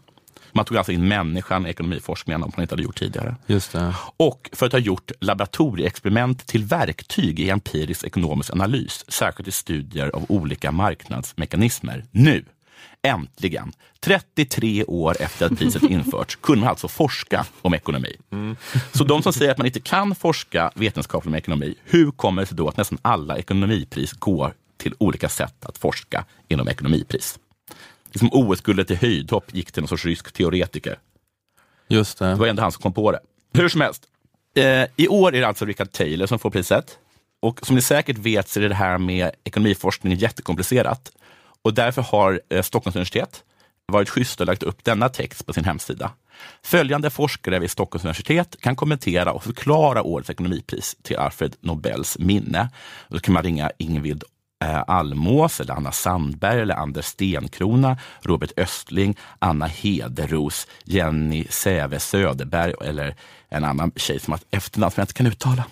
Man 0.52 0.64
tog 0.64 0.76
alltså 0.76 0.92
in 0.92 1.08
människan 1.08 1.66
i 1.66 1.70
ekonomiforskningen 1.70 2.42
om 2.42 2.52
man 2.56 2.62
inte 2.62 2.72
hade 2.72 2.82
gjort 2.82 2.98
tidigare. 2.98 3.36
just 3.46 3.72
det. 3.72 3.94
Och 4.16 4.50
för 4.52 4.66
att 4.66 4.72
ha 4.72 4.78
gjort 4.78 5.10
laboratorieexperiment 5.20 6.46
till 6.46 6.64
verktyg 6.64 7.40
i 7.40 7.50
empirisk 7.50 8.04
ekonomisk 8.04 8.52
analys, 8.52 9.04
särskilt 9.08 9.48
i 9.48 9.52
studier 9.52 10.10
av 10.14 10.24
olika 10.28 10.72
marknadsmekanismer. 10.72 12.04
Nu, 12.10 12.44
äntligen, 13.02 13.72
33 14.00 14.84
år 14.84 15.16
efter 15.20 15.46
att 15.46 15.58
priset 15.58 15.82
införts, 15.90 16.36
kunde 16.36 16.60
man 16.60 16.68
alltså 16.68 16.88
forska 16.88 17.46
om 17.62 17.74
ekonomi. 17.74 18.16
Så 18.92 19.04
de 19.04 19.22
som 19.22 19.32
säger 19.32 19.50
att 19.50 19.58
man 19.58 19.66
inte 19.66 19.80
kan 19.80 20.14
forska 20.14 20.70
vetenskapligt 20.74 21.28
om 21.28 21.34
ekonomi, 21.34 21.74
hur 21.84 22.10
kommer 22.10 22.42
det 22.42 22.46
sig 22.46 22.56
då 22.56 22.68
att 22.68 22.76
nästan 22.76 22.98
alla 23.02 23.38
ekonomipris 23.38 24.12
går 24.12 24.54
till 24.76 24.94
olika 24.98 25.28
sätt 25.28 25.64
att 25.64 25.78
forska 25.78 26.24
inom 26.48 26.68
ekonomipris? 26.68 27.38
Det 28.12 28.16
är 28.16 28.18
som 28.18 28.30
OS-guldet 28.32 28.90
i 28.90 28.94
höjdhopp 28.94 29.54
gick 29.54 29.72
till 29.72 29.82
någon 29.82 29.88
sorts 29.88 30.04
rysk 30.04 30.32
teoretiker. 30.32 30.98
Just 31.88 32.18
det. 32.18 32.26
Det 32.26 32.34
var 32.34 32.46
ändå 32.46 32.62
han 32.62 32.72
som 32.72 32.82
kom 32.82 32.92
på 32.92 33.12
det. 33.12 33.20
Hur 33.52 33.68
som 33.68 33.80
helst. 33.80 34.02
Eh, 34.54 34.84
I 34.96 35.08
år 35.08 35.34
är 35.34 35.40
det 35.40 35.46
alltså 35.46 35.64
Richard 35.64 35.92
Taylor 35.92 36.26
som 36.26 36.38
får 36.38 36.50
priset. 36.50 36.98
Och 37.40 37.66
som 37.66 37.76
ni 37.76 37.82
säkert 37.82 38.18
vet 38.18 38.48
så 38.48 38.60
är 38.60 38.68
det 38.68 38.74
här 38.74 38.98
med 38.98 39.30
ekonomiforskning 39.44 40.16
jättekomplicerat. 40.16 41.12
Och 41.68 41.74
därför 41.74 42.02
har 42.02 42.40
eh, 42.48 42.62
Stockholms 42.62 42.96
universitet 42.96 43.44
varit 43.86 44.08
schysst 44.08 44.40
och 44.40 44.46
lagt 44.46 44.62
upp 44.62 44.84
denna 44.84 45.08
text 45.08 45.46
på 45.46 45.52
sin 45.52 45.64
hemsida. 45.64 46.10
Följande 46.62 47.10
forskare 47.10 47.58
vid 47.58 47.70
Stockholms 47.70 48.04
universitet 48.04 48.56
kan 48.60 48.76
kommentera 48.76 49.32
och 49.32 49.44
förklara 49.44 50.02
årets 50.02 50.30
ekonomipris 50.30 50.96
till 51.02 51.16
Alfred 51.16 51.56
Nobels 51.60 52.18
minne. 52.18 52.68
Då 53.08 53.18
kan 53.18 53.34
man 53.34 53.42
ringa 53.42 53.70
Ingvild 53.78 54.24
eh, 54.64 54.82
Almås, 54.86 55.60
eller 55.60 55.74
Anna 55.74 55.92
Sandberg, 55.92 56.60
eller 56.60 56.74
Anders 56.74 57.04
Stenkrona, 57.04 57.98
Robert 58.22 58.52
Östling, 58.56 59.16
Anna 59.38 59.66
Hederos, 59.66 60.66
Jenny 60.84 61.44
Säve 61.50 62.00
Söderberg 62.00 62.74
eller 62.80 63.14
en 63.48 63.64
annan 63.64 63.92
tjej 63.96 64.20
som 64.20 64.32
har 64.32 64.38
ett 64.38 64.46
efternamn 64.50 64.90
som 64.90 65.00
jag 65.00 65.04
inte 65.04 65.14
kan 65.14 65.26
uttala. 65.26 65.64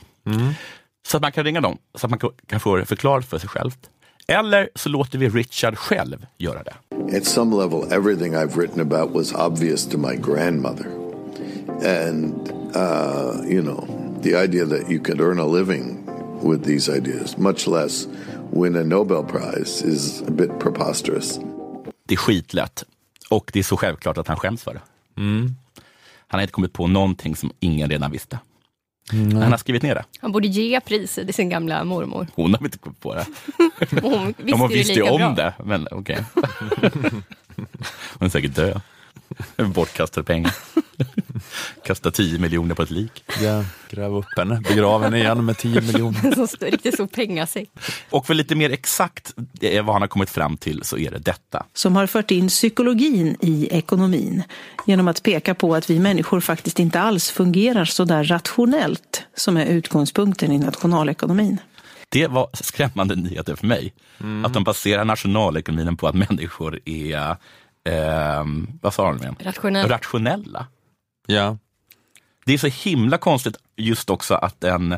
Så 1.07 1.17
att 1.17 1.23
man 1.23 1.33
kan 1.33 1.45
ringa 1.45 1.61
dem, 1.61 1.79
så 1.95 2.07
att 2.07 2.11
man 2.11 2.21
kan 2.47 2.61
få 2.61 2.77
det 2.77 2.87
förklarat 2.87 3.27
för 3.27 3.39
sig 3.39 3.49
själv. 3.49 3.71
Eller 4.29 4.69
så 4.75 4.89
låter 4.89 5.19
vi 5.19 5.29
Richard 5.29 5.79
själv 5.79 6.27
göra 6.39 6.63
det. 6.63 6.75
At 7.17 7.27
some 7.27 7.57
level, 7.57 7.93
everything 7.93 8.35
I've 8.35 8.57
written 8.57 8.81
about 8.81 9.15
was 9.15 9.33
obvious 9.33 9.87
to 9.87 9.99
my 9.99 10.17
grandmother. 10.17 10.87
And, 11.69 12.35
uh, 12.77 13.51
you 13.51 13.63
know, 13.63 13.89
the 14.23 14.45
idea 14.45 14.67
that 14.67 14.91
you 14.91 15.05
could 15.05 15.21
earn 15.21 15.39
a 15.39 15.47
living 15.47 16.09
with 16.43 16.65
these 16.65 16.97
ideas, 16.99 17.37
much 17.39 17.67
less 17.67 18.09
win 18.51 18.77
a 18.77 18.85
Nobel 18.85 19.23
Prize, 19.25 19.83
is 19.89 20.23
a 20.29 20.31
bit 20.31 20.59
preposterous. 20.59 21.39
Det 22.07 22.15
är 22.15 22.19
skitlätt 22.19 22.85
och 23.31 23.51
det 23.53 23.59
är 23.59 23.63
så 23.63 23.77
självklart 23.77 24.19
att 24.19 24.29
han 24.29 24.37
skäms 24.37 24.63
för 24.63 24.75
det. 24.75 24.81
Han 26.29 26.39
har 26.39 26.41
inte 26.41 26.53
kommit 26.53 26.73
på 26.73 26.87
någonting 26.87 27.37
som 27.37 27.53
ingen 27.61 27.91
redan 27.91 28.11
visste. 28.11 28.39
Men 29.13 29.37
han 29.37 29.51
har 29.51 29.59
skrivit 29.59 29.83
ner 29.83 29.95
det. 29.95 30.05
Han 30.21 30.33
borde 30.33 30.49
ge 30.49 30.81
priset 30.81 31.27
till 31.27 31.35
sin 31.35 31.49
gamla 31.49 31.85
mormor. 31.85 32.27
Hon 32.35 32.55
har 32.55 32.65
inte 32.65 32.79
kommit 32.79 33.01
på 33.01 33.15
det. 33.15 33.27
Hon 34.03 34.27
visste, 34.27 34.43
Ja, 34.47 34.57
hon 34.57 34.69
visste 34.69 34.93
ju 34.93 35.01
lika 35.03 35.13
om 35.13 35.35
bra. 35.35 35.45
det, 35.45 35.55
men 35.65 35.89
okej. 35.91 36.25
Hon 38.19 38.27
är 38.27 38.29
säkert 38.29 38.55
död. 38.55 38.81
Bortkastade 39.57 40.25
pengar. 40.25 40.55
Kasta 41.85 42.11
10 42.11 42.39
miljoner 42.39 42.75
på 42.75 42.83
ett 42.83 42.91
lik. 42.91 43.25
Ja, 43.43 43.65
gräv 43.91 44.17
upp 44.17 44.27
henne, 44.37 44.61
begrav 44.69 45.03
henne 45.03 45.19
igen 45.19 45.45
med 45.45 45.59
10 45.59 45.81
miljoner. 45.81 46.35
Som 46.47 46.47
riktigt 46.61 46.95
stor 46.95 47.07
pengasäck. 47.07 47.69
Och 48.11 48.27
för 48.27 48.35
lite 48.35 48.55
mer 48.55 48.71
exakt 48.71 49.35
eh, 49.61 49.85
vad 49.85 49.95
han 49.95 50.03
har 50.03 50.09
kommit 50.09 50.31
fram 50.31 50.57
till 50.57 50.83
så 50.85 50.99
är 50.99 51.11
det 51.11 51.19
detta. 51.19 51.67
som 51.75 51.97
har 51.97 52.07
fört 52.07 52.31
in 52.31 52.49
psykologin 52.49 53.37
i 53.41 53.69
ekonomin 53.71 54.43
genom 54.87 55.09
att 55.09 55.23
peka 55.23 55.55
på 55.55 55.75
att 55.75 55.91
vi 55.91 55.99
människor 55.99 56.41
faktiskt 56.41 56.79
inte 56.79 57.01
alls 57.01 57.31
fungerar 57.31 57.85
så 57.85 58.05
där 58.05 58.25
rationellt 58.25 59.23
som 59.35 59.57
är 59.57 59.67
utgångspunkten 59.67 60.53
i 60.53 60.59
nationalekonomin. 60.59 61.59
Det 62.09 62.27
var 62.27 62.49
skrämmande 62.53 63.17
nyheter 63.17 63.57
för 63.57 63.67
mig. 63.67 63.95
Att 64.45 64.55
de 64.55 64.65
baserar 64.65 65.05
nationalekonomin 65.05 65.97
på 65.97 66.09
att 66.09 66.15
människor 66.15 66.81
är, 66.85 67.37
ehm, 67.85 68.69
vad 68.83 68.95
sa 68.95 69.13
de? 69.13 69.37
Rationell. 69.41 69.89
Rationella. 69.89 70.67
Ja, 71.27 71.59
Det 72.47 72.53
är 72.55 72.59
så 72.59 72.67
himla 72.67 73.19
konstigt 73.19 73.57
just 73.77 74.11
också 74.11 74.35
att 74.35 74.65
en, 74.65 74.93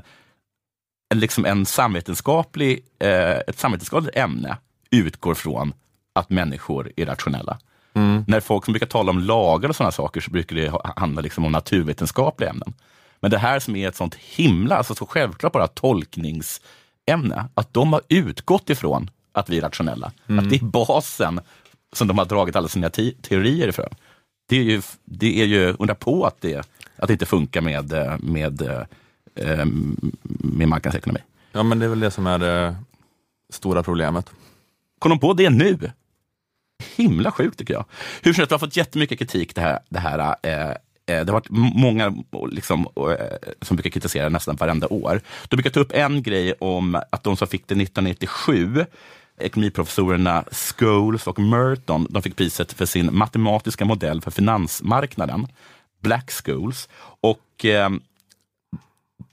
en, 1.15 1.21
liksom 1.21 1.45
en 1.45 1.67
samvetenskaplig, 1.67 2.85
eh, 2.99 3.31
ett 3.39 3.59
samvetenskapligt 3.59 4.17
ämne 4.17 4.57
utgår 4.91 5.35
från 5.35 5.73
att 6.13 6.31
människor 6.31 6.93
är 6.97 7.07
rationella. 7.07 7.59
När 8.27 8.41
folk 8.41 8.65
som 8.65 8.73
brukar 8.73 8.87
tala 8.87 9.11
om 9.11 9.19
lagar 9.19 9.69
och 9.69 9.77
sådana 9.77 9.93
saker 9.93 10.21
så 10.21 10.31
brukar 10.31 10.57
det 10.57 10.69
ha- 10.69 10.93
handla 10.97 11.21
liksom 11.21 11.45
om 11.45 11.53
naturvetenskapliga 11.53 12.51
ämnen. 12.51 12.75
Men 13.21 13.31
det 13.31 13.39
här 13.39 13.61
som 13.61 13.77
är 13.77 13.89
ett 13.89 13.97
sånt 13.97 14.15
himla, 14.15 14.77
alltså 14.77 14.95
så 14.95 15.07
självklart 15.07 15.53
bara 15.53 15.67
tolkningsämne, 15.69 17.49
att 17.55 17.75
de 17.75 17.93
har 17.93 18.03
utgått 18.09 18.71
ifrån 18.71 19.11
att 19.33 19.49
vi 19.51 19.59
är 19.59 19.63
rationella. 19.63 20.13
Att 20.39 20.51
det 20.51 20.57
är 20.57 20.65
basen 20.65 21.41
som 21.93 22.09
de 22.09 22.19
har 22.19 22.25
dragit 22.25 22.57
alla 22.57 22.69
sina 22.69 22.91
te- 22.91 23.15
teorier 23.23 23.69
ifrån. 23.69 23.95
Det 24.49 24.57
är 24.57 24.63
ju, 24.63 24.83
det 25.05 25.43
är 25.43 25.47
ju 25.47 25.77
undra 25.79 25.95
på 25.95 26.27
att 26.27 26.41
det, 26.41 26.69
att 26.97 27.07
det 27.07 27.13
inte 27.13 27.27
funkar 27.27 27.61
med, 27.61 27.93
eh, 27.93 28.19
med, 28.19 28.63
eh, 29.35 29.67
med 30.25 30.69
marknadsekonomi. 30.69 31.21
ja, 31.53 31.63
men 31.63 31.79
det 31.79 31.85
är 31.85 31.89
väl 31.89 32.01
det 32.01 32.11
som 32.11 32.27
är 32.27 32.39
det 32.39 32.77
stora 33.53 33.83
problemet. 33.83 34.31
Kom 34.99 35.11
de 35.11 35.19
på 35.19 35.33
det 35.33 35.51
nu? 35.51 35.79
Himla 36.97 37.33
sjukt 37.33 37.59
tycker 37.59 37.75
jag. 37.75 37.85
Hur 38.23 38.33
som 38.33 38.41
helst, 38.41 38.51
vi 38.51 38.55
har 38.55 38.59
fått 38.59 38.77
jättemycket 38.77 39.19
kritik 39.19 39.55
det 39.55 39.61
här. 39.61 39.79
Det, 39.89 39.99
här 39.99 40.37
eh, 40.43 40.69
eh, 40.71 40.75
det 41.07 41.27
har 41.27 41.33
varit 41.33 41.51
många 41.51 42.15
liksom, 42.51 42.89
eh, 42.97 43.51
som 43.63 43.77
brukar 43.77 43.91
kritisera 43.91 44.29
nästan 44.29 44.57
varenda 44.57 44.87
år. 44.87 45.21
De 45.49 45.57
brukar 45.57 45.71
ta 45.71 45.81
upp 45.81 45.93
en 45.93 46.23
grej 46.23 46.53
om 46.53 47.01
att 47.11 47.25
de 47.25 47.37
som 47.37 47.49
fick 47.49 47.67
det 47.67 47.75
1997, 47.75 48.87
ekonomiprofessorerna 49.41 50.45
Scholes 50.51 51.27
och 51.27 51.39
Merton, 51.39 52.07
de 52.11 52.23
fick 52.23 52.37
priset 52.37 52.73
för 52.73 52.87
sin 52.87 53.17
matematiska 53.17 53.85
modell 53.85 54.21
för 54.21 54.31
finansmarknaden, 54.31 55.47
Black 56.03 56.31
Scholes. 56.31 56.89
Och 57.21 57.65
eh, 57.65 57.91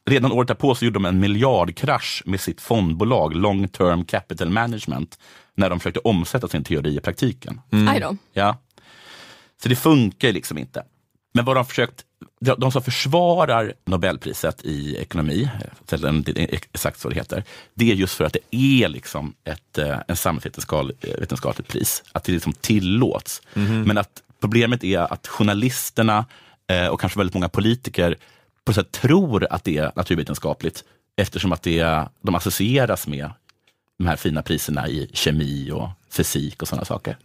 Redan 0.10 0.32
året 0.32 0.48
därpå 0.48 0.76
så 0.76 0.86
gjorde 0.86 0.96
de 0.96 1.06
en 1.06 1.20
miljardkrasch 1.20 2.24
med 2.26 2.42
sitt 2.42 2.62
fondbolag 2.62 3.36
Long 3.36 3.68
Term 3.68 4.06
Capital 4.06 4.50
Management 4.50 5.20
när 5.56 5.70
de 5.70 5.80
försökte 5.80 6.00
omsätta 6.00 6.48
sin 6.48 6.64
teori 6.64 6.98
i 6.98 7.00
praktiken. 7.00 7.62
Då. 8.02 8.18
Ja. 8.34 8.58
Så 9.64 9.70
det 9.70 9.76
funkar 9.76 10.32
liksom 10.32 10.58
inte. 10.58 10.84
Men 11.36 11.46
vad 11.46 11.56
de 11.56 11.66
försökt, 11.66 12.06
de 12.58 12.72
som 12.72 12.82
försvarar 12.82 13.74
Nobelpriset 13.86 14.66
i 14.66 14.96
ekonomi, 14.98 15.50
är 15.92 16.54
exakt 16.54 17.00
så 17.00 17.10
det 17.10 17.16
heter, 17.16 17.44
det 17.74 17.92
är 17.92 17.96
just 17.96 18.14
för 18.14 18.24
att 18.24 18.34
det 18.34 18.58
är 18.58 18.90
liksom 18.90 19.34
ett 19.44 19.78
eh, 19.78 19.98
en 20.08 20.16
samhällsvetenskapligt 20.16 21.68
pris. 21.68 22.04
Att 22.12 22.24
det 22.24 22.32
liksom 22.32 22.54
tillåts. 22.54 23.42
Men 23.86 23.98
att 23.98 24.24
problemet 24.40 24.84
är 24.84 25.14
att 25.14 25.28
journalisterna 25.28 26.26
eh, 26.68 26.88
och 26.88 27.00
kanske 27.00 27.20
väldigt 27.20 27.34
många 27.34 27.50
politiker 27.50 28.18
på 28.66 28.74
sätt 28.74 28.92
tror 28.92 29.48
att 29.50 29.64
det 29.64 29.78
är 29.78 29.92
naturvetenskapligt 29.96 30.84
eftersom 31.16 31.52
att 31.52 31.64
det, 31.64 32.08
de 32.22 32.36
associeras 32.36 33.08
med 33.08 33.30
de 33.98 34.08
här 34.08 34.16
fina 34.16 34.42
priserna 34.42 34.88
i 34.88 35.10
kemi 35.14 35.72
och 35.72 35.90
fysik 36.10 36.62
och 36.62 36.68
sådana 36.68 36.86
saker. 36.86 37.18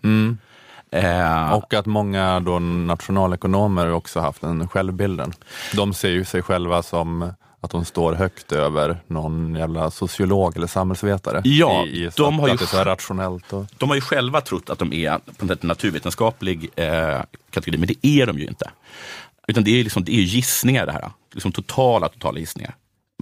Eh, 0.92 1.52
Och 1.52 1.74
att 1.74 1.86
många 1.86 2.40
då 2.40 2.58
nationalekonomer 2.58 3.92
också 3.92 4.20
haft 4.20 4.40
den 4.40 4.68
självbilden. 4.68 5.32
De 5.74 5.94
ser 5.94 6.08
ju 6.10 6.24
sig 6.24 6.42
själva 6.42 6.82
som 6.82 7.32
att 7.62 7.70
de 7.70 7.84
står 7.84 8.12
högt 8.14 8.52
över 8.52 9.00
någon 9.06 9.54
jävla 9.54 9.90
sociolog 9.90 10.56
eller 10.56 10.66
samhällsvetare. 10.66 11.40
Ja, 11.44 11.84
I, 11.86 12.04
i, 12.04 12.10
de 12.16 12.38
har 12.38 12.48
ju 12.48 12.52
att 12.54 12.58
det 12.60 12.64
är 12.64 12.66
så 12.66 12.84
rationellt. 12.84 13.52
Och, 13.52 13.66
De 13.78 13.88
har 13.88 13.96
ju 13.96 14.00
själva 14.00 14.40
trott 14.40 14.70
att 14.70 14.78
de 14.78 14.92
är 14.92 15.18
på 15.18 15.44
något 15.44 15.48
sätt 15.48 15.62
naturvetenskaplig 15.62 16.70
eh, 16.76 17.20
kategori, 17.50 17.78
men 17.78 17.88
det 17.88 18.06
är 18.06 18.26
de 18.26 18.38
ju 18.38 18.46
inte. 18.46 18.70
Utan 19.48 19.64
det 19.64 19.70
är, 19.80 19.84
liksom, 19.84 20.04
det 20.04 20.12
är 20.12 20.20
gissningar 20.22 20.86
det 20.86 20.92
här. 20.92 21.10
Liksom 21.32 21.52
totala, 21.52 22.08
totala 22.08 22.38
gissningar. 22.38 22.74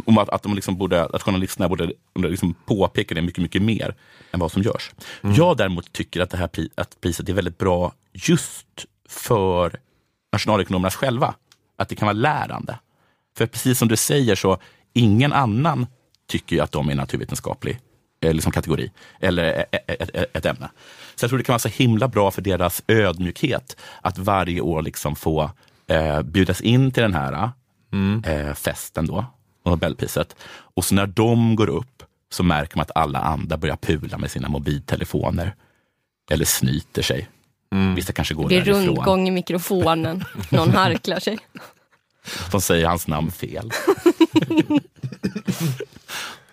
Om 0.09 0.19
att, 0.19 0.29
att, 0.29 0.43
de 0.43 0.55
liksom 0.55 0.77
borde, 0.77 1.05
att 1.05 1.23
journalisterna 1.23 1.69
borde 1.69 1.93
liksom 2.15 2.55
påpeka 2.55 3.15
det 3.15 3.23
mycket, 3.23 3.43
mycket 3.43 3.63
mer 3.63 3.95
än 4.33 4.41
vad 4.41 4.53
som 4.53 4.63
görs. 4.63 4.91
Jag 5.21 5.57
däremot 5.57 5.93
tycker 5.93 6.21
att 6.21 6.31
det 6.31 6.37
här 6.37 6.47
pri, 6.47 6.71
att 6.75 7.01
priset 7.01 7.29
är 7.29 7.33
väldigt 7.33 7.59
bra 7.59 7.93
just 8.13 8.87
för 9.09 9.81
nationalekonomerna 10.33 10.91
själva. 10.91 11.35
Att 11.77 11.89
det 11.89 11.95
kan 11.95 12.07
vara 12.07 12.13
lärande. 12.13 12.79
För 13.37 13.47
precis 13.47 13.79
som 13.79 13.89
du 13.89 13.97
säger 13.97 14.35
så, 14.35 14.59
ingen 14.93 15.33
annan 15.33 15.87
tycker 16.27 16.63
att 16.63 16.73
de 16.73 16.89
är 16.89 16.95
naturvetenskaplig 16.95 17.81
eh, 18.21 18.35
liksom 18.35 18.53
kategori 18.53 18.91
eller 19.21 19.67
ett, 19.73 19.85
ett, 19.87 20.37
ett 20.37 20.47
ämne. 20.47 20.71
Så 21.15 21.25
jag 21.25 21.31
tror 21.31 21.39
det 21.39 21.45
kan 21.45 21.53
vara 21.53 21.59
så 21.59 21.69
himla 21.69 22.09
bra 22.09 22.31
för 22.31 22.43
deras 22.43 22.83
ödmjukhet 22.87 23.77
att 24.03 24.19
varje 24.19 24.61
år 24.61 24.83
liksom 24.83 25.17
få 25.17 25.51
eh, 25.87 26.23
bjudas 26.23 26.61
in 26.61 26.91
till 26.91 27.03
den 27.03 27.15
här 27.15 27.51
eh, 28.25 28.55
festen 28.55 29.07
då, 29.07 29.25
Nobelpriset. 29.71 30.37
Och 30.75 30.85
så 30.85 30.95
när 30.95 31.07
de 31.07 31.57
går 31.57 31.69
upp 31.69 32.03
så 32.31 32.43
märker 32.43 32.77
man 32.77 32.83
att 32.83 32.97
alla 32.97 33.19
andra 33.19 33.57
börjar 33.57 33.77
pula 33.77 34.19
med 34.19 34.31
sina 34.31 34.49
mobiltelefoner. 34.49 35.55
Eller 36.31 36.45
snyter 36.45 37.03
sig. 37.03 37.29
Vissa 37.97 38.13
kanske 38.13 38.35
går 38.35 38.43
Det 38.43 38.49
blir 38.49 38.61
därifrån. 38.61 38.87
rundgång 38.87 39.29
i 39.29 39.31
mikrofonen. 39.31 40.25
Någon 40.51 40.71
harklar 40.71 41.21
sig. 41.21 41.39
De 42.51 42.61
säger 42.61 42.87
hans 42.87 43.07
namn 43.07 43.31
fel. 43.31 43.71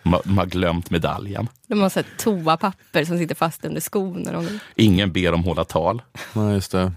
de, 0.03 0.37
har, 0.37 0.45
glömt 0.45 0.89
medaljen. 0.89 1.47
De 1.67 1.79
har 1.81 1.89
sett 1.89 2.05
toapapper 2.17 3.05
som 3.05 3.17
sitter 3.17 3.35
fast 3.35 3.65
under 3.65 3.81
skon. 3.81 4.23
De... 4.23 4.59
Ingen 4.75 5.11
ber 5.11 5.31
dem 5.31 5.43
hålla 5.43 5.65
tal. 5.65 6.01
ja, 6.33 6.51
just 6.53 6.71
det. 6.71 6.91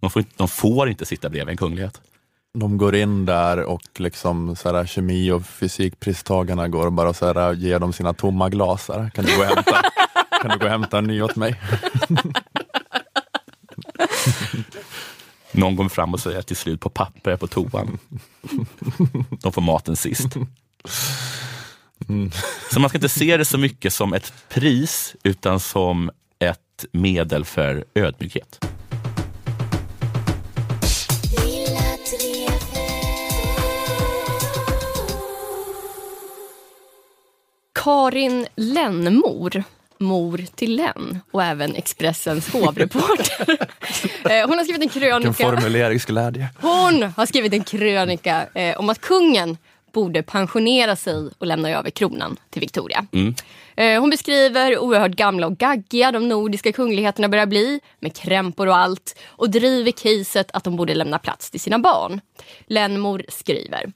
De 0.00 0.10
får, 0.10 0.20
inte, 0.20 0.32
de 0.36 0.48
får 0.48 0.88
inte 0.88 1.06
sitta 1.06 1.28
bredvid 1.28 1.50
en 1.52 1.56
kunglighet. 1.56 2.00
De 2.58 2.78
går 2.78 2.94
in 2.94 3.26
där 3.26 3.64
och 3.64 3.82
liksom 3.98 4.56
så 4.56 4.76
här, 4.76 4.86
kemi 4.86 5.30
och 5.30 5.46
fysikpristagarna 5.46 6.68
går 6.68 6.86
och 6.86 6.92
bara 6.92 7.14
så 7.14 7.26
här, 7.26 7.52
ger 7.52 7.78
dem 7.78 7.92
sina 7.92 8.14
tomma 8.14 8.48
glas. 8.48 8.88
Här. 8.88 9.10
Kan 9.10 9.24
du 9.24 9.36
gå 9.36 9.42
och 9.42 9.48
hämta, 9.48 9.82
kan 10.42 10.50
du 10.50 10.58
gå 10.58 10.64
och 10.64 10.70
hämta 10.70 10.98
en 10.98 11.04
ny 11.04 11.22
åt 11.22 11.36
mig? 11.36 11.60
Någon 15.52 15.76
går 15.76 15.88
fram 15.88 16.14
och 16.14 16.20
säger 16.20 16.42
till 16.42 16.56
slut 16.56 16.80
på 16.80 16.90
papper 16.90 17.36
på 17.36 17.46
toan. 17.46 17.98
De 19.30 19.52
får 19.52 19.62
maten 19.62 19.96
sist. 19.96 20.28
Så 22.72 22.80
man 22.80 22.88
ska 22.88 22.98
inte 22.98 23.08
se 23.08 23.36
det 23.36 23.44
så 23.44 23.58
mycket 23.58 23.92
som 23.92 24.12
ett 24.14 24.32
pris 24.48 25.16
utan 25.22 25.60
som 25.60 26.10
ett 26.38 26.84
medel 26.92 27.44
för 27.44 27.84
ödmjukhet. 27.94 28.69
Karin 37.84 38.46
Lennmor 38.56 39.64
mor 39.98 40.44
till 40.54 40.76
Len 40.76 41.18
och 41.30 41.42
även 41.44 41.74
Expressens 41.74 42.52
hovreporter. 42.52 43.66
Eh, 44.30 44.48
Hon 44.48 44.58
har 44.58 44.64
skrivit 44.64 44.82
en 44.82 44.88
Vilken 44.88 45.00
krönika. 45.00 45.32
formuleringsglädje. 45.32 46.48
Hon 46.60 47.02
har 47.16 47.26
skrivit 47.26 47.52
en 47.52 47.64
krönika 47.64 48.46
eh, 48.54 48.76
om 48.78 48.90
att 48.90 49.00
kungen 49.00 49.56
borde 49.92 50.22
pensionera 50.22 50.96
sig 50.96 51.30
och 51.38 51.46
lämna 51.46 51.70
över 51.70 51.90
kronan 51.90 52.36
till 52.50 52.60
Victoria. 52.60 53.06
Eh, 53.76 54.00
hon 54.00 54.10
beskriver 54.10 54.78
oerhört 54.78 55.12
gamla 55.12 55.46
och 55.46 55.56
gaggiga 55.58 56.12
de 56.12 56.28
nordiska 56.28 56.72
kungligheterna 56.72 57.28
börjar 57.28 57.46
bli 57.46 57.80
med 58.00 58.16
krämpor 58.16 58.66
och 58.66 58.76
allt 58.76 59.18
och 59.26 59.50
driver 59.50 59.90
caset 59.92 60.50
att 60.52 60.64
de 60.64 60.76
borde 60.76 60.94
lämna 60.94 61.18
plats 61.18 61.50
till 61.50 61.60
sina 61.60 61.78
barn. 61.78 62.20
Lenmor 62.66 63.24
skriver 63.28 63.92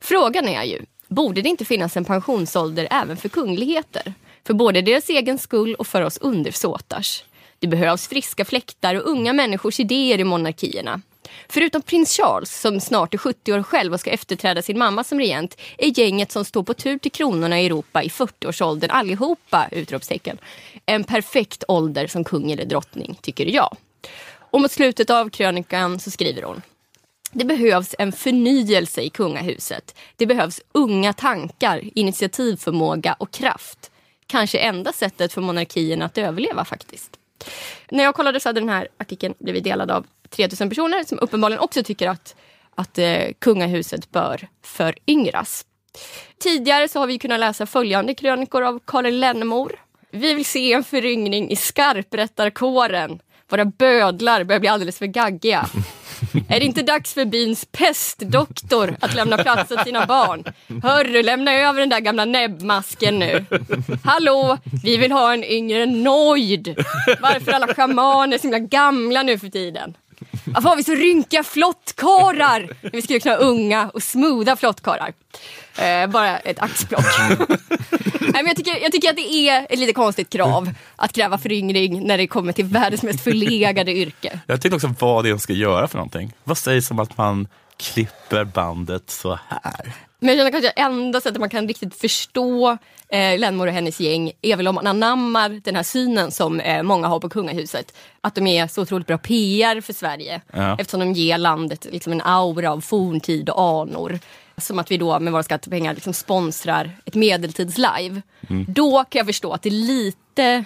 Frågan 0.00 0.48
är 0.48 0.62
ju, 0.64 0.82
borde 1.08 1.42
det 1.42 1.48
inte 1.48 1.64
finnas 1.64 1.96
en 1.96 2.04
pensionsålder 2.04 2.88
även 2.90 3.16
för 3.16 3.28
kungligheter? 3.28 4.14
För 4.46 4.54
både 4.54 4.82
deras 4.82 5.08
egen 5.08 5.38
skull 5.38 5.74
och 5.74 5.86
för 5.86 6.02
oss 6.02 6.18
undersåtars. 6.18 7.24
Det 7.58 7.66
behövs 7.66 8.08
friska 8.08 8.44
fläktar 8.44 8.94
och 8.94 9.10
unga 9.10 9.32
människors 9.32 9.80
idéer 9.80 10.20
i 10.20 10.24
monarkierna. 10.24 11.00
Förutom 11.48 11.82
prins 11.82 12.16
Charles, 12.16 12.60
som 12.60 12.80
snart 12.80 13.14
är 13.14 13.18
70 13.18 13.52
år 13.52 13.62
själv 13.62 13.92
och 13.92 14.00
ska 14.00 14.10
efterträda 14.10 14.62
sin 14.62 14.78
mamma 14.78 15.04
som 15.04 15.18
regent, 15.18 15.60
är 15.78 15.98
gänget 15.98 16.32
som 16.32 16.44
står 16.44 16.62
på 16.62 16.74
tur 16.74 16.98
till 16.98 17.12
kronorna 17.12 17.60
i 17.60 17.66
Europa 17.66 18.02
i 18.02 18.08
40-årsåldern 18.08 18.90
allihopa! 18.90 19.68
Utropstecken. 19.70 20.38
En 20.86 21.04
perfekt 21.04 21.64
ålder 21.68 22.06
som 22.06 22.24
kung 22.24 22.52
eller 22.52 22.64
drottning, 22.64 23.18
tycker 23.22 23.46
jag. 23.46 23.76
Och 24.50 24.60
mot 24.60 24.72
slutet 24.72 25.10
av 25.10 25.30
krönikan 25.30 26.00
så 26.00 26.10
skriver 26.10 26.42
hon 26.42 26.62
det 27.34 27.44
behövs 27.44 27.94
en 27.98 28.12
förnyelse 28.12 29.02
i 29.02 29.10
kungahuset. 29.10 29.96
Det 30.16 30.26
behövs 30.26 30.60
unga 30.72 31.12
tankar, 31.12 31.80
initiativförmåga 31.94 33.16
och 33.18 33.30
kraft. 33.30 33.90
Kanske 34.26 34.58
enda 34.58 34.92
sättet 34.92 35.32
för 35.32 35.40
monarkin 35.40 36.02
att 36.02 36.18
överleva 36.18 36.64
faktiskt. 36.64 37.18
När 37.90 38.04
jag 38.04 38.14
kollade 38.14 38.40
så 38.40 38.48
hade 38.48 38.60
den 38.60 38.68
här 38.68 38.88
artikeln 38.98 39.34
blivit 39.38 39.64
delad 39.64 39.90
av 39.90 40.06
3000 40.30 40.68
personer 40.68 41.04
som 41.04 41.18
uppenbarligen 41.18 41.60
också 41.60 41.82
tycker 41.82 42.08
att, 42.08 42.34
att 42.74 42.98
eh, 42.98 43.22
kungahuset 43.38 44.10
bör 44.10 44.48
föryngras. 44.62 45.66
Tidigare 46.38 46.88
så 46.88 46.98
har 46.98 47.06
vi 47.06 47.18
kunnat 47.18 47.40
läsa 47.40 47.66
följande 47.66 48.14
krönikor 48.14 48.62
av 48.62 48.80
Karin 48.86 49.20
Lennemor. 49.20 49.80
Vi 50.10 50.34
vill 50.34 50.44
se 50.44 50.72
en 50.72 50.84
föryngring 50.84 51.50
i 51.50 51.56
skarprättarkåren. 51.56 53.20
Våra 53.48 53.64
bödlar 53.64 54.44
börjar 54.44 54.60
bli 54.60 54.68
alldeles 54.68 54.98
för 54.98 55.06
gaggiga. 55.06 55.66
Är 56.48 56.60
det 56.60 56.66
inte 56.66 56.82
dags 56.82 57.14
för 57.14 57.24
byns 57.24 57.64
pestdoktor 57.64 58.96
att 59.00 59.14
lämna 59.14 59.38
plats 59.38 59.70
åt 59.70 59.84
sina 59.84 60.06
barn? 60.06 60.44
Hörru, 60.82 61.22
lämna 61.22 61.52
över 61.54 61.80
den 61.80 61.88
där 61.88 62.00
gamla 62.00 62.24
näbbmasken 62.24 63.18
nu. 63.18 63.44
Hallå, 64.04 64.58
vi 64.84 64.96
vill 64.96 65.12
ha 65.12 65.32
en 65.32 65.44
yngre 65.44 65.86
Nojd. 65.86 66.74
Varför 67.20 67.52
alla 67.52 67.74
schamaner 67.74 68.38
så 68.38 68.42
himla 68.42 68.58
gamla 68.58 69.22
nu 69.22 69.38
för 69.38 69.48
tiden? 69.48 69.96
Varför 70.44 70.68
har 70.68 70.76
vi 70.76 70.84
så 70.84 70.94
rynkiga 70.94 71.42
flottkarlar? 71.42 72.68
Vi 72.92 73.02
skulle 73.02 73.20
kunna 73.20 73.34
ha 73.34 73.42
unga 73.42 73.90
och 73.94 74.02
smootha 74.02 74.56
flottkarlar. 74.56 75.12
Eh, 75.78 76.06
bara 76.06 76.38
ett 76.38 76.58
axplock. 76.58 77.04
Nej, 78.20 78.42
men 78.42 78.46
jag, 78.46 78.56
tycker, 78.56 78.82
jag 78.82 78.92
tycker 78.92 79.10
att 79.10 79.16
det 79.16 79.48
är 79.48 79.66
ett 79.70 79.78
lite 79.78 79.92
konstigt 79.92 80.30
krav 80.30 80.70
att 80.96 81.12
kräva 81.12 81.38
föryngring 81.38 82.06
när 82.06 82.18
det 82.18 82.26
kommer 82.26 82.52
till 82.52 82.64
världens 82.64 83.02
mest 83.02 83.20
förlegade 83.20 83.92
yrke. 83.92 84.40
Jag 84.46 84.60
tänkte 84.60 84.76
också 84.76 84.94
vad 85.00 85.24
det 85.24 85.28
är 85.28 85.30
de 85.30 85.40
ska 85.40 85.52
göra 85.52 85.88
för 85.88 85.96
någonting. 85.96 86.32
Vad 86.44 86.58
sägs 86.58 86.90
om 86.90 86.98
att 86.98 87.16
man 87.16 87.48
klipper 87.76 88.44
bandet 88.44 89.10
så 89.10 89.38
här? 89.48 89.92
Men 90.24 90.36
jag 90.36 90.38
känner 90.38 90.50
kanske 90.50 90.70
enda 90.70 91.20
sättet 91.20 91.40
man 91.40 91.50
kan 91.50 91.68
riktigt 91.68 91.94
förstå 91.94 92.78
eh, 93.08 93.38
Lenmor 93.38 93.66
och 93.66 93.72
hennes 93.72 94.00
gäng 94.00 94.32
är 94.42 94.56
väl 94.56 94.68
om 94.68 94.74
man 94.74 94.86
anammar 94.86 95.60
den 95.64 95.76
här 95.76 95.82
synen 95.82 96.30
som 96.30 96.60
eh, 96.60 96.82
många 96.82 97.06
har 97.06 97.20
på 97.20 97.28
kungahuset. 97.28 97.96
Att 98.20 98.34
de 98.34 98.46
är 98.46 98.66
så 98.66 98.82
otroligt 98.82 99.06
bra 99.06 99.18
PR 99.18 99.80
för 99.80 99.92
Sverige. 99.92 100.40
Ja. 100.52 100.76
Eftersom 100.78 101.00
de 101.00 101.12
ger 101.12 101.38
landet 101.38 101.86
liksom, 101.92 102.12
en 102.12 102.20
aura 102.20 102.70
av 102.70 102.80
forntid 102.80 103.50
och 103.50 103.62
anor. 103.62 104.18
Som 104.56 104.78
att 104.78 104.90
vi 104.90 104.96
då 104.96 105.20
med 105.20 105.32
våra 105.32 105.42
skattepengar 105.42 105.94
liksom 105.94 106.14
sponsrar 106.14 106.90
ett 107.04 107.14
medeltidslive. 107.14 108.22
Då 108.68 109.04
kan 109.04 109.18
jag 109.18 109.26
förstå 109.26 109.52
att 109.52 109.62
det 109.62 109.70
lite, 109.70 110.64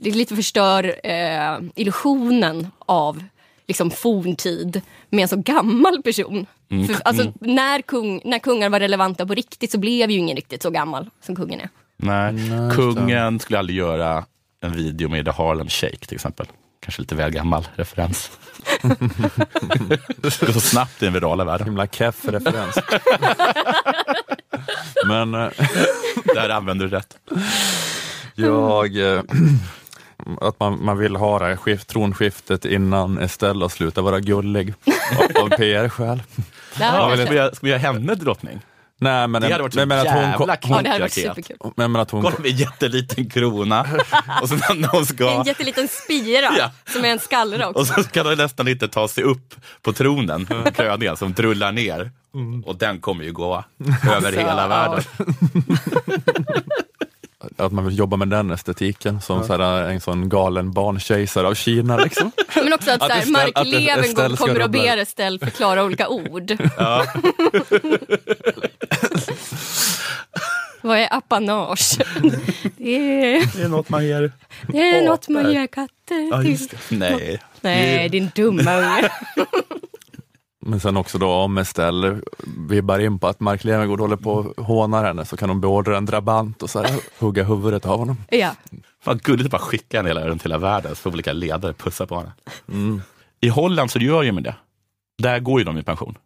det 0.00 0.10
lite 0.10 0.36
förstör 0.36 0.94
eh, 1.04 1.58
illusionen 1.74 2.70
av 2.78 3.24
liksom 3.66 3.90
forntid 3.90 4.80
med 5.08 5.22
en 5.22 5.28
så 5.28 5.36
gammal 5.36 6.02
person. 6.02 6.46
För, 6.70 6.96
alltså, 7.04 7.32
när, 7.40 7.82
kung, 7.82 8.20
när 8.24 8.38
kungar 8.38 8.68
var 8.68 8.80
relevanta 8.80 9.26
på 9.26 9.34
riktigt 9.34 9.72
så 9.72 9.78
blev 9.78 10.10
ju 10.10 10.18
ingen 10.18 10.36
riktigt 10.36 10.62
så 10.62 10.70
gammal 10.70 11.10
som 11.20 11.36
kungen 11.36 11.60
är. 11.60 11.68
Nej, 11.96 12.34
kungen 12.74 13.38
skulle 13.38 13.58
aldrig 13.58 13.78
göra 13.78 14.24
en 14.62 14.72
video 14.72 15.08
med 15.08 15.24
The 15.24 15.30
Harlem 15.30 15.68
Shake 15.68 16.06
till 16.06 16.14
exempel. 16.14 16.46
Kanske 16.80 17.02
lite 17.02 17.14
väl 17.14 17.30
gammal 17.30 17.68
referens. 17.74 18.30
det 20.16 20.40
går 20.40 20.52
så 20.52 20.60
snabbt 20.60 21.02
i 21.02 21.04
den 21.04 21.14
virala 21.14 21.44
världen. 21.44 21.66
Himla 21.66 21.86
keff 21.86 22.24
referens. 22.24 22.76
Men 25.06 25.34
eh, 25.34 25.48
Där 26.34 26.48
använder 26.48 26.86
du 26.86 26.96
rätt. 26.96 27.16
jag, 28.34 28.96
eh, 28.96 29.22
att 30.40 30.60
man, 30.60 30.84
man 30.84 30.98
vill 30.98 31.16
ha 31.16 31.38
det 31.38 31.44
här 31.44 31.56
skift, 31.56 31.88
tronskiftet 31.88 32.64
innan 32.64 33.18
Estella 33.18 33.68
slutar 33.68 34.02
vara 34.02 34.20
gullig 34.20 34.74
av, 35.36 35.42
av 35.44 35.48
PR-skäl. 35.48 36.22
Ja, 36.80 37.16
ska, 37.16 37.24
vi 37.30 37.36
göra, 37.36 37.54
ska 37.54 37.66
vi 37.66 37.70
göra 37.70 37.80
henne 37.80 38.14
drottning? 38.14 38.60
Nej, 39.02 39.28
men, 39.28 39.42
Det 39.42 39.48
hade 39.52 39.62
varit 39.62 39.74
så 39.74 39.86
men, 39.86 39.98
att 39.98 40.06
hon, 40.08 40.16
jävla 40.22 40.36
kom- 40.36 40.48
ja, 40.48 40.74
hon, 40.74 40.82
det 40.84 40.90
hade 40.90 41.00
varit 41.00 41.18
raket. 41.18 41.36
superkul. 41.36 41.56
men, 41.76 41.92
men 41.92 42.02
att 42.02 42.10
hon, 42.10 42.22
Kolla 42.22 42.36
med 42.38 42.50
en 42.50 42.56
jätteliten 42.56 43.30
krona 43.30 43.86
och 44.42 44.48
sen 44.48 44.58
när 44.80 44.88
hon 44.88 45.06
ska... 45.06 45.30
En 45.30 45.42
jätteliten 45.44 45.88
spira 45.88 46.48
Ja. 46.58 46.70
som 46.92 47.04
är 47.04 47.08
en 47.08 47.18
skallra 47.18 47.68
också. 47.68 47.80
Och 47.80 47.86
så 47.86 48.10
kan 48.10 48.26
de 48.26 48.34
nästan 48.34 48.68
inte 48.68 48.88
ta 48.88 49.08
sig 49.08 49.24
upp 49.24 49.54
på 49.82 49.92
tronen, 49.92 50.46
kröningen 50.74 51.16
som 51.16 51.32
drullar 51.32 51.72
ner. 51.72 52.10
Och 52.64 52.76
den 52.76 53.00
kommer 53.00 53.24
ju 53.24 53.32
gå 53.32 53.64
över 54.14 54.32
hela 54.32 54.62
ja. 54.62 54.68
världen. 54.68 55.04
att 57.60 57.72
man 57.72 57.84
vill 57.84 57.98
jobba 57.98 58.16
med 58.16 58.28
den 58.28 58.50
estetiken 58.50 59.20
som 59.20 59.44
så 59.46 59.52
här, 59.56 59.88
en 59.88 60.00
sån 60.00 60.28
galen 60.28 60.72
barnkejsare 60.72 61.46
av 61.46 61.54
Kina. 61.54 61.96
Liksom. 61.96 62.32
Men 62.54 62.72
också 62.72 62.90
att, 62.90 63.02
Att 63.02 63.08
så 63.08 63.14
här, 63.14 63.20
Estelle- 63.22 63.32
Mark 63.32 63.52
att 63.54 63.66
Estelle 63.66 63.96
Levengood 63.96 64.38
kommer 64.38 64.62
och 64.62 64.70
ber 64.70 64.96
Estelle 64.96 65.38
förklara 65.38 65.84
olika 65.84 66.08
ord. 66.08 66.50
Ja. 66.78 67.06
Vad 70.82 70.98
är 70.98 71.08
apanage? 71.16 71.98
Det 72.76 72.96
är, 72.96 73.56
Det 73.56 73.62
är 73.62 73.68
något 73.68 73.88
man 73.88 74.06
ger... 74.06 74.32
det 74.68 74.78
är 74.90 75.04
något 75.04 75.28
man 75.28 75.52
ger 75.52 75.66
katter 75.66 76.28
Ja, 76.30 76.42
till. 76.42 76.66
det. 76.66 76.96
Nej. 76.96 77.40
Nej, 77.60 78.08
din 78.08 78.30
dumma 78.34 78.76
unge. 78.76 79.08
Men 80.66 80.80
sen 80.80 80.96
också 80.96 81.18
då 81.18 81.30
om 81.30 81.58
Estelle 81.58 82.20
vibbar 82.68 82.98
in 82.98 83.18
på 83.18 83.26
att 83.28 83.40
Mark 83.40 83.64
Levengood 83.64 84.00
håller 84.00 84.16
på 84.16 84.32
och 84.32 84.64
hånar 84.66 85.04
henne 85.04 85.24
så 85.24 85.36
kan 85.36 85.48
hon 85.48 85.60
beordra 85.60 85.96
en 85.96 86.06
drabant 86.06 86.62
och 86.62 86.70
så 86.70 86.82
här, 86.82 87.00
hugga 87.18 87.44
huvudet 87.44 87.86
av 87.86 87.98
honom. 87.98 88.16
Ja. 88.30 88.50
Fan 89.04 89.18
gulligt 89.22 89.44
att 89.46 89.50
bara 89.50 89.58
skicka 89.60 89.96
henne 89.96 90.08
hela, 90.08 90.28
runt 90.28 90.44
hela 90.44 90.58
världen 90.58 90.90
så 90.90 90.96
får 91.02 91.10
olika 91.12 91.32
ledare 91.32 91.72
pussa 91.72 92.06
på 92.06 92.16
henne. 92.16 93.00
I 93.40 93.48
Holland 93.48 93.90
så 93.90 93.98
gör 93.98 94.22
ju 94.22 94.32
med 94.32 94.42
det. 94.44 94.54
Där 95.22 95.38
går 95.40 95.60
ju 95.60 95.64
de 95.64 95.78
i 95.78 95.82
pension 95.82 96.18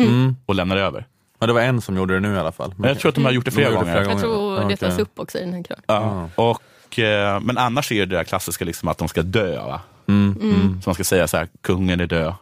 Mm. 0.00 0.36
och 0.46 0.54
lämnar 0.54 0.76
över. 0.76 1.06
Men 1.38 1.46
det 1.46 1.52
var 1.52 1.60
en 1.60 1.80
som 1.80 1.96
gjorde 1.96 2.14
det 2.14 2.20
nu 2.20 2.34
i 2.34 2.38
alla 2.38 2.52
fall. 2.52 2.74
Men 2.76 2.88
jag 2.88 2.98
tror 2.98 3.08
att 3.08 3.14
de 3.14 3.24
har 3.24 3.32
gjort 3.32 3.44
det 3.44 3.50
flera 3.50 3.68
De 3.68 3.74
gjorde 3.74 3.84
gånger. 3.86 4.10
Jag 4.10 4.20
tror 4.20 4.58
Ja, 4.62 4.68
det 4.68 4.76
tas 4.76 4.98
upp 4.98 5.18
också 5.18 5.38
i 5.38 5.40
den 5.40 5.54
här 5.54 5.62
krönikan. 5.62 5.84
Ja. 5.86 6.28
Och, 6.34 6.98
eh, 6.98 7.40
men 7.40 7.58
annars 7.58 7.92
är 7.92 8.06
det 8.06 8.16
där 8.16 8.24
klassiska 8.24 8.64
liksom 8.64 8.88
att 8.88 8.98
de 8.98 9.08
ska 9.08 9.22
dö. 9.22 9.56
Va? 9.66 9.80
Mm, 10.08 10.38
mm. 10.42 10.82
Så 10.82 10.88
man 10.90 10.94
ska 10.94 11.04
säga 11.04 11.28
så 11.28 11.36
här, 11.36 11.48
kungen 11.60 12.00
är 12.00 12.06
död. 12.06 12.34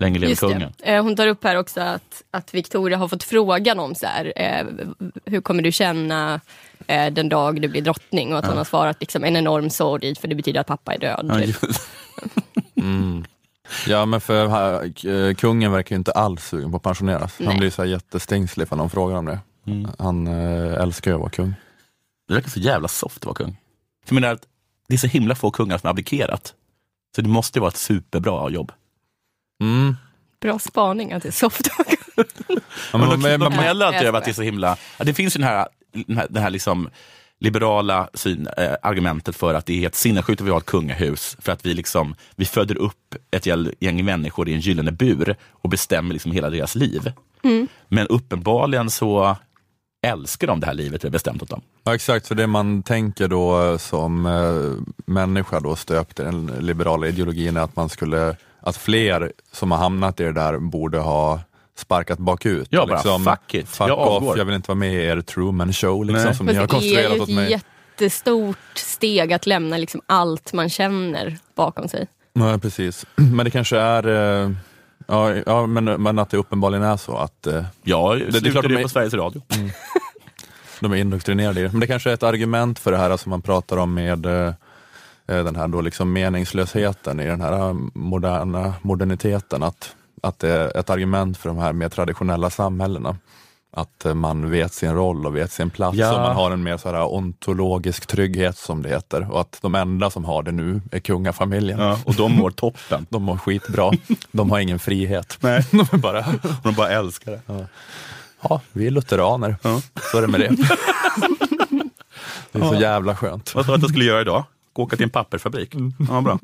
Länge 0.00 0.18
leve 0.18 0.34
kungen. 0.34 0.72
Eh, 0.82 1.02
Hon 1.02 1.16
tar 1.16 1.26
upp 1.26 1.44
här 1.44 1.56
också 1.56 1.80
att, 1.80 2.22
att 2.30 2.54
Victoria 2.54 2.96
har 2.98 3.08
fått 3.08 3.24
frågan 3.24 3.78
om 3.80 3.94
så 3.94 4.06
här, 4.06 4.32
eh, 4.36 4.66
hur 5.24 5.40
kommer 5.40 5.62
du 5.62 5.72
känna 5.72 6.40
eh, 6.86 7.12
den 7.12 7.28
dag 7.28 7.62
du 7.62 7.68
blir 7.68 7.82
drottning? 7.82 8.32
Och 8.32 8.38
att 8.38 8.46
hon 8.46 8.56
har 8.56 8.64
svarat 8.64 8.96
liksom, 9.00 9.24
en 9.24 9.36
enorm 9.36 9.70
sorg 9.70 10.14
för 10.14 10.28
det 10.28 10.34
betyder 10.34 10.60
att 10.60 10.66
pappa 10.66 10.94
är 10.94 10.98
död. 10.98 11.26
Ja, 11.28 11.34
typ. 11.34 11.46
just- 11.46 11.88
Mm. 12.76 13.24
Ja 13.88 14.06
men 14.06 14.20
för 14.20 14.48
här, 14.48 15.06
eh, 15.28 15.34
kungen 15.34 15.72
verkar 15.72 15.94
ju 15.94 15.98
inte 15.98 16.12
alls 16.12 16.44
sugen 16.48 16.70
på 16.70 16.76
att 16.76 16.82
pensioneras. 16.82 17.34
Han 17.38 17.46
Nej. 17.46 17.58
blir 17.58 17.70
så 17.70 17.82
här 17.82 17.88
jättestängslig 17.88 18.68
för 18.68 18.76
någon 18.76 18.90
frågar 18.90 19.16
om 19.16 19.24
det. 19.24 19.38
Mm. 19.66 19.88
Han 19.98 20.26
eh, 20.26 20.82
älskar 20.82 21.10
ju 21.10 21.14
att 21.14 21.20
vara 21.20 21.30
kung. 21.30 21.54
Det 22.28 22.34
verkar 22.34 22.48
så 22.50 22.60
jävla 22.60 22.88
soft 22.88 23.16
att 23.16 23.24
vara 23.24 23.34
kung. 23.34 23.56
För 24.06 24.14
jag 24.14 24.20
menar, 24.20 24.34
att 24.34 24.42
det 24.88 24.94
är 24.94 24.98
så 24.98 25.06
himla 25.06 25.34
få 25.34 25.50
kungar 25.50 25.78
som 25.78 25.86
har 25.86 25.90
abdikerat. 25.90 26.54
Så 27.16 27.22
det 27.22 27.28
måste 27.28 27.58
ju 27.58 27.60
vara 27.60 27.68
ett 27.70 27.76
superbra 27.76 28.50
jobb. 28.50 28.72
Mm. 29.60 29.96
Bra 30.40 30.58
spaning 30.58 31.12
att 31.12 31.22
det 31.22 31.28
är 31.28 31.32
soft. 31.32 31.68
Ja, 32.92 32.98
Men, 32.98 33.00
men, 33.00 33.10
de, 33.10 33.22
men, 33.22 33.40
de 33.40 33.48
men, 33.48 33.58
gnäller 33.58 33.86
alltid 33.86 34.00
jag 34.00 34.08
över 34.08 34.18
att 34.18 34.24
det 34.24 34.30
är 34.30 34.34
så 34.34 34.42
himla... 34.42 34.76
Ja, 34.98 35.04
det 35.04 35.14
finns 35.14 35.36
ju 35.36 35.38
den 35.38 35.48
här, 35.48 35.68
den 36.06 36.16
här, 36.16 36.26
den 36.30 36.42
här 36.42 36.50
liksom 36.50 36.88
liberala 37.38 38.08
syn, 38.14 38.48
eh, 38.56 38.74
argumentet 38.82 39.36
för 39.36 39.54
att 39.54 39.66
det 39.66 39.72
är 39.72 39.78
helt 39.78 39.94
sinnessjukt 39.94 40.40
att 40.40 40.46
vi 40.46 40.50
har 40.50 40.58
ett 40.58 40.66
kungahus. 40.66 41.36
För 41.40 41.52
att 41.52 41.66
vi, 41.66 41.74
liksom, 41.74 42.14
vi 42.36 42.44
föder 42.44 42.76
upp 42.76 43.14
ett 43.30 43.46
gäng 43.80 44.04
människor 44.04 44.48
i 44.48 44.54
en 44.54 44.60
gyllene 44.60 44.92
bur 44.92 45.36
och 45.52 45.68
bestämmer 45.70 46.12
liksom 46.12 46.32
hela 46.32 46.50
deras 46.50 46.74
liv. 46.74 47.12
Men 47.88 48.06
uppenbarligen 48.06 48.90
så 48.90 49.36
älskar 50.02 50.46
de 50.46 50.60
det 50.60 50.66
här 50.66 50.74
livet 50.74 51.04
vi 51.04 51.08
har 51.08 51.12
bestämt 51.12 51.42
åt 51.42 51.48
dem. 51.48 51.60
Ja, 51.84 51.94
exakt, 51.94 52.28
för 52.28 52.34
det 52.34 52.46
man 52.46 52.82
tänker 52.82 53.28
då 53.28 53.78
som 53.78 54.26
eh, 54.26 54.92
människa 55.06 55.60
då 55.60 55.76
stöpt 55.76 56.20
i 56.20 56.22
den 56.22 56.46
liberala 56.46 57.06
ideologin 57.06 57.56
är 57.56 57.60
att 57.60 57.76
man 57.76 57.88
skulle, 57.88 58.36
att 58.60 58.76
fler 58.76 59.32
som 59.52 59.70
har 59.70 59.78
hamnat 59.78 60.20
i 60.20 60.22
det 60.24 60.32
där 60.32 60.58
borde 60.58 60.98
ha 60.98 61.40
sparkat 61.76 62.18
bakut. 62.18 62.66
Ja, 62.70 62.86
bara, 62.86 63.18
fuck 63.36 63.54
it, 63.54 63.68
fuck 63.68 63.88
jag 63.88 63.98
off, 63.98 64.08
avgår. 64.08 64.38
jag 64.38 64.44
vill 64.44 64.54
inte 64.54 64.68
vara 64.68 64.78
med 64.78 64.92
i 64.94 65.06
er 65.06 65.20
Truman 65.20 65.72
show 65.72 66.04
liksom, 66.04 66.24
Nej. 66.24 66.34
som 66.34 66.46
ni 66.46 66.54
har 66.54 66.66
Fast 66.66 66.70
det 66.70 66.76
är 66.76 67.08
konstruerat 67.08 67.16
ju 67.16 67.20
åt 67.22 67.28
ett 67.28 67.34
mig. 67.34 67.50
jättestort 67.50 68.58
steg 68.78 69.32
att 69.32 69.46
lämna 69.46 69.76
liksom 69.76 70.00
allt 70.06 70.52
man 70.52 70.68
känner 70.68 71.38
bakom 71.54 71.88
sig. 71.88 72.06
Ja, 72.32 72.58
precis. 72.58 73.06
Men 73.14 73.44
det 73.44 73.50
kanske 73.50 73.78
är, 73.78 74.06
eh, 74.44 74.50
ja, 75.06 75.34
ja 75.46 75.66
men, 75.66 75.84
men 75.84 76.18
att 76.18 76.30
det 76.30 76.36
uppenbarligen 76.36 76.84
är 76.84 76.96
så 76.96 77.16
att 77.16 77.46
eh, 77.46 77.64
Jag 77.82 78.18
det 78.18 78.24
är 78.26 78.30
slutade 78.30 78.50
klart 78.50 78.64
de 78.64 78.70
ju 78.72 78.78
är- 78.78 78.82
på 78.82 78.88
Sveriges 78.88 79.14
Radio. 79.14 79.42
de 80.80 80.92
är 80.92 80.96
indoktrinerade 80.96 81.60
i 81.60 81.62
det. 81.62 81.68
Men 81.72 81.80
det 81.80 81.86
kanske 81.86 82.10
är 82.10 82.14
ett 82.14 82.22
argument 82.22 82.78
för 82.78 82.92
det 82.92 82.98
här 82.98 83.16
som 83.16 83.30
man 83.30 83.42
pratar 83.42 83.76
om 83.76 83.94
med 83.94 84.26
eh, 84.26 84.52
den 85.34 85.56
här 85.56 85.68
då 85.68 85.80
liksom 85.80 86.12
meningslösheten 86.12 87.20
i 87.20 87.26
den 87.26 87.40
här 87.40 87.68
eh, 87.68 87.74
moderna 87.94 88.74
moderniteten. 88.82 89.62
Att, 89.62 89.94
att 90.22 90.38
det 90.38 90.48
är 90.50 90.76
ett 90.76 90.90
argument 90.90 91.38
för 91.38 91.48
de 91.48 91.58
här 91.58 91.72
mer 91.72 91.88
traditionella 91.88 92.50
samhällena. 92.50 93.16
Att 93.72 94.04
eh, 94.06 94.14
man 94.14 94.50
vet 94.50 94.72
sin 94.74 94.94
roll 94.94 95.26
och 95.26 95.36
vet 95.36 95.52
sin 95.52 95.70
plats 95.70 95.96
Ja. 95.98 96.12
och 96.14 96.20
man 96.20 96.36
har 96.36 96.50
en 96.50 96.62
mer 96.62 96.76
så 96.76 96.88
här 96.88 97.02
ontologisk 97.14 98.06
trygghet 98.06 98.58
som 98.58 98.82
det 98.82 98.88
heter. 98.88 99.32
Och 99.32 99.40
att 99.40 99.58
de 99.62 99.74
enda 99.74 100.10
som 100.10 100.24
har 100.24 100.42
det 100.42 100.52
nu 100.52 100.80
är 100.92 101.00
kungafamiljen. 101.00 101.78
Ja, 101.78 101.98
och 102.04 102.14
de 102.14 102.32
mår 102.36 102.50
toppen. 102.50 103.06
De 103.10 103.22
mår 103.22 103.36
skitbra. 103.36 103.90
De 104.32 104.50
har 104.50 104.58
ingen 104.58 104.78
frihet. 104.78 105.38
Nej. 105.40 105.64
De 105.70 105.78
är 105.80 105.96
bara, 105.96 106.24
De 106.62 106.74
bara 106.74 106.88
älskar 106.90 107.32
det. 107.32 107.66
ja, 108.42 108.60
vi 108.72 108.86
är 108.86 108.90
lutheraner. 108.90 109.56
Ja. 109.62 109.80
Så 110.12 110.18
är 110.18 110.22
det 110.22 110.28
med 110.28 110.40
det. 110.40 110.56
Det 112.52 112.58
är 112.58 112.68
så 112.68 112.74
jävla 112.74 113.16
skönt. 113.16 113.54
Vad 113.54 113.64
sa 113.66 113.72
du 113.72 113.76
att 113.76 113.82
jag 113.82 113.90
skulle 113.90 114.04
göra 114.04 114.20
idag? 114.20 114.44
Gå 114.72 114.82
åka 114.82 114.96
till 114.96 115.04
en 115.04 115.10
pappersfabrik? 115.10 115.74
Ja, 116.08 116.20
bra. 116.20 116.38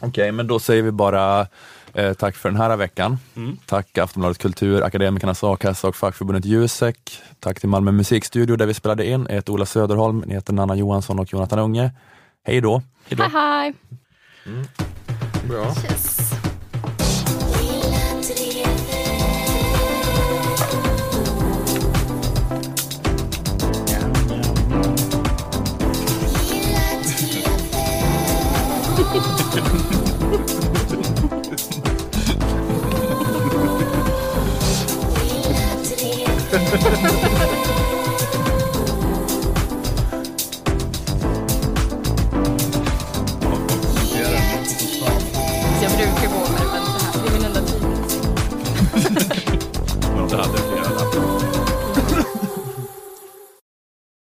Okej, 0.00 0.32
men 0.32 0.46
då 0.46 0.58
säger 0.58 0.82
vi 0.82 0.90
bara 0.90 1.46
eh, 1.94 2.12
tack 2.12 2.36
för 2.36 2.48
den 2.48 2.60
här 2.60 2.76
veckan. 2.76 3.18
Tack 3.66 3.98
Aftonbladet 3.98 4.38
Kultur, 4.38 4.82
Akademikernas 4.82 5.44
A-kassa 5.44 5.88
och 5.88 5.96
fackförbundet 5.96 6.44
Jusek. 6.44 7.22
Tack 7.40 7.60
till 7.60 7.68
Malmö 7.68 7.92
musikstudio 7.92 8.56
där 8.56 8.66
vi 8.66 8.74
spelade 8.74 9.06
in. 9.06 9.26
Jag 9.28 9.34
heter 9.34 9.52
Ola 9.52 9.66
Söderholm, 9.66 10.24
ni 10.26 10.34
heter 10.34 10.52
Nanna 10.52 10.76
Johansson 10.76 11.18
och 11.18 11.32
Jonathan 11.32 11.58
Unge. 11.58 11.90
Hej 12.44 12.60
då! 12.60 12.82
Hej 13.08 13.18
hej! 13.32 13.74
Bra. 15.48 15.74
Lilla 15.74 16.41
Ha 36.72 36.78
ha 36.78 37.12
ha! 37.12 37.21